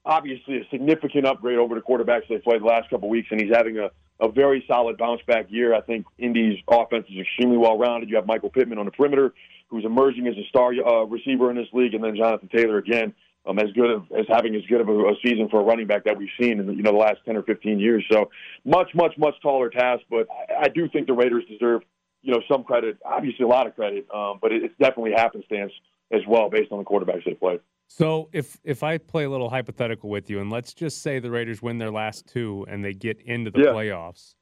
obviously 0.06 0.58
a 0.58 0.68
significant 0.72 1.26
upgrade 1.26 1.58
over 1.58 1.76
the 1.76 1.82
quarterbacks 1.82 2.28
they 2.30 2.38
played 2.38 2.62
the 2.62 2.66
last 2.66 2.90
couple 2.90 3.10
of 3.10 3.12
weeks, 3.12 3.28
and 3.30 3.42
he's 3.42 3.54
having 3.54 3.78
a, 3.78 3.92
a 4.22 4.32
very 4.32 4.64
solid 4.68 4.98
bounce 4.98 5.22
back 5.28 5.48
year. 5.50 5.76
I 5.76 5.82
think 5.82 6.06
Indy's 6.18 6.60
offense 6.70 7.06
is 7.10 7.20
extremely 7.20 7.58
well 7.58 7.78
rounded. 7.78 8.10
You 8.10 8.16
have 8.16 8.26
Michael 8.26 8.50
Pittman 8.50 8.78
on 8.78 8.86
the 8.86 8.92
perimeter, 8.92 9.34
who's 9.68 9.84
emerging 9.84 10.28
as 10.28 10.38
a 10.38 10.48
star 10.48 10.72
uh, 10.72 11.04
receiver 11.04 11.50
in 11.52 11.58
this 11.58 11.68
league, 11.74 11.94
and 11.94 12.02
then 12.02 12.16
Jonathan 12.16 12.50
Taylor 12.50 12.78
again. 12.78 13.14
Um, 13.46 13.60
as 13.60 13.70
good 13.74 13.92
of, 13.92 14.04
as 14.18 14.26
having 14.30 14.56
as 14.56 14.62
good 14.70 14.80
of 14.80 14.88
a, 14.88 14.94
a 14.94 15.16
season 15.22 15.50
for 15.50 15.60
a 15.60 15.64
running 15.66 15.86
back 15.86 16.06
that 16.06 16.18
we've 16.18 16.30
seen 16.40 16.62
in 16.62 16.78
you 16.78 16.82
know 16.82 16.92
the 16.92 16.98
last 16.98 17.18
ten 17.26 17.36
or 17.36 17.44
fifteen 17.44 17.78
years. 17.78 18.06
So 18.10 18.32
much, 18.64 18.96
much, 18.96 19.18
much 19.18 19.34
taller 19.42 19.70
task, 19.70 20.04
but 20.10 20.28
I, 20.32 20.62
I 20.62 20.68
do 20.70 20.88
think 20.88 21.08
the 21.08 21.14
Raiders 21.14 21.44
deserve 21.50 21.82
you 22.24 22.34
know, 22.34 22.42
some 22.50 22.64
credit, 22.64 22.98
obviously 23.06 23.44
a 23.44 23.48
lot 23.48 23.68
of 23.68 23.76
credit, 23.76 24.08
um, 24.14 24.40
but 24.42 24.52
it, 24.52 24.64
it's 24.64 24.74
definitely 24.80 25.12
happenstance 25.12 25.72
as 26.12 26.22
well 26.28 26.50
based 26.50 26.72
on 26.72 26.80
the 26.80 26.86
quarterbacks 26.86 27.26
they 27.26 27.34
played. 27.34 27.60
So 27.88 28.30
if 28.32 28.58
if 28.64 28.82
I 28.82 28.98
play 28.98 29.26
a 29.26 29.30
little 29.30 29.50
hypothetical 29.50 30.10
with 30.10 30.30
you, 30.30 30.40
and 30.40 30.50
let's 30.50 30.74
just 30.74 31.04
say 31.04 31.20
the 31.20 31.30
Raiders 31.30 31.62
win 31.62 31.78
their 31.78 31.92
last 31.92 32.26
two 32.26 32.66
and 32.70 32.84
they 32.84 32.94
get 32.94 33.22
into 33.22 33.52
the 33.52 33.60
yeah. 33.60 33.66
playoffs, 33.68 34.36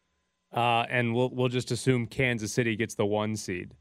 uh, 0.54 0.86
and 0.90 1.14
we'll 1.14 1.32
we'll 1.32 1.50
just 1.50 1.72
assume 1.72 2.06
Kansas 2.06 2.54
City 2.54 2.76
gets 2.76 2.96
the 2.96 3.06
one 3.06 3.36
seed. 3.36 3.74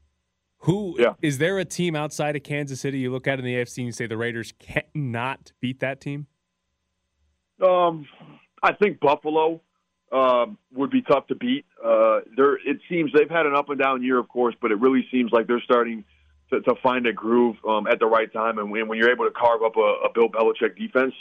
Who 0.63 0.95
yeah. 0.99 1.13
is 1.21 1.37
there 1.37 1.59
a 1.59 1.65
team 1.65 1.95
outside 1.95 2.35
of 2.35 2.43
Kansas 2.43 2.81
City 2.81 2.99
you 2.99 3.11
look 3.11 3.27
at 3.27 3.39
in 3.39 3.45
the 3.45 3.55
AFC 3.55 3.77
and 3.77 3.85
you 3.87 3.91
say 3.91 4.07
the 4.07 4.17
Raiders 4.17 4.53
cannot 4.59 5.53
beat 5.59 5.79
that 5.79 6.01
team? 6.01 6.27
Um, 7.63 8.07
I 8.63 8.73
think 8.73 8.99
Buffalo 8.99 9.61
um, 10.11 10.57
would 10.73 10.91
be 10.91 11.01
tough 11.01 11.27
to 11.27 11.35
beat. 11.35 11.65
Uh, 11.83 12.19
there, 12.35 12.55
it 12.55 12.79
seems 12.89 13.11
they've 13.13 13.29
had 13.29 13.45
an 13.45 13.55
up 13.55 13.69
and 13.69 13.79
down 13.79 14.03
year, 14.03 14.19
of 14.19 14.27
course, 14.27 14.55
but 14.61 14.71
it 14.71 14.79
really 14.79 15.07
seems 15.11 15.31
like 15.31 15.47
they're 15.47 15.61
starting 15.61 16.03
to, 16.51 16.61
to 16.61 16.75
find 16.83 17.07
a 17.07 17.13
groove 17.13 17.55
um, 17.67 17.87
at 17.87 17.99
the 17.99 18.05
right 18.05 18.31
time. 18.31 18.57
And 18.57 18.69
when, 18.71 18.87
when 18.87 18.97
you're 18.97 19.11
able 19.11 19.25
to 19.25 19.31
carve 19.31 19.63
up 19.63 19.77
a, 19.77 20.05
a 20.05 20.09
Bill 20.13 20.27
Belichick 20.27 20.77
defense, 20.77 21.13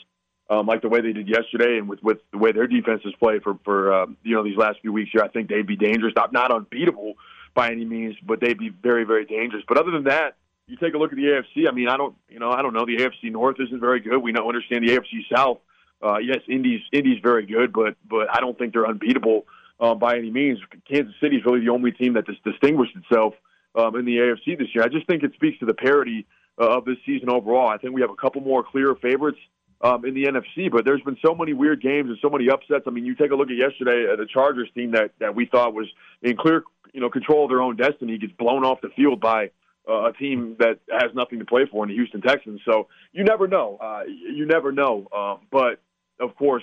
um, 0.50 0.66
like 0.66 0.82
the 0.82 0.88
way 0.88 1.00
they 1.00 1.12
did 1.12 1.28
yesterday, 1.28 1.78
and 1.78 1.88
with, 1.88 2.02
with 2.02 2.18
the 2.32 2.38
way 2.38 2.50
their 2.50 2.66
defense 2.66 3.02
has 3.04 3.14
played 3.20 3.42
for 3.44 3.56
for 3.64 3.92
uh, 3.92 4.06
you 4.24 4.34
know 4.34 4.42
these 4.42 4.56
last 4.56 4.80
few 4.80 4.92
weeks 4.92 5.10
here, 5.12 5.22
I 5.22 5.28
think 5.28 5.48
they'd 5.48 5.66
be 5.66 5.76
dangerous. 5.76 6.12
Not 6.16 6.32
not 6.32 6.52
unbeatable 6.52 7.14
by 7.54 7.70
any 7.70 7.84
means, 7.84 8.16
but 8.26 8.40
they'd 8.40 8.58
be 8.58 8.68
very 8.68 9.04
very 9.04 9.24
dangerous. 9.24 9.62
But 9.68 9.78
other 9.78 9.92
than 9.92 10.04
that, 10.04 10.36
you 10.66 10.76
take 10.76 10.94
a 10.94 10.98
look 10.98 11.12
at 11.12 11.16
the 11.16 11.22
AFC. 11.22 11.68
I 11.68 11.72
mean, 11.72 11.88
I 11.88 11.96
don't 11.96 12.16
you 12.28 12.40
know 12.40 12.50
I 12.50 12.62
don't 12.62 12.74
know 12.74 12.84
the 12.84 12.96
AFC 12.96 13.30
North 13.30 13.56
isn't 13.60 13.78
very 13.78 14.00
good. 14.00 14.18
We 14.18 14.32
don't 14.32 14.48
understand 14.48 14.88
the 14.88 14.96
AFC 14.96 15.32
South 15.32 15.58
uh, 16.02 16.18
yes, 16.18 16.38
Indy's 16.48 16.80
Indy's 16.92 17.20
very 17.22 17.46
good, 17.46 17.72
but 17.72 17.96
but 18.08 18.28
I 18.34 18.40
don't 18.40 18.58
think 18.58 18.72
they're 18.72 18.86
unbeatable 18.86 19.46
uh, 19.80 19.94
by 19.94 20.16
any 20.16 20.30
means. 20.30 20.58
Kansas 20.88 21.14
City 21.20 21.36
is 21.36 21.44
really 21.44 21.60
the 21.60 21.70
only 21.70 21.92
team 21.92 22.14
that 22.14 22.26
has 22.26 22.36
distinguished 22.44 22.96
itself 22.96 23.34
um, 23.74 23.96
in 23.96 24.04
the 24.04 24.16
AFC 24.16 24.58
this 24.58 24.68
year. 24.74 24.84
I 24.84 24.88
just 24.88 25.06
think 25.06 25.22
it 25.22 25.32
speaks 25.34 25.58
to 25.60 25.66
the 25.66 25.74
parity 25.74 26.26
uh, 26.60 26.76
of 26.78 26.84
this 26.84 26.96
season 27.06 27.30
overall. 27.30 27.68
I 27.68 27.78
think 27.78 27.94
we 27.94 28.00
have 28.00 28.10
a 28.10 28.16
couple 28.16 28.40
more 28.40 28.64
clear 28.64 28.94
favorites 28.94 29.38
um, 29.82 30.04
in 30.04 30.14
the 30.14 30.24
NFC, 30.24 30.70
but 30.70 30.84
there's 30.84 31.02
been 31.02 31.16
so 31.24 31.34
many 31.34 31.52
weird 31.52 31.82
games 31.82 32.08
and 32.08 32.18
so 32.20 32.28
many 32.28 32.50
upsets. 32.50 32.84
I 32.86 32.90
mean, 32.90 33.04
you 33.04 33.14
take 33.14 33.30
a 33.30 33.34
look 33.34 33.50
at 33.50 33.56
yesterday, 33.56 34.06
uh, 34.12 34.16
the 34.16 34.26
Chargers 34.26 34.68
team 34.74 34.92
that 34.92 35.12
that 35.20 35.34
we 35.34 35.46
thought 35.46 35.74
was 35.74 35.86
in 36.22 36.36
clear 36.36 36.64
you 36.92 37.00
know 37.00 37.10
control 37.10 37.44
of 37.44 37.50
their 37.50 37.62
own 37.62 37.76
destiny 37.76 38.18
gets 38.18 38.32
blown 38.32 38.64
off 38.64 38.80
the 38.80 38.90
field 38.90 39.20
by 39.20 39.50
uh, 39.88 40.08
a 40.08 40.12
team 40.12 40.56
that 40.58 40.80
has 40.90 41.14
nothing 41.14 41.38
to 41.38 41.44
play 41.44 41.66
for 41.70 41.84
in 41.84 41.88
the 41.88 41.94
Houston 41.94 42.20
Texans. 42.20 42.60
So 42.64 42.88
you 43.12 43.24
never 43.24 43.48
know. 43.48 43.78
Uh, 43.80 44.02
you 44.06 44.46
never 44.46 44.72
know. 44.72 45.06
Um, 45.12 45.46
but 45.50 45.80
of 46.20 46.36
course, 46.36 46.62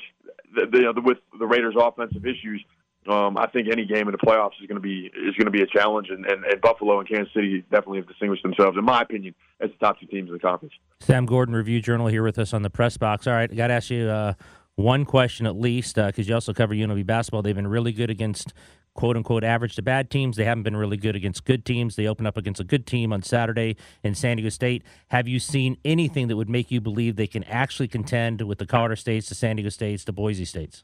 the, 0.55 0.65
the, 0.71 0.93
the, 0.95 1.01
with 1.01 1.17
the 1.37 1.45
Raiders' 1.45 1.75
offensive 1.77 2.25
issues, 2.25 2.63
um, 3.09 3.37
I 3.37 3.47
think 3.47 3.67
any 3.71 3.85
game 3.85 4.07
in 4.07 4.11
the 4.11 4.17
playoffs 4.17 4.59
is 4.61 4.67
going 4.67 4.75
to 4.75 4.81
be 4.81 5.05
is 5.05 5.35
going 5.35 5.45
to 5.45 5.51
be 5.51 5.61
a 5.61 5.67
challenge, 5.67 6.09
and, 6.09 6.25
and, 6.25 6.43
and, 6.43 6.61
Buffalo 6.61 6.99
and 6.99 7.07
Kansas 7.07 7.33
City 7.33 7.63
definitely 7.71 7.99
have 7.99 8.07
distinguished 8.07 8.43
themselves, 8.43 8.77
in 8.77 8.83
my 8.83 9.01
opinion, 9.01 9.33
as 9.61 9.69
the 9.69 9.85
top 9.85 9.99
two 9.99 10.07
teams 10.07 10.27
in 10.27 10.33
the 10.33 10.39
conference. 10.39 10.73
Sam 10.99 11.25
Gordon, 11.25 11.55
Review 11.55 11.81
Journal, 11.81 12.07
here 12.07 12.23
with 12.23 12.37
us 12.37 12.53
on 12.53 12.63
the 12.63 12.69
press 12.69 12.97
box. 12.97 13.25
All 13.25 13.33
right, 13.33 13.49
I 13.49 13.55
got 13.55 13.67
to 13.67 13.73
ask 13.73 13.89
you 13.89 14.09
uh, 14.09 14.33
one 14.75 15.05
question 15.05 15.45
at 15.45 15.55
least, 15.55 15.95
because 15.95 16.19
uh, 16.19 16.29
you 16.29 16.33
also 16.33 16.53
cover 16.53 16.73
UNLV 16.73 17.05
basketball. 17.05 17.41
They've 17.41 17.55
been 17.55 17.67
really 17.67 17.93
good 17.93 18.09
against 18.09 18.53
quote 18.97 19.15
unquote 19.15 19.45
average 19.45 19.75
to 19.75 19.81
bad 19.81 20.09
teams. 20.09 20.35
They 20.35 20.43
haven't 20.43 20.63
been 20.63 20.75
really 20.75 20.97
good 20.97 21.15
against 21.15 21.45
good 21.45 21.63
teams. 21.63 21.95
They 21.95 22.07
open 22.07 22.25
up 22.25 22.35
against 22.35 22.59
a 22.59 22.65
good 22.65 22.85
team 22.85 23.13
on 23.13 23.21
Saturday 23.21 23.77
in 24.03 24.13
San 24.15 24.35
Diego 24.35 24.49
State. 24.49 24.83
Have 25.09 25.29
you 25.29 25.39
seen 25.39 25.77
anything 25.85 26.27
that 26.27 26.35
would 26.35 26.49
make 26.49 26.69
you 26.69 26.81
believe 26.81 27.15
they 27.15 27.27
can 27.27 27.45
actually 27.45 27.87
contend 27.87 28.41
with 28.41 28.57
the 28.57 28.65
Colorado 28.65 28.95
States, 28.95 29.29
the 29.29 29.35
San 29.35 29.55
Diego 29.55 29.69
States, 29.69 30.03
the 30.03 30.11
Boise 30.11 30.43
States? 30.43 30.83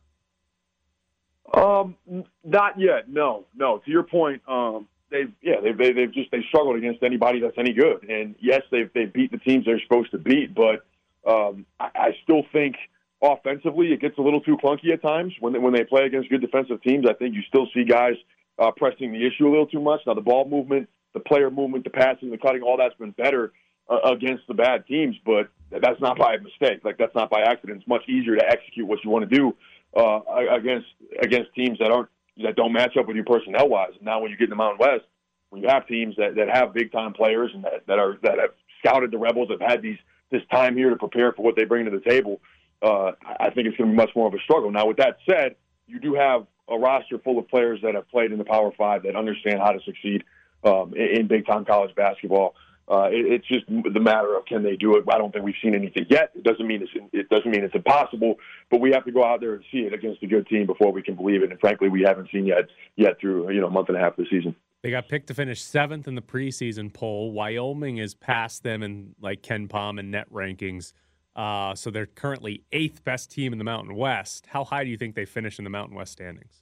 Um, 1.53 1.95
not 2.43 2.79
yet. 2.79 3.09
No, 3.09 3.45
no. 3.55 3.79
To 3.79 3.91
your 3.91 4.03
point, 4.03 4.41
um, 4.47 4.87
they've 5.09 5.31
yeah 5.41 5.55
they've 5.61 5.77
they, 5.77 5.87
have 5.87 5.95
they 5.95 6.01
have 6.03 6.11
just 6.11 6.31
they 6.31 6.43
struggled 6.47 6.77
against 6.77 7.03
anybody 7.03 7.41
that's 7.41 7.57
any 7.57 7.73
good. 7.73 8.07
And 8.07 8.35
yes, 8.39 8.61
they've 8.71 8.89
they've 8.93 9.11
beat 9.11 9.31
the 9.31 9.39
teams 9.39 9.65
they're 9.65 9.81
supposed 9.81 10.11
to 10.11 10.19
beat, 10.19 10.53
but 10.53 10.85
um, 11.27 11.65
I, 11.79 11.89
I 11.95 12.17
still 12.23 12.43
think 12.53 12.75
offensively, 13.23 13.93
it 13.93 14.01
gets 14.01 14.17
a 14.17 14.21
little 14.21 14.41
too 14.41 14.57
clunky 14.57 14.91
at 14.91 15.01
times 15.01 15.33
when 15.39 15.53
they, 15.53 15.59
when 15.59 15.73
they 15.73 15.83
play 15.83 16.03
against 16.03 16.29
good 16.29 16.41
defensive 16.41 16.81
teams. 16.83 17.05
I 17.09 17.13
think 17.13 17.33
you 17.33 17.41
still 17.47 17.67
see 17.73 17.85
guys 17.85 18.15
uh, 18.59 18.71
pressing 18.75 19.11
the 19.11 19.25
issue 19.25 19.47
a 19.47 19.51
little 19.51 19.65
too 19.67 19.79
much. 19.79 20.01
Now, 20.05 20.13
the 20.13 20.21
ball 20.21 20.47
movement, 20.47 20.89
the 21.13 21.19
player 21.19 21.49
movement, 21.49 21.85
the 21.85 21.89
passing, 21.89 22.29
the 22.29 22.37
cutting, 22.37 22.61
all 22.61 22.77
that's 22.77 22.95
been 22.95 23.11
better 23.11 23.53
uh, 23.89 24.11
against 24.11 24.43
the 24.47 24.53
bad 24.53 24.85
teams, 24.87 25.15
but 25.25 25.49
that's 25.71 25.99
not 26.01 26.17
by 26.17 26.37
mistake. 26.37 26.81
Like 26.83 26.97
that's 26.97 27.15
not 27.15 27.29
by 27.29 27.41
accident. 27.41 27.79
It's 27.79 27.87
much 27.87 28.07
easier 28.07 28.35
to 28.35 28.45
execute 28.45 28.87
what 28.87 28.99
you 29.03 29.09
want 29.09 29.29
to 29.29 29.35
do 29.35 29.55
uh, 29.97 30.19
against 30.51 30.87
against 31.21 31.53
teams 31.55 31.79
that 31.79 31.91
aren't 31.91 32.09
that 32.43 32.55
don't 32.55 32.73
match 32.73 32.97
up 32.97 33.07
with 33.07 33.15
you 33.15 33.23
personnel 33.23 33.69
wise. 33.69 33.93
Now, 34.01 34.19
when 34.19 34.31
you 34.31 34.37
get 34.37 34.45
in 34.45 34.49
the 34.51 34.55
Mountain 34.55 34.79
West, 34.79 35.05
when 35.49 35.61
you 35.61 35.69
have 35.69 35.87
teams 35.87 36.15
that, 36.17 36.35
that 36.35 36.49
have 36.49 36.73
big 36.73 36.91
time 36.91 37.13
players 37.13 37.51
and 37.53 37.63
that, 37.63 37.85
that 37.87 37.99
are 37.99 38.17
that 38.23 38.39
have 38.39 38.51
scouted 38.79 39.11
the 39.11 39.17
Rebels, 39.17 39.49
have 39.49 39.61
had 39.61 39.81
these 39.81 39.97
this 40.31 40.41
time 40.51 40.75
here 40.75 40.89
to 40.89 40.95
prepare 40.95 41.31
for 41.31 41.43
what 41.43 41.55
they 41.55 41.63
bring 41.63 41.85
to 41.85 41.91
the 41.91 42.01
table 42.09 42.41
uh, 42.83 43.11
I 43.39 43.49
think 43.49 43.67
it's 43.67 43.77
going 43.77 43.89
to 43.89 43.93
be 43.93 43.97
much 43.97 44.11
more 44.15 44.27
of 44.27 44.33
a 44.33 44.39
struggle. 44.39 44.69
Now, 44.69 44.87
with 44.87 44.97
that 44.97 45.17
said, 45.29 45.55
you 45.87 45.99
do 45.99 46.13
have 46.13 46.45
a 46.69 46.77
roster 46.77 47.17
full 47.19 47.39
of 47.39 47.47
players 47.47 47.79
that 47.83 47.95
have 47.95 48.09
played 48.09 48.31
in 48.31 48.37
the 48.37 48.45
Power 48.45 48.71
Five 48.77 49.03
that 49.03 49.15
understand 49.15 49.59
how 49.59 49.71
to 49.71 49.79
succeed 49.85 50.23
um, 50.63 50.93
in, 50.95 51.21
in 51.21 51.27
big 51.27 51.45
time 51.45 51.65
college 51.65 51.95
basketball. 51.95 52.55
Uh, 52.89 53.07
it, 53.11 53.25
it's 53.25 53.47
just 53.47 53.65
the 53.67 53.99
matter 53.99 54.35
of 54.35 54.45
can 54.45 54.61
they 54.61 54.75
do 54.75 54.97
it. 54.97 55.05
I 55.09 55.17
don't 55.17 55.31
think 55.31 55.45
we've 55.45 55.55
seen 55.63 55.73
anything 55.73 56.05
yet. 56.09 56.31
It 56.35 56.43
doesn't 56.43 56.67
mean 56.67 56.81
it's 56.81 56.91
it 57.13 57.29
doesn't 57.29 57.49
mean 57.49 57.63
it's 57.63 57.75
impossible, 57.75 58.35
but 58.69 58.81
we 58.81 58.91
have 58.91 59.05
to 59.05 59.11
go 59.11 59.23
out 59.23 59.39
there 59.39 59.53
and 59.53 59.63
see 59.71 59.79
it 59.79 59.93
against 59.93 60.21
a 60.21 60.27
good 60.27 60.47
team 60.47 60.65
before 60.65 60.91
we 60.91 61.01
can 61.01 61.15
believe 61.15 61.43
it. 61.43 61.51
And 61.51 61.59
frankly, 61.59 61.87
we 61.87 62.03
haven't 62.05 62.29
seen 62.31 62.45
yet 62.45 62.65
yet 62.97 63.19
through 63.21 63.51
you 63.51 63.61
know 63.61 63.67
a 63.67 63.71
month 63.71 63.87
and 63.87 63.97
a 63.97 64.01
half 64.01 64.17
of 64.17 64.25
the 64.25 64.29
season. 64.29 64.55
They 64.81 64.91
got 64.91 65.07
picked 65.07 65.27
to 65.27 65.33
finish 65.33 65.61
seventh 65.61 66.09
in 66.09 66.15
the 66.15 66.21
preseason 66.21 66.91
poll. 66.91 67.31
Wyoming 67.31 67.97
is 67.97 68.15
past 68.15 68.63
them 68.63 68.83
in 68.83 69.15
like 69.21 69.41
KenPom 69.41 69.97
and 69.97 70.11
net 70.11 70.29
rankings. 70.29 70.91
Uh, 71.35 71.73
so 71.73 71.89
they're 71.89 72.05
currently 72.05 72.63
eighth 72.71 73.03
best 73.03 73.31
team 73.31 73.53
in 73.53 73.57
the 73.57 73.63
Mountain 73.63 73.95
West. 73.95 74.47
How 74.47 74.63
high 74.63 74.83
do 74.83 74.89
you 74.89 74.97
think 74.97 75.15
they 75.15 75.25
finish 75.25 75.57
in 75.57 75.63
the 75.63 75.69
Mountain 75.69 75.95
West 75.95 76.11
standings? 76.11 76.61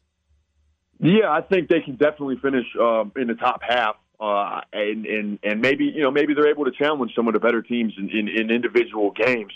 Yeah, 1.00 1.30
I 1.30 1.42
think 1.42 1.68
they 1.68 1.82
can 1.82 1.96
definitely 1.96 2.38
finish 2.42 2.66
um, 2.80 3.12
in 3.16 3.28
the 3.28 3.34
top 3.34 3.62
half, 3.68 3.96
uh, 4.20 4.62
and 4.72 5.06
and 5.06 5.40
and 5.44 5.60
maybe 5.60 5.86
you 5.86 6.02
know 6.04 6.12
maybe 6.12 6.34
they're 6.34 6.50
able 6.50 6.66
to 6.66 6.72
challenge 6.72 7.14
some 7.16 7.28
of 7.28 7.34
the 7.34 7.40
better 7.40 7.62
teams 7.62 7.94
in, 7.98 8.10
in, 8.10 8.28
in 8.28 8.52
individual 8.52 9.12
games. 9.12 9.52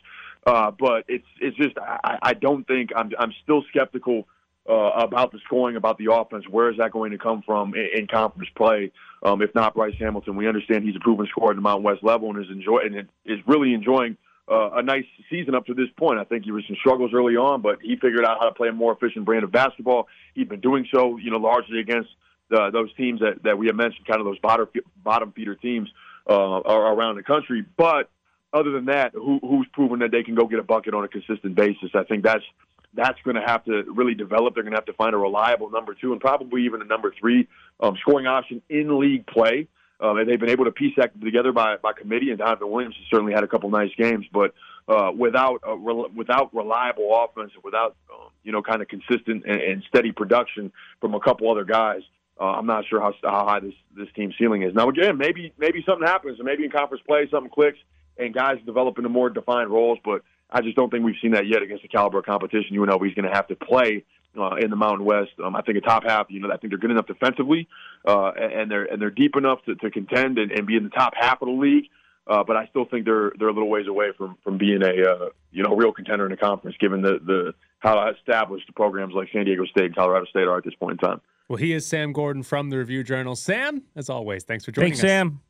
Uh, 0.46 0.72
but 0.72 1.06
it's 1.08 1.26
it's 1.40 1.56
just 1.56 1.78
I, 1.78 2.18
I 2.22 2.34
don't 2.34 2.66
think 2.68 2.90
I'm 2.96 3.12
I'm 3.20 3.32
still 3.44 3.64
skeptical 3.70 4.28
uh, 4.68 4.92
about 4.96 5.32
the 5.32 5.40
scoring, 5.46 5.76
about 5.76 5.98
the 5.98 6.12
offense. 6.12 6.46
Where 6.50 6.72
is 6.72 6.78
that 6.78 6.92
going 6.92 7.12
to 7.12 7.18
come 7.18 7.44
from 7.44 7.76
in, 7.76 7.90
in 7.96 8.08
conference 8.08 8.50
play? 8.56 8.92
Um, 9.24 9.42
if 9.42 9.54
not 9.54 9.76
Bryce 9.76 9.96
Hamilton, 10.00 10.36
we 10.36 10.48
understand 10.48 10.84
he's 10.84 10.96
a 10.96 11.00
proven 11.00 11.28
scorer 11.28 11.52
at 11.52 11.56
the 11.56 11.62
Mountain 11.62 11.84
West 11.84 12.04
level 12.04 12.30
and 12.32 12.44
is 12.44 12.52
enjoy 12.52 12.80
and 12.80 13.08
is 13.26 13.40
really 13.48 13.74
enjoying 13.74 14.18
uh, 14.50 14.72
a 14.74 14.84
nice 14.84 15.06
season 15.30 15.56
up 15.56 15.66
to 15.66 15.74
this 15.74 15.90
point. 15.98 16.20
I 16.20 16.24
think 16.24 16.46
he 16.46 16.52
was 16.52 16.64
some 16.68 16.76
struggles 16.80 17.12
early 17.14 17.36
on, 17.36 17.62
but 17.62 17.80
he 17.82 17.96
figured 17.96 18.26
out 18.26 18.38
how 18.40 18.46
to 18.46 18.54
play 18.54 18.68
a 18.68 18.74
more 18.74 18.94
efficient 18.94 19.26
brand 19.26 19.44
of 19.44 19.52
basketball. 19.52 20.08
He'd 20.34 20.50
been 20.50 20.62
doing 20.62 20.88
so, 20.94 21.18
you 21.18 21.32
know, 21.32 21.38
largely 21.38 21.80
against 21.80 22.10
the, 22.50 22.70
those 22.72 22.94
teams 22.96 23.22
that, 23.22 23.44
that 23.44 23.58
we 23.58 23.68
have 23.68 23.76
mentioned, 23.76 24.06
kind 24.06 24.20
of 24.20 24.26
those 24.26 24.40
bottom 24.40 24.68
bottom 25.04 25.32
feeder 25.32 25.56
teams 25.56 25.90
uh, 26.30 26.34
around 26.34 27.16
the 27.16 27.24
country. 27.24 27.66
But 27.76 28.10
other 28.54 28.72
than 28.72 28.86
that, 28.86 29.14
who, 29.14 29.40
who's 29.42 29.68
proven 29.74 30.00
that 30.00 30.12
they 30.12 30.24
can 30.24 30.36
go 30.36 30.46
get 30.46 30.60
a 30.60 30.64
bucket 30.64 30.94
on 30.94 31.04
a 31.04 31.08
consistent 31.08 31.56
basis? 31.56 31.92
I 31.94 32.04
think 32.04 32.24
that's 32.24 32.46
that's 32.94 33.20
going 33.24 33.36
to 33.36 33.42
have 33.46 33.66
to 33.66 33.84
really 33.94 34.14
develop. 34.14 34.54
They're 34.54 34.64
going 34.64 34.74
to 34.74 34.78
have 34.78 34.86
to 34.86 34.94
find 34.94 35.14
a 35.14 35.18
reliable 35.18 35.70
number 35.70 35.94
two 35.94 36.14
and 36.14 36.22
probably 36.22 36.64
even 36.66 36.82
a 36.82 36.86
number 36.86 37.14
three 37.20 37.48
um, 37.82 37.98
scoring 38.00 38.26
option 38.26 38.62
in 38.70 39.00
league 39.00 39.28
play. 39.28 39.68
And 40.00 40.30
they've 40.30 40.40
been 40.40 40.50
able 40.50 40.66
to 40.66 40.72
piece 40.72 40.94
that 40.98 41.20
together 41.20 41.52
by, 41.52 41.78
by 41.78 41.94
committee, 41.94 42.30
and 42.30 42.40
Donovan 42.40 42.70
Williams 42.70 42.96
has 42.96 43.06
certainly 43.10 43.34
had 43.34 43.44
a 43.44 43.48
couple 43.48 43.70
nice 43.70 43.92
games. 43.98 44.26
But 44.32 44.54
uh, 44.88 45.12
without 45.18 45.62
uh, 45.68 45.76
re- 45.76 46.10
without 46.16 46.54
reliable 46.54 47.10
offense, 47.24 47.52
without 47.64 47.96
um, 48.14 48.30
you 48.44 48.52
know 48.52 48.62
kind 48.62 48.82
of 48.82 48.88
consistent 48.88 49.44
and, 49.46 49.62
and 49.62 49.84
steady 49.88 50.12
production 50.12 50.72
from 51.02 51.16
a 51.16 51.20
couple 51.20 51.50
other 51.50 51.64
guys, 51.64 52.02
uh, 52.40 52.44
I'm 52.44 52.68
not 52.68 52.86
sure 52.88 53.02
how, 53.02 53.14
how 53.24 53.46
high 53.46 53.60
this 53.62 53.74
this 53.96 54.08
team's 54.16 54.36
ceiling 54.38 54.62
is. 54.62 54.74
Now 54.74 54.90
again, 54.90 55.18
maybe 55.18 55.54
maybe 55.58 55.84
something 55.86 56.08
happens, 56.08 56.40
and 56.40 56.46
maybe 56.46 56.66
in 56.66 56.72
conference 56.72 57.04
play 57.08 57.28
something 57.32 57.52
clicks, 57.52 57.80
and 58.18 58.34
guys 58.34 58.58
develop 58.66 58.98
into 58.98 59.10
more 59.10 59.30
defined 59.30 59.70
roles. 59.70 59.98
But 60.04 60.22
I 60.52 60.62
just 60.62 60.76
don't 60.76 60.92
think 60.92 61.04
we've 61.04 61.16
seen 61.22 61.32
that 61.32 61.48
yet 61.48 61.64
against 61.64 61.82
the 61.82 61.90
caliber 61.90 62.20
of 62.20 62.26
competition 62.26 62.76
UNLV 62.78 63.08
is 63.08 63.14
going 63.16 63.30
to 63.30 63.36
have 63.36 63.48
to 63.48 63.56
play 63.56 64.04
uh, 64.38 64.56
in 64.56 64.70
the 64.70 64.76
Mountain 64.76 65.06
West. 65.06 65.32
Um, 65.44 65.56
I 65.56 65.62
think 65.62 65.78
a 65.78 65.82
top 65.82 66.04
half, 66.04 66.28
you 66.30 66.40
know, 66.40 66.50
I 66.52 66.58
think 66.58 66.72
they're 66.72 66.80
good 66.80 66.92
enough 66.92 67.08
defensively, 67.08 67.68
uh, 68.08 68.32
and 68.32 68.70
they're 68.70 68.86
and 68.86 69.02
they're 69.02 69.10
deep 69.10 69.36
enough 69.36 69.60
to, 69.66 69.76
to 69.76 69.90
contend 69.90 70.38
and, 70.38 70.52
and 70.52 70.66
be 70.68 70.76
in 70.76 70.84
the 70.84 70.90
top 70.90 71.14
half 71.20 71.42
of 71.42 71.48
the 71.48 71.54
league. 71.54 71.86
Uh, 72.28 72.44
but 72.44 72.58
I 72.58 72.66
still 72.68 72.86
think 72.86 73.06
they're 73.06 73.32
they're 73.38 73.50
a 73.50 73.54
little 73.54 73.70
ways 73.70 73.88
away 73.88 74.08
from 74.18 74.38
from 74.44 74.58
being 74.58 74.82
a 74.82 75.10
uh, 75.10 75.30
you 75.52 75.64
know 75.64 75.76
real 75.76 75.92
contender 75.92 76.26
in 76.26 76.32
the 76.32 76.38
conference, 76.38 76.76
given 76.80 77.02
the 77.02 77.20
the 77.24 77.54
how 77.80 78.10
established 78.10 78.66
the 78.68 78.74
programs 78.74 79.14
like 79.14 79.28
San 79.32 79.46
Diego 79.46 79.66
State 79.66 79.86
and 79.86 79.96
Colorado 79.96 80.26
State 80.26 80.48
are 80.48 80.58
at 80.58 80.64
this 80.64 80.74
point 80.76 80.94
in 80.94 80.98
time. 80.98 81.22
Well, 81.48 81.58
he 81.58 81.74
is 81.74 81.86
Sam 81.86 82.14
Gordon 82.14 82.42
from 82.42 82.72
the 82.72 82.80
Review 82.80 83.04
Journal. 83.04 83.36
Sam, 83.36 83.84
as 83.96 84.10
always, 84.10 84.44
thanks 84.44 84.66
for 84.66 84.72
joining 84.72 84.94
us. 84.94 85.00
Thanks, 85.00 85.04
us. 85.04 85.10
Sam. 85.10 85.42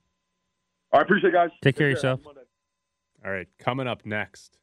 All 0.92 1.00
right, 1.00 1.06
appreciate 1.06 1.30
it, 1.30 1.34
guys. 1.34 1.50
Take 1.62 1.78
care 1.78 1.88
of 1.88 1.92
yourself. 1.92 2.20
All 2.26 3.32
right, 3.32 3.48
coming 3.58 3.88
up 3.88 4.06
next, 4.06 4.58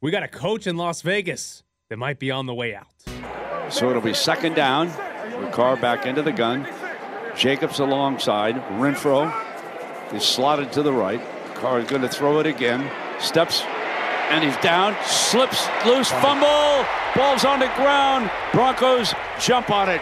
we 0.00 0.12
got 0.12 0.22
a 0.22 0.28
coach 0.28 0.68
in 0.68 0.76
Las 0.76 1.02
Vegas 1.02 1.64
that 1.88 1.96
might 1.96 2.20
be 2.20 2.30
on 2.30 2.46
the 2.46 2.54
way 2.54 2.74
out. 2.74 3.15
So 3.68 3.90
it'll 3.90 4.02
be 4.02 4.14
second 4.14 4.54
down. 4.54 4.88
Ricard 5.40 5.80
back 5.80 6.06
into 6.06 6.22
the 6.22 6.32
gun. 6.32 6.66
Jacobs 7.36 7.80
alongside. 7.80 8.56
Renfrow 8.78 9.32
is 10.14 10.24
slotted 10.24 10.72
to 10.72 10.82
the 10.82 10.92
right. 10.92 11.20
Carr 11.54 11.80
is 11.80 11.88
going 11.88 12.02
to 12.02 12.08
throw 12.08 12.38
it 12.40 12.46
again. 12.46 12.90
Steps 13.20 13.62
and 14.30 14.42
he's 14.42 14.56
down. 14.58 14.96
Slips 15.04 15.66
loose. 15.84 16.10
Fumble. 16.10 16.84
Ball's 17.14 17.44
on 17.44 17.60
the 17.60 17.70
ground. 17.76 18.30
Broncos 18.52 19.14
jump 19.40 19.70
on 19.70 19.88
it. 19.88 20.00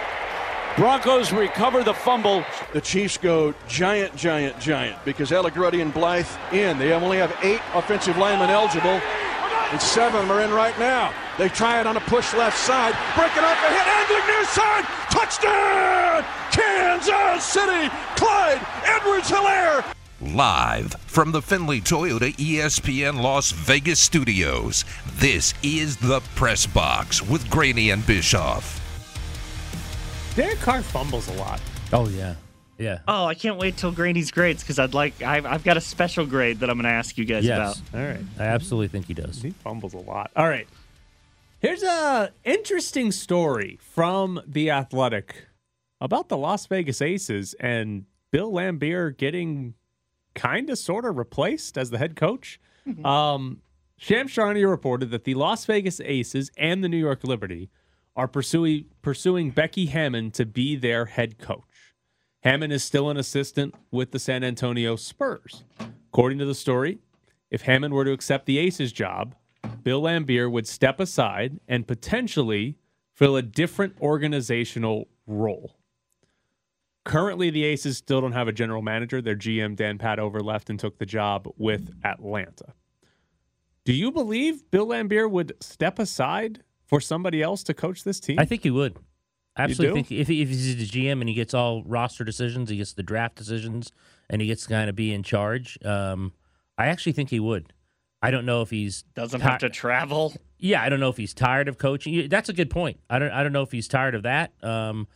Broncos 0.77 1.33
recover 1.33 1.85
the 1.85 1.95
fumble. 1.95 2.45
The 2.73 2.81
Chiefs 2.81 3.17
go 3.17 3.55
giant, 3.69 4.17
giant, 4.17 4.59
giant 4.59 4.97
because 5.05 5.31
Allegretti 5.31 5.81
and 5.81 5.95
Blythe 5.95 6.27
in. 6.53 6.79
They 6.79 6.93
only 6.93 7.19
have 7.19 7.37
eight 7.43 7.61
offensive 7.75 8.17
linemen 8.19 8.51
eligible, 8.51 9.01
and 9.71 9.81
seven 9.81 10.29
are 10.31 10.41
in 10.41 10.51
right 10.51 10.77
now. 10.79 11.13
They 11.39 11.49
try 11.49 11.81
it 11.81 11.87
on 11.87 11.97
a 11.97 12.01
push 12.01 12.33
left 12.35 12.57
side, 12.57 12.95
breaking 13.17 13.43
off 13.43 13.59
a 13.65 13.69
hit, 13.69 13.87
angling 13.87 14.27
near 14.29 14.45
side, 14.45 14.85
touchdown! 15.11 16.25
Kansas 16.53 17.45
City, 17.45 17.89
Clyde 18.17 18.61
Edwards-Hilaire. 18.85 19.85
Live 20.21 20.93
from 21.07 21.33
the 21.33 21.43
Findlay 21.43 21.81
Toyota 21.81 22.33
ESPN 22.37 23.21
Las 23.21 23.51
Vegas 23.51 23.99
studios, 24.01 24.85
this 25.17 25.55
is 25.65 25.97
the 25.97 26.21
Press 26.37 26.67
Box 26.67 27.21
with 27.21 27.51
Graney 27.51 27.91
and 27.91 28.07
Bischoff. 28.07 28.81
Derek 30.37 30.59
Carr 30.61 30.83
fumbles 30.83 31.29
a 31.29 31.33
lot. 31.35 31.61
Oh 31.93 32.09
yeah, 32.09 32.37
yeah. 32.79 33.01
Oh, 33.09 33.27
I 33.27 33.35
can't 33.35 33.59
wait 33.59 33.77
till 33.77 33.93
Graney's 33.93 34.31
grades 34.31 34.63
because 34.63 34.79
I'd 34.79 34.95
like 34.95 35.21
I've, 35.23 35.47
I've 35.47 35.65
got 35.65 35.77
a 35.77 35.81
special 35.81 36.27
grade 36.27 36.61
that 36.61 36.71
I'm 36.71 36.77
going 36.77 36.85
to 36.85 36.91
ask 36.91 37.19
you 37.19 37.25
guys 37.25 37.45
Yes. 37.45 37.81
about. 37.81 38.01
All 38.01 38.07
right. 38.09 38.25
I 38.39 38.45
absolutely 38.45 38.89
think 38.89 39.07
he 39.07 39.15
does. 39.15 39.43
He 39.43 39.51
fumbles 39.51 39.95
a 39.95 39.99
lot. 39.99 40.31
All 40.37 40.49
right. 40.49 40.67
Here's 41.65 41.83
a 41.83 42.31
interesting 42.45 43.11
story 43.11 43.79
from 43.81 44.39
the 44.47 44.71
Athletic 44.71 45.47
about 45.99 46.29
the 46.29 46.37
Las 46.37 46.67
Vegas 46.67 47.01
Aces 47.01 47.55
and 47.55 48.05
Bill 48.31 48.53
Laimbeer 48.53 49.17
getting 49.17 49.73
kind 50.35 50.69
of 50.69 50.77
sort 50.77 51.07
of 51.07 51.17
replaced 51.17 51.79
as 51.79 51.89
the 51.89 51.97
head 51.97 52.17
coach. 52.17 52.61
Um, 53.03 53.63
Shams 53.97 54.31
Charania 54.31 54.69
reported 54.69 55.11
that 55.13 55.25
the 55.25 55.33
Las 55.33 55.65
Vegas 55.65 56.03
Aces 56.05 56.51
and 56.59 56.85
the 56.85 56.89
New 56.91 56.99
York 56.99 57.25
Liberty 57.25 57.71
are 58.15 58.29
pursuing 58.29 58.85
pursuing 59.01 59.49
Becky 59.49 59.87
Hammon 59.87 60.33
to 60.33 60.45
be 60.45 60.77
their 60.77 61.07
head 61.07 61.39
coach. 61.39 61.95
Hammon 62.43 62.73
is 62.73 62.85
still 62.85 63.09
an 63.09 63.17
assistant 63.17 63.75
with 63.91 64.11
the 64.11 64.19
San 64.19 64.45
Antonio 64.45 64.97
Spurs. 64.97 65.65
According 66.13 66.37
to 66.41 66.45
the 66.45 66.55
story, 66.55 66.99
if 67.51 67.63
Hammon 67.63 67.95
were 67.95 68.05
to 68.05 68.13
accept 68.13 68.45
the 68.45 68.59
Aces 68.59 68.93
job, 68.93 69.35
Bill 69.85 70.03
Laimbeer 70.03 70.51
would 70.51 70.67
step 70.67 70.99
aside 70.99 71.61
and 71.69 71.87
potentially 71.87 72.79
fill 73.15 73.37
a 73.37 73.43
different 73.43 73.95
organizational 74.01 75.09
role. 75.27 75.77
Currently, 77.05 77.51
the 77.51 77.65
Aces 77.65 77.99
still 77.99 78.23
don't 78.23 78.33
have 78.33 78.49
a 78.49 78.53
general 78.53 78.81
manager. 78.81 79.21
Their 79.21 79.37
GM, 79.37 79.77
Dan 79.77 79.99
Padover, 79.99 80.43
left 80.43 80.71
and 80.71 80.81
took 80.81 80.99
the 80.99 81.07
job 81.07 81.47
with 81.59 81.95
Atlanta. 82.03 82.73
Do 83.85 83.93
you 83.93 84.11
believe 84.11 84.71
Bill 84.71 84.87
Laimbeer 84.87 85.31
would 85.31 85.53
step 85.61 85.99
aside 85.99 86.63
for 86.87 87.01
somebody 87.01 87.43
else 87.43 87.63
to 87.65 87.75
coach 87.75 88.05
this 88.05 88.19
team? 88.19 88.39
I 88.39 88.47
think 88.47 88.63
he 88.63 88.71
would. 88.71 88.97
I 89.57 89.65
absolutely 89.65 90.03
think 90.03 90.21
if, 90.21 90.29
he, 90.29 90.43
if 90.43 90.49
he's 90.49 90.77
the 90.77 90.87
GM 90.87 91.21
and 91.21 91.29
he 91.29 91.35
gets 91.35 91.53
all 91.53 91.85
roster 91.85 92.25
decisions, 92.25 92.71
he 92.71 92.79
gets 92.79 92.95
the 92.95 93.03
draft 93.03 93.37
decisions, 93.37 93.93
and 94.31 94.41
he 94.41 94.49
gets 94.49 94.63
to 94.63 94.71
kind 94.71 94.89
of 94.89 94.97
be 94.97 95.13
in 95.13 95.23
charge. 95.23 95.79
Um, 95.85 96.33
I 96.79 96.87
actually 96.87 97.13
think 97.13 97.31
he 97.31 97.39
would. 97.39 97.73
I 98.25 98.31
don't 98.31 98.47
know 98.47 98.63
if 98.63 98.71
he's 98.71 99.03
Doesn't 99.15 99.41
ti- 99.41 99.47
have 99.47 99.59
to 99.59 99.69
travel. 99.69 100.35
Yeah, 100.59 100.83
I 100.83 100.89
don't 100.89 101.01
know 101.01 101.11
if 101.11 101.17
he's 101.17 101.35
tired 101.35 101.69
of 101.69 101.79
coaching. 101.79 102.29
That's 102.29 102.49
a 102.49 102.53
good 102.55 102.71
point. 102.71 102.99
I 103.11 103.19
don't. 103.19 103.31
I 103.31 103.43
don't 103.43 103.53
know 103.53 103.63
if 103.63 103.71
he's 103.73 103.87
tired 103.87 104.15
of 104.15 104.23
that. 104.23 104.53
Um, 104.63 105.07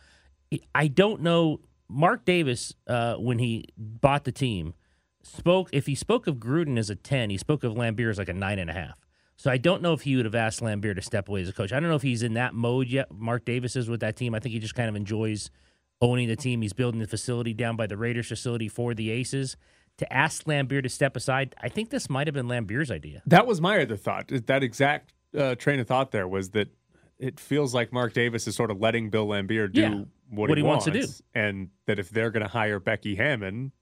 I 0.75 0.87
don't 0.87 1.21
know. 1.21 1.61
Mark 1.87 2.23
Davis, 2.23 2.73
uh, 2.85 3.15
when 3.15 3.39
he 3.39 3.65
bought 3.75 4.25
the 4.25 4.31
team, 4.31 4.75
spoke. 5.23 5.69
If 5.71 5.87
he 5.87 5.95
spoke 5.95 6.27
of 6.27 6.35
Gruden 6.35 6.77
as 6.77 6.89
a 6.89 6.95
ten, 6.95 7.29
he 7.29 7.37
spoke 7.37 7.63
of 7.63 7.73
Laimbeer 7.73 8.09
as 8.09 8.19
like 8.19 8.29
a 8.29 8.33
nine 8.33 8.59
and 8.59 8.69
a 8.69 8.73
half. 8.73 8.99
So 9.37 9.49
I 9.49 9.57
don't 9.57 9.81
know 9.81 9.93
if 9.93 10.01
he 10.01 10.15
would 10.17 10.25
have 10.25 10.35
asked 10.35 10.59
Laimbeer 10.61 10.93
to 10.93 11.01
step 11.01 11.29
away 11.29 11.41
as 11.41 11.49
a 11.49 11.53
coach. 11.53 11.71
I 11.71 11.79
don't 11.79 11.89
know 11.89 11.95
if 11.95 12.01
he's 12.01 12.23
in 12.23 12.33
that 12.33 12.53
mode 12.53 12.87
yet. 12.87 13.07
Mark 13.11 13.45
Davis 13.45 13.75
is 13.75 13.89
with 13.89 14.01
that 14.01 14.17
team. 14.17 14.35
I 14.35 14.39
think 14.39 14.53
he 14.53 14.59
just 14.59 14.75
kind 14.75 14.89
of 14.89 14.95
enjoys 14.95 15.49
owning 16.01 16.27
the 16.27 16.35
team. 16.35 16.61
He's 16.61 16.73
building 16.73 16.99
the 16.99 17.07
facility 17.07 17.53
down 17.53 17.75
by 17.75 17.87
the 17.87 17.97
Raiders 17.97 18.27
facility 18.27 18.67
for 18.67 18.93
the 18.93 19.09
Aces. 19.11 19.55
To 19.99 20.11
ask 20.13 20.45
Laimbeer 20.45 20.81
to 20.83 20.89
step 20.89 21.15
aside, 21.15 21.55
I 21.61 21.69
think 21.69 21.89
this 21.89 22.09
might 22.09 22.27
have 22.27 22.33
been 22.33 22.47
Laimbeer's 22.47 22.89
idea. 22.91 23.21
That 23.25 23.45
was 23.45 23.59
my 23.61 23.81
other 23.81 23.95
thought. 23.97 24.29
That 24.47 24.63
exact 24.63 25.13
uh, 25.37 25.55
train 25.55 25.79
of 25.79 25.87
thought 25.87 26.11
there 26.11 26.27
was 26.27 26.49
that 26.51 26.69
it 27.17 27.39
feels 27.39 27.73
like 27.73 27.91
Mark 27.93 28.13
Davis 28.13 28.47
is 28.47 28.55
sort 28.55 28.71
of 28.71 28.79
letting 28.79 29.09
Bill 29.09 29.27
Laimbeer 29.27 29.71
do 29.71 29.81
Yeah, 29.81 29.89
what, 30.29 30.49
what 30.49 30.57
he 30.57 30.63
wants 30.63 30.85
to 30.85 30.91
do. 30.91 31.05
and 31.35 31.69
that 31.85 31.99
if 31.99 32.09
they're 32.09 32.31
going 32.31 32.43
to 32.45 32.49
hire 32.49 32.79
Becky 32.79 33.15
Hammon, 33.15 33.73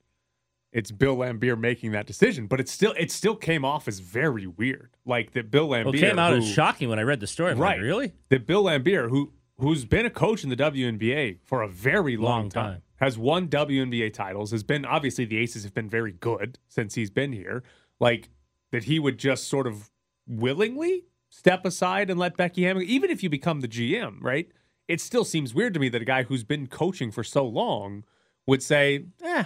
it's 0.74 0.92
Bill 0.92 1.16
Laimbeer 1.16 1.58
making 1.58 1.92
that 1.92 2.08
decision. 2.08 2.48
But 2.48 2.60
it 2.60 2.68
still 2.68 2.94
it 2.98 3.12
still 3.12 3.36
came 3.36 3.64
off 3.64 3.88
as 3.88 4.00
very 4.00 4.48
weird, 4.48 4.90
like 5.06 5.32
that 5.34 5.52
Bill 5.52 5.70
Laimbeer 5.70 5.86
Well, 5.86 5.94
it 5.96 6.00
came 6.00 6.18
out 6.20 6.32
who- 6.34 6.40
as 6.40 6.50
shocking 6.50 6.90
when 6.90 6.98
I 7.00 7.04
read 7.04 7.20
the 7.20 7.28
story. 7.28 7.52
I'm 7.52 7.60
like, 7.60 7.78
right? 7.78 7.82
really? 7.82 8.14
That 8.30 8.48
Bill 8.48 8.64
Laimbeer, 8.64 9.08
who 9.10 9.32
who's 9.60 9.86
been 9.86 10.06
a 10.06 10.10
coach 10.10 10.44
in 10.44 10.50
the 10.50 10.56
WNBA 10.56 11.40
for 11.44 11.62
a 11.62 11.68
very 11.68 12.16
long, 12.18 12.42
Long 12.42 12.50
time, 12.50 12.74
time. 12.74 12.82
has 12.98 13.18
won 13.18 13.48
WNBA 13.48 14.14
titles, 14.14 14.52
has 14.52 14.64
been 14.64 14.86
obviously 14.86 15.26
the 15.26 15.38
Aces 15.38 15.64
have 15.64 15.74
been 15.74 15.90
very 15.90 16.12
good 16.12 16.60
since 16.68 16.96
he's 16.96 17.10
been 17.10 17.32
here. 17.34 17.64
Like 18.00 18.30
that 18.72 18.84
he 18.86 19.00
would 19.00 19.18
just 19.18 19.48
sort 19.48 19.66
of 19.68 19.90
willingly 20.28 21.06
step 21.30 21.66
aside 21.66 22.10
and 22.10 22.20
let 22.20 22.38
Becky 22.38 22.64
Hammon, 22.64 22.84
even 22.84 23.10
if 23.10 23.24
you 23.24 23.30
become 23.30 23.62
the 23.62 23.68
GM, 23.68 24.18
right? 24.22 24.50
It 24.88 25.02
still 25.02 25.26
seems 25.26 25.54
weird 25.54 25.74
to 25.74 25.80
me 25.80 25.90
that 25.90 26.02
a 26.02 26.06
guy 26.06 26.24
who's 26.24 26.44
been 26.44 26.68
coaching 26.68 27.12
for 27.12 27.24
so 27.24 27.46
long 27.46 28.04
would 28.46 28.64
say, 28.64 29.06
eh, 29.24 29.46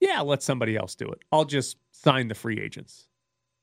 yeah, 0.00 0.20
let 0.20 0.42
somebody 0.42 0.76
else 0.76 0.94
do 0.94 1.06
it. 1.08 1.18
I'll 1.32 1.44
just 1.44 1.76
sign 1.90 2.28
the 2.28 2.34
free 2.34 2.60
agents. 2.60 3.08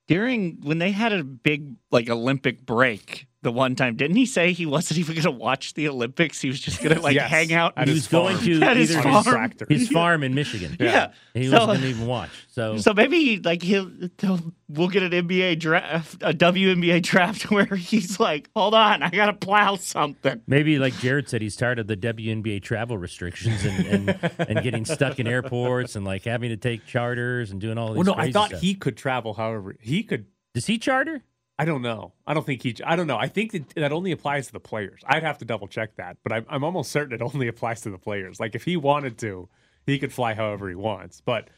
During 0.07 0.59
when 0.63 0.79
they 0.79 0.91
had 0.91 1.13
a 1.13 1.23
big 1.23 1.75
like 1.91 2.09
Olympic 2.09 2.65
break 2.65 3.27
the 3.43 3.51
one 3.51 3.75
time, 3.75 3.95
didn't 3.95 4.17
he 4.17 4.25
say 4.27 4.51
he 4.53 4.65
wasn't 4.67 4.99
even 4.99 5.15
going 5.15 5.23
to 5.23 5.31
watch 5.31 5.73
the 5.73 5.87
Olympics? 5.87 6.39
He 6.41 6.47
was 6.47 6.59
just 6.59 6.81
going 6.83 6.95
to 6.95 7.01
like 7.01 7.15
Yes, 7.15 7.29
hang 7.29 7.51
out. 7.53 7.73
at 7.75 7.87
he 7.87 7.93
his 7.95 8.03
was 8.03 8.07
going 8.09 8.37
to 8.39 8.61
At 8.61 8.77
his 8.77 8.91
either 8.91 9.01
farm. 9.01 9.23
Tractor. 9.23 9.65
his 9.67 9.87
farm 9.91 10.23
in 10.23 10.35
Michigan. 10.35 10.77
Yeah. 10.79 11.11
And 11.33 11.43
he 11.43 11.49
So- 11.49 11.53
wasn't 11.65 11.67
going 11.69 11.81
to 11.81 11.87
even 11.89 12.05
watch. 12.07 12.29
So, 12.49 12.77
So 12.77 12.93
maybe 12.93 13.39
like 13.39 13.63
he'll, 13.63 13.89
he'll 14.19 14.39
we'll 14.69 14.89
get 14.89 15.01
an 15.03 15.11
NBA 15.11 15.59
draft, 15.59 16.21
a 16.21 16.33
WNBA 16.33 17.01
draft 17.01 17.49
where 17.51 17.65
he's 17.65 18.19
like, 18.19 18.49
hold 18.55 18.73
on, 18.75 19.01
I 19.01 19.09
gotta 19.09 19.33
plow 19.33 19.75
something. 19.75 20.41
maybe, 20.47 20.77
like 20.77 20.93
Jared 20.99 21.27
said, 21.29 21.41
he's 21.41 21.55
tired 21.55 21.79
of 21.79 21.87
the 21.87 21.97
WNBA 21.97 22.61
travel 22.61 22.97
restrictions 22.97 23.65
and, 23.65 23.85
and, 23.87 24.31
and 24.37 24.63
getting 24.63 24.85
stuck 24.85 25.19
in 25.19 25.27
airports 25.27 25.95
and 25.95 26.05
like 26.05 26.23
having 26.25 26.49
to 26.49 26.57
take 26.57 26.85
charters 26.85 27.51
and 27.51 27.59
doing 27.59 27.77
all 27.77 27.93
these. 27.93 28.05
Well, 28.05 28.15
no, 28.15 28.21
I 28.21 28.31
thought 28.31 28.49
stuff. 28.49 28.61
he 28.61 28.75
could 28.75 28.97
travel 28.97 29.33
however 29.33 29.75
he 29.79 30.03
could 30.03 30.25
does 30.53 30.67
he 30.67 30.77
charter? 30.77 31.23
I 31.59 31.65
don't 31.65 31.81
know. 31.81 32.13
I 32.25 32.33
don't 32.33 32.45
think 32.45 32.63
he. 32.63 32.75
I 32.83 32.95
don't 32.95 33.07
know. 33.07 33.17
I 33.17 33.27
think 33.27 33.51
that 33.51 33.69
that 33.75 33.91
only 33.91 34.11
applies 34.11 34.47
to 34.47 34.53
the 34.53 34.59
players. 34.59 35.01
I'd 35.05 35.23
have 35.23 35.37
to 35.39 35.45
double 35.45 35.67
check 35.67 35.95
that, 35.97 36.17
but 36.23 36.31
I'm, 36.31 36.45
I'm 36.49 36.63
almost 36.63 36.91
certain 36.91 37.13
it 37.13 37.21
only 37.21 37.47
applies 37.49 37.81
to 37.81 37.91
the 37.91 37.97
players. 37.97 38.39
Like 38.39 38.55
if 38.55 38.63
he 38.63 38.77
wanted 38.77 39.17
to, 39.19 39.47
he 39.85 39.99
could 39.99 40.11
fly 40.11 40.33
however 40.33 40.69
he 40.69 40.75
wants. 40.75 41.21
But 41.21 41.49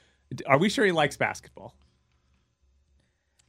are 0.45 0.57
we 0.57 0.69
sure 0.69 0.85
he 0.85 0.91
likes 0.91 1.15
basketball? 1.15 1.75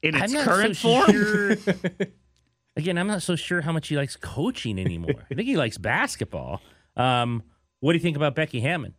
In 0.02 0.14
its 0.14 0.34
I'm 0.34 0.44
current 0.44 0.76
so 0.76 0.88
form, 0.88 1.10
sure. 1.10 1.56
Again, 2.76 2.98
I'm 2.98 3.06
not 3.06 3.22
so 3.22 3.36
sure 3.36 3.60
how 3.60 3.72
much 3.72 3.88
he 3.88 3.96
likes 3.96 4.16
coaching 4.16 4.78
anymore. 4.78 5.24
I 5.30 5.34
think 5.34 5.48
he 5.48 5.56
likes 5.56 5.78
basketball. 5.78 6.60
Um, 6.96 7.42
what 7.80 7.92
do 7.92 7.96
you 7.96 8.02
think 8.02 8.16
about 8.16 8.34
Becky 8.34 8.60
Hammon? 8.60 8.94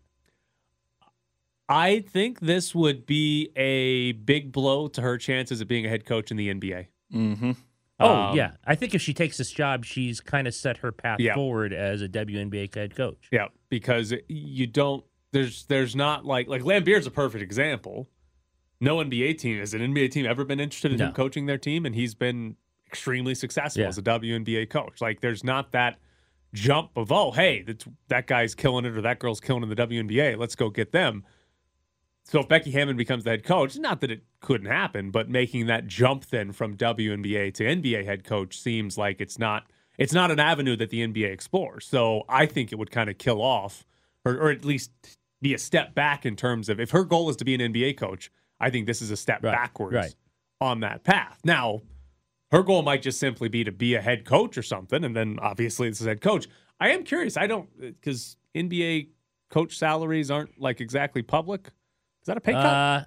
I 1.67 2.01
think 2.01 2.39
this 2.39 2.75
would 2.75 3.05
be 3.05 3.51
a 3.55 4.13
big 4.13 4.51
blow 4.51 4.87
to 4.89 5.01
her 5.01 5.17
chances 5.17 5.61
of 5.61 5.67
being 5.67 5.85
a 5.85 5.89
head 5.89 6.05
coach 6.05 6.31
in 6.31 6.37
the 6.37 6.53
NBA. 6.53 6.87
Mm-hmm. 7.13 7.51
Oh 7.99 8.13
Um, 8.13 8.35
yeah, 8.35 8.51
I 8.65 8.75
think 8.75 8.93
if 8.93 9.01
she 9.01 9.13
takes 9.13 9.37
this 9.37 9.51
job, 9.51 9.85
she's 9.85 10.19
kind 10.19 10.47
of 10.47 10.53
set 10.53 10.77
her 10.77 10.91
path 10.91 11.19
Yeah. 11.19 11.33
forward 11.33 11.71
as 11.73 12.01
a 12.01 12.09
WNBA 12.09 12.73
head 12.75 12.95
coach. 12.95 13.27
Yeah, 13.31 13.47
because 13.69 14.13
you 14.27 14.67
don't. 14.67 15.03
There's 15.31 15.65
there's 15.65 15.95
not 15.95 16.25
like 16.25 16.47
like 16.47 16.61
Laimbeer's 16.63 17.07
a 17.07 17.11
perfect 17.11 17.41
example. 17.41 18.09
No 18.81 18.97
NBA 18.97 19.37
team 19.37 19.59
has 19.59 19.73
an 19.73 19.81
NBA 19.81 20.11
team 20.11 20.25
ever 20.25 20.43
been 20.43 20.59
interested 20.59 20.91
in 20.91 20.97
No. 20.97 21.07
him 21.07 21.13
coaching 21.13 21.45
their 21.45 21.57
team, 21.57 21.85
and 21.85 21.95
he's 21.95 22.13
been 22.15 22.57
extremely 22.87 23.33
successful 23.33 23.81
Yeah. 23.83 23.87
as 23.87 23.97
a 23.97 24.01
WNBA 24.01 24.69
coach. 24.69 24.99
Like 25.01 25.21
there's 25.21 25.43
not 25.43 25.71
that 25.71 25.97
jump 26.53 26.91
of 26.97 27.11
oh 27.11 27.31
hey 27.31 27.61
that 27.63 27.85
that 28.09 28.27
guy's 28.27 28.55
killing 28.55 28.85
it 28.85 28.95
or 28.97 29.01
that 29.01 29.19
girl's 29.19 29.39
killing 29.41 29.61
it 29.63 29.65
in 29.65 29.69
the 29.69 29.75
WNBA. 29.75 30.37
Let's 30.37 30.55
go 30.55 30.69
get 30.69 30.91
them. 30.91 31.23
So 32.27 32.39
if 32.39 32.47
Becky 32.47 32.71
Hammon 32.71 32.97
becomes 32.97 33.23
the 33.23 33.29
head 33.29 33.43
coach, 33.43 33.77
not 33.77 34.01
that 34.01 34.09
it 34.09 34.23
couldn't 34.39 34.67
happen, 34.67 35.11
but 35.11 35.29
making 35.29 35.67
that 35.67 35.85
jump 35.85 36.25
then 36.25 36.51
from 36.51 36.75
WNBA 36.75 37.53
to 37.53 37.63
NBA 37.63 38.03
head 38.03 38.23
coach 38.23 38.59
seems 38.59 38.97
like 38.97 39.21
it's 39.21 39.37
not 39.37 39.65
it's 39.97 40.13
not 40.13 40.31
an 40.31 40.39
avenue 40.39 40.75
that 40.75 40.89
the 40.89 41.07
NBA 41.07 41.31
explores. 41.31 41.85
So 41.85 42.23
I 42.27 42.47
think 42.47 42.73
it 42.73 42.75
would 42.77 42.91
kind 42.91 43.09
of 43.09 43.17
kill 43.17 43.41
off, 43.41 43.85
or, 44.25 44.33
or 44.33 44.51
at 44.51 44.65
least 44.65 44.91
be 45.41 45.53
a 45.53 45.57
step 45.57 45.95
back 45.95 46.25
in 46.25 46.35
terms 46.35 46.67
of 46.67 46.79
if 46.79 46.91
her 46.91 47.03
goal 47.05 47.29
is 47.29 47.35
to 47.37 47.45
be 47.45 47.53
an 47.55 47.61
NBA 47.61 47.97
coach. 47.97 48.31
I 48.59 48.69
think 48.69 48.87
this 48.87 49.01
is 49.01 49.11
a 49.11 49.17
step 49.17 49.41
backwards 49.41 49.95
right. 49.95 50.15
on 50.61 50.79
that 50.79 51.03
path. 51.03 51.39
Now, 51.43 51.81
her 52.51 52.63
goal 52.63 52.81
might 52.83 53.01
just 53.01 53.19
simply 53.19 53.49
be 53.49 53.63
to 53.65 53.71
be 53.71 53.95
a 53.95 54.01
head 54.01 54.25
coach 54.25 54.57
or 54.57 54.63
something, 54.63 55.03
and 55.03 55.15
then 55.15 55.37
obviously 55.41 55.89
this 55.89 56.01
is 56.01 56.07
head 56.07 56.21
coach. 56.21 56.47
I 56.79 56.89
am 56.91 57.03
curious. 57.03 57.37
I 57.37 57.47
don't 57.47 57.69
because 57.79 58.37
NBA 58.55 59.09
coach 59.49 59.77
salaries 59.77 60.31
aren't 60.31 60.59
like 60.59 60.81
exactly 60.81 61.21
public. 61.21 61.69
Is 62.25 62.27
that 62.27 62.37
a 62.37 62.41
pay 62.41 62.53
cut? 62.53 62.65
Uh, 62.65 63.03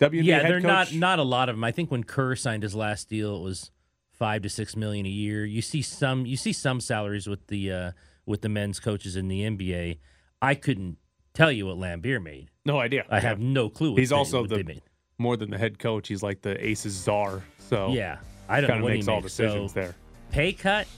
WNBA 0.00 0.24
yeah, 0.24 0.42
they're 0.42 0.58
not 0.58 0.88
coach? 0.88 0.96
not 0.96 1.20
a 1.20 1.22
lot 1.22 1.48
of 1.48 1.54
them. 1.54 1.62
I 1.62 1.70
think 1.70 1.92
when 1.92 2.02
Kerr 2.02 2.34
signed 2.34 2.64
his 2.64 2.74
last 2.74 3.08
deal, 3.08 3.36
it 3.36 3.42
was 3.42 3.70
five 4.10 4.42
to 4.42 4.48
six 4.48 4.74
million 4.74 5.06
a 5.06 5.08
year. 5.08 5.44
You 5.44 5.62
see 5.62 5.80
some 5.82 6.26
you 6.26 6.36
see 6.36 6.52
some 6.52 6.80
salaries 6.80 7.28
with 7.28 7.46
the 7.46 7.70
uh, 7.70 7.92
with 8.26 8.42
the 8.42 8.48
men's 8.48 8.80
coaches 8.80 9.14
in 9.14 9.28
the 9.28 9.42
NBA. 9.42 9.98
I 10.42 10.56
couldn't 10.56 10.98
tell 11.34 11.52
you 11.52 11.66
what 11.66 11.76
Laimbeer 11.76 12.20
made. 12.20 12.50
No 12.66 12.80
idea. 12.80 13.04
I 13.08 13.20
have 13.20 13.38
no 13.38 13.68
clue. 13.68 13.92
What 13.92 14.00
He's 14.00 14.08
they- 14.10 14.16
also 14.16 14.40
what 14.40 14.50
the 14.50 14.80
more 15.16 15.36
than 15.36 15.50
the 15.50 15.58
head 15.58 15.78
coach. 15.78 16.08
He's 16.08 16.22
like 16.24 16.42
the 16.42 16.64
Aces 16.64 16.94
czar. 16.94 17.44
So 17.68 17.92
Yeah, 17.92 18.18
I 18.48 18.60
don't 18.60 18.70
know 18.70 18.74
kinda 18.78 18.88
he 18.88 18.94
makes 18.96 19.06
all 19.08 19.20
decisions 19.20 19.72
So, 19.72 19.80
there. 19.80 19.94
Pay 20.32 20.52
cut. 20.52 20.88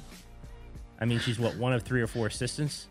I 0.98 1.04
mean, 1.04 1.18
she's 1.18 1.38
what 1.38 1.56
one 1.56 1.74
of 1.74 1.82
three 1.82 2.00
or 2.00 2.06
four 2.06 2.26
assistants. 2.26 2.86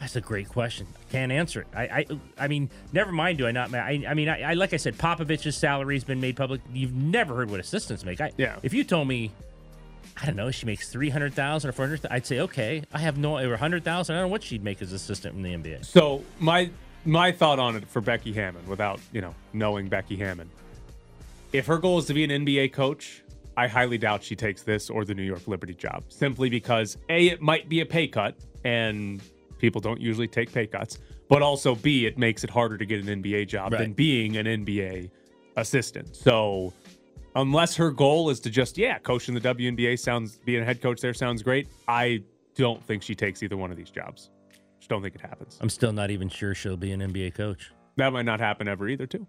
That's 0.00 0.14
a 0.14 0.20
great 0.20 0.48
question. 0.48 0.86
I 0.94 1.12
can't 1.12 1.32
answer 1.32 1.62
it. 1.62 1.66
I, 1.74 1.82
I, 1.82 2.06
I 2.38 2.48
mean, 2.48 2.70
never 2.92 3.10
mind. 3.10 3.38
Do 3.38 3.46
I 3.46 3.50
not? 3.50 3.74
I, 3.74 4.04
I 4.08 4.14
mean, 4.14 4.28
I, 4.28 4.50
I 4.50 4.54
like 4.54 4.72
I 4.72 4.76
said, 4.76 4.96
Popovich's 4.96 5.56
salary's 5.56 6.04
been 6.04 6.20
made 6.20 6.36
public. 6.36 6.60
You've 6.72 6.94
never 6.94 7.34
heard 7.34 7.50
what 7.50 7.58
assistants 7.60 8.04
make. 8.04 8.20
I, 8.20 8.32
Yeah. 8.36 8.56
If 8.62 8.72
you 8.72 8.84
told 8.84 9.08
me, 9.08 9.32
I 10.16 10.26
don't 10.26 10.36
know, 10.36 10.50
she 10.50 10.66
makes 10.66 10.88
three 10.88 11.10
hundred 11.10 11.34
thousand 11.34 11.70
or 11.70 11.72
four 11.72 11.86
hundred, 11.86 12.06
I'd 12.10 12.26
say 12.26 12.40
okay. 12.40 12.82
I 12.92 12.98
have 12.98 13.18
no 13.18 13.38
or 13.38 13.56
hundred 13.56 13.84
thousand. 13.84 14.14
I 14.14 14.20
don't 14.20 14.28
know 14.28 14.32
what 14.32 14.42
she'd 14.42 14.62
make 14.62 14.82
as 14.82 14.92
assistant 14.92 15.34
in 15.34 15.42
the 15.42 15.50
NBA. 15.50 15.84
So 15.84 16.22
my 16.38 16.70
my 17.04 17.32
thought 17.32 17.58
on 17.58 17.74
it 17.76 17.88
for 17.88 18.00
Becky 18.00 18.32
Hammon, 18.32 18.66
without 18.68 19.00
you 19.12 19.20
know 19.20 19.34
knowing 19.52 19.88
Becky 19.88 20.16
Hammon, 20.16 20.48
if 21.52 21.66
her 21.66 21.78
goal 21.78 21.98
is 21.98 22.06
to 22.06 22.14
be 22.14 22.22
an 22.22 22.30
NBA 22.30 22.72
coach, 22.72 23.22
I 23.56 23.66
highly 23.66 23.98
doubt 23.98 24.22
she 24.22 24.36
takes 24.36 24.62
this 24.62 24.90
or 24.90 25.04
the 25.04 25.14
New 25.14 25.24
York 25.24 25.48
Liberty 25.48 25.74
job. 25.74 26.04
Simply 26.08 26.48
because 26.48 26.96
a 27.08 27.28
it 27.28 27.42
might 27.42 27.68
be 27.68 27.80
a 27.80 27.86
pay 27.86 28.06
cut, 28.06 28.36
and 28.64 29.20
people 29.58 29.80
don't 29.80 30.00
usually 30.00 30.28
take 30.28 30.52
pay 30.52 30.66
cuts. 30.66 30.98
But 31.28 31.42
also 31.42 31.74
b 31.74 32.06
it 32.06 32.18
makes 32.18 32.44
it 32.44 32.50
harder 32.50 32.78
to 32.78 32.86
get 32.86 33.04
an 33.04 33.22
NBA 33.22 33.48
job 33.48 33.72
than 33.72 33.92
being 33.92 34.36
an 34.36 34.46
NBA 34.46 35.10
assistant. 35.56 36.16
So 36.16 36.72
unless 37.36 37.76
her 37.76 37.90
goal 37.90 38.30
is 38.30 38.40
to 38.40 38.50
just 38.50 38.78
yeah 38.78 38.98
coach 38.98 39.28
in 39.28 39.34
the 39.34 39.40
WNBA 39.40 39.98
sounds 39.98 40.38
being 40.38 40.62
a 40.62 40.64
head 40.64 40.80
coach 40.80 41.00
there 41.00 41.14
sounds 41.14 41.42
great. 41.42 41.68
I 41.86 42.22
don't 42.54 42.84
think 42.84 43.02
she 43.02 43.14
takes 43.14 43.42
either 43.42 43.56
one 43.56 43.70
of 43.70 43.76
these 43.76 43.90
jobs. 43.90 44.30
Just 44.78 44.90
don't 44.90 45.02
think 45.02 45.14
it 45.14 45.20
happens. 45.20 45.58
I'm 45.60 45.68
still 45.68 45.92
not 45.92 46.10
even 46.10 46.28
sure 46.28 46.54
she'll 46.54 46.76
be 46.76 46.92
an 46.92 47.00
NBA 47.00 47.34
coach. 47.34 47.72
That 47.96 48.12
might 48.12 48.24
not 48.24 48.40
happen 48.40 48.68
ever 48.68 48.88
either, 48.88 49.06
too. 49.06 49.26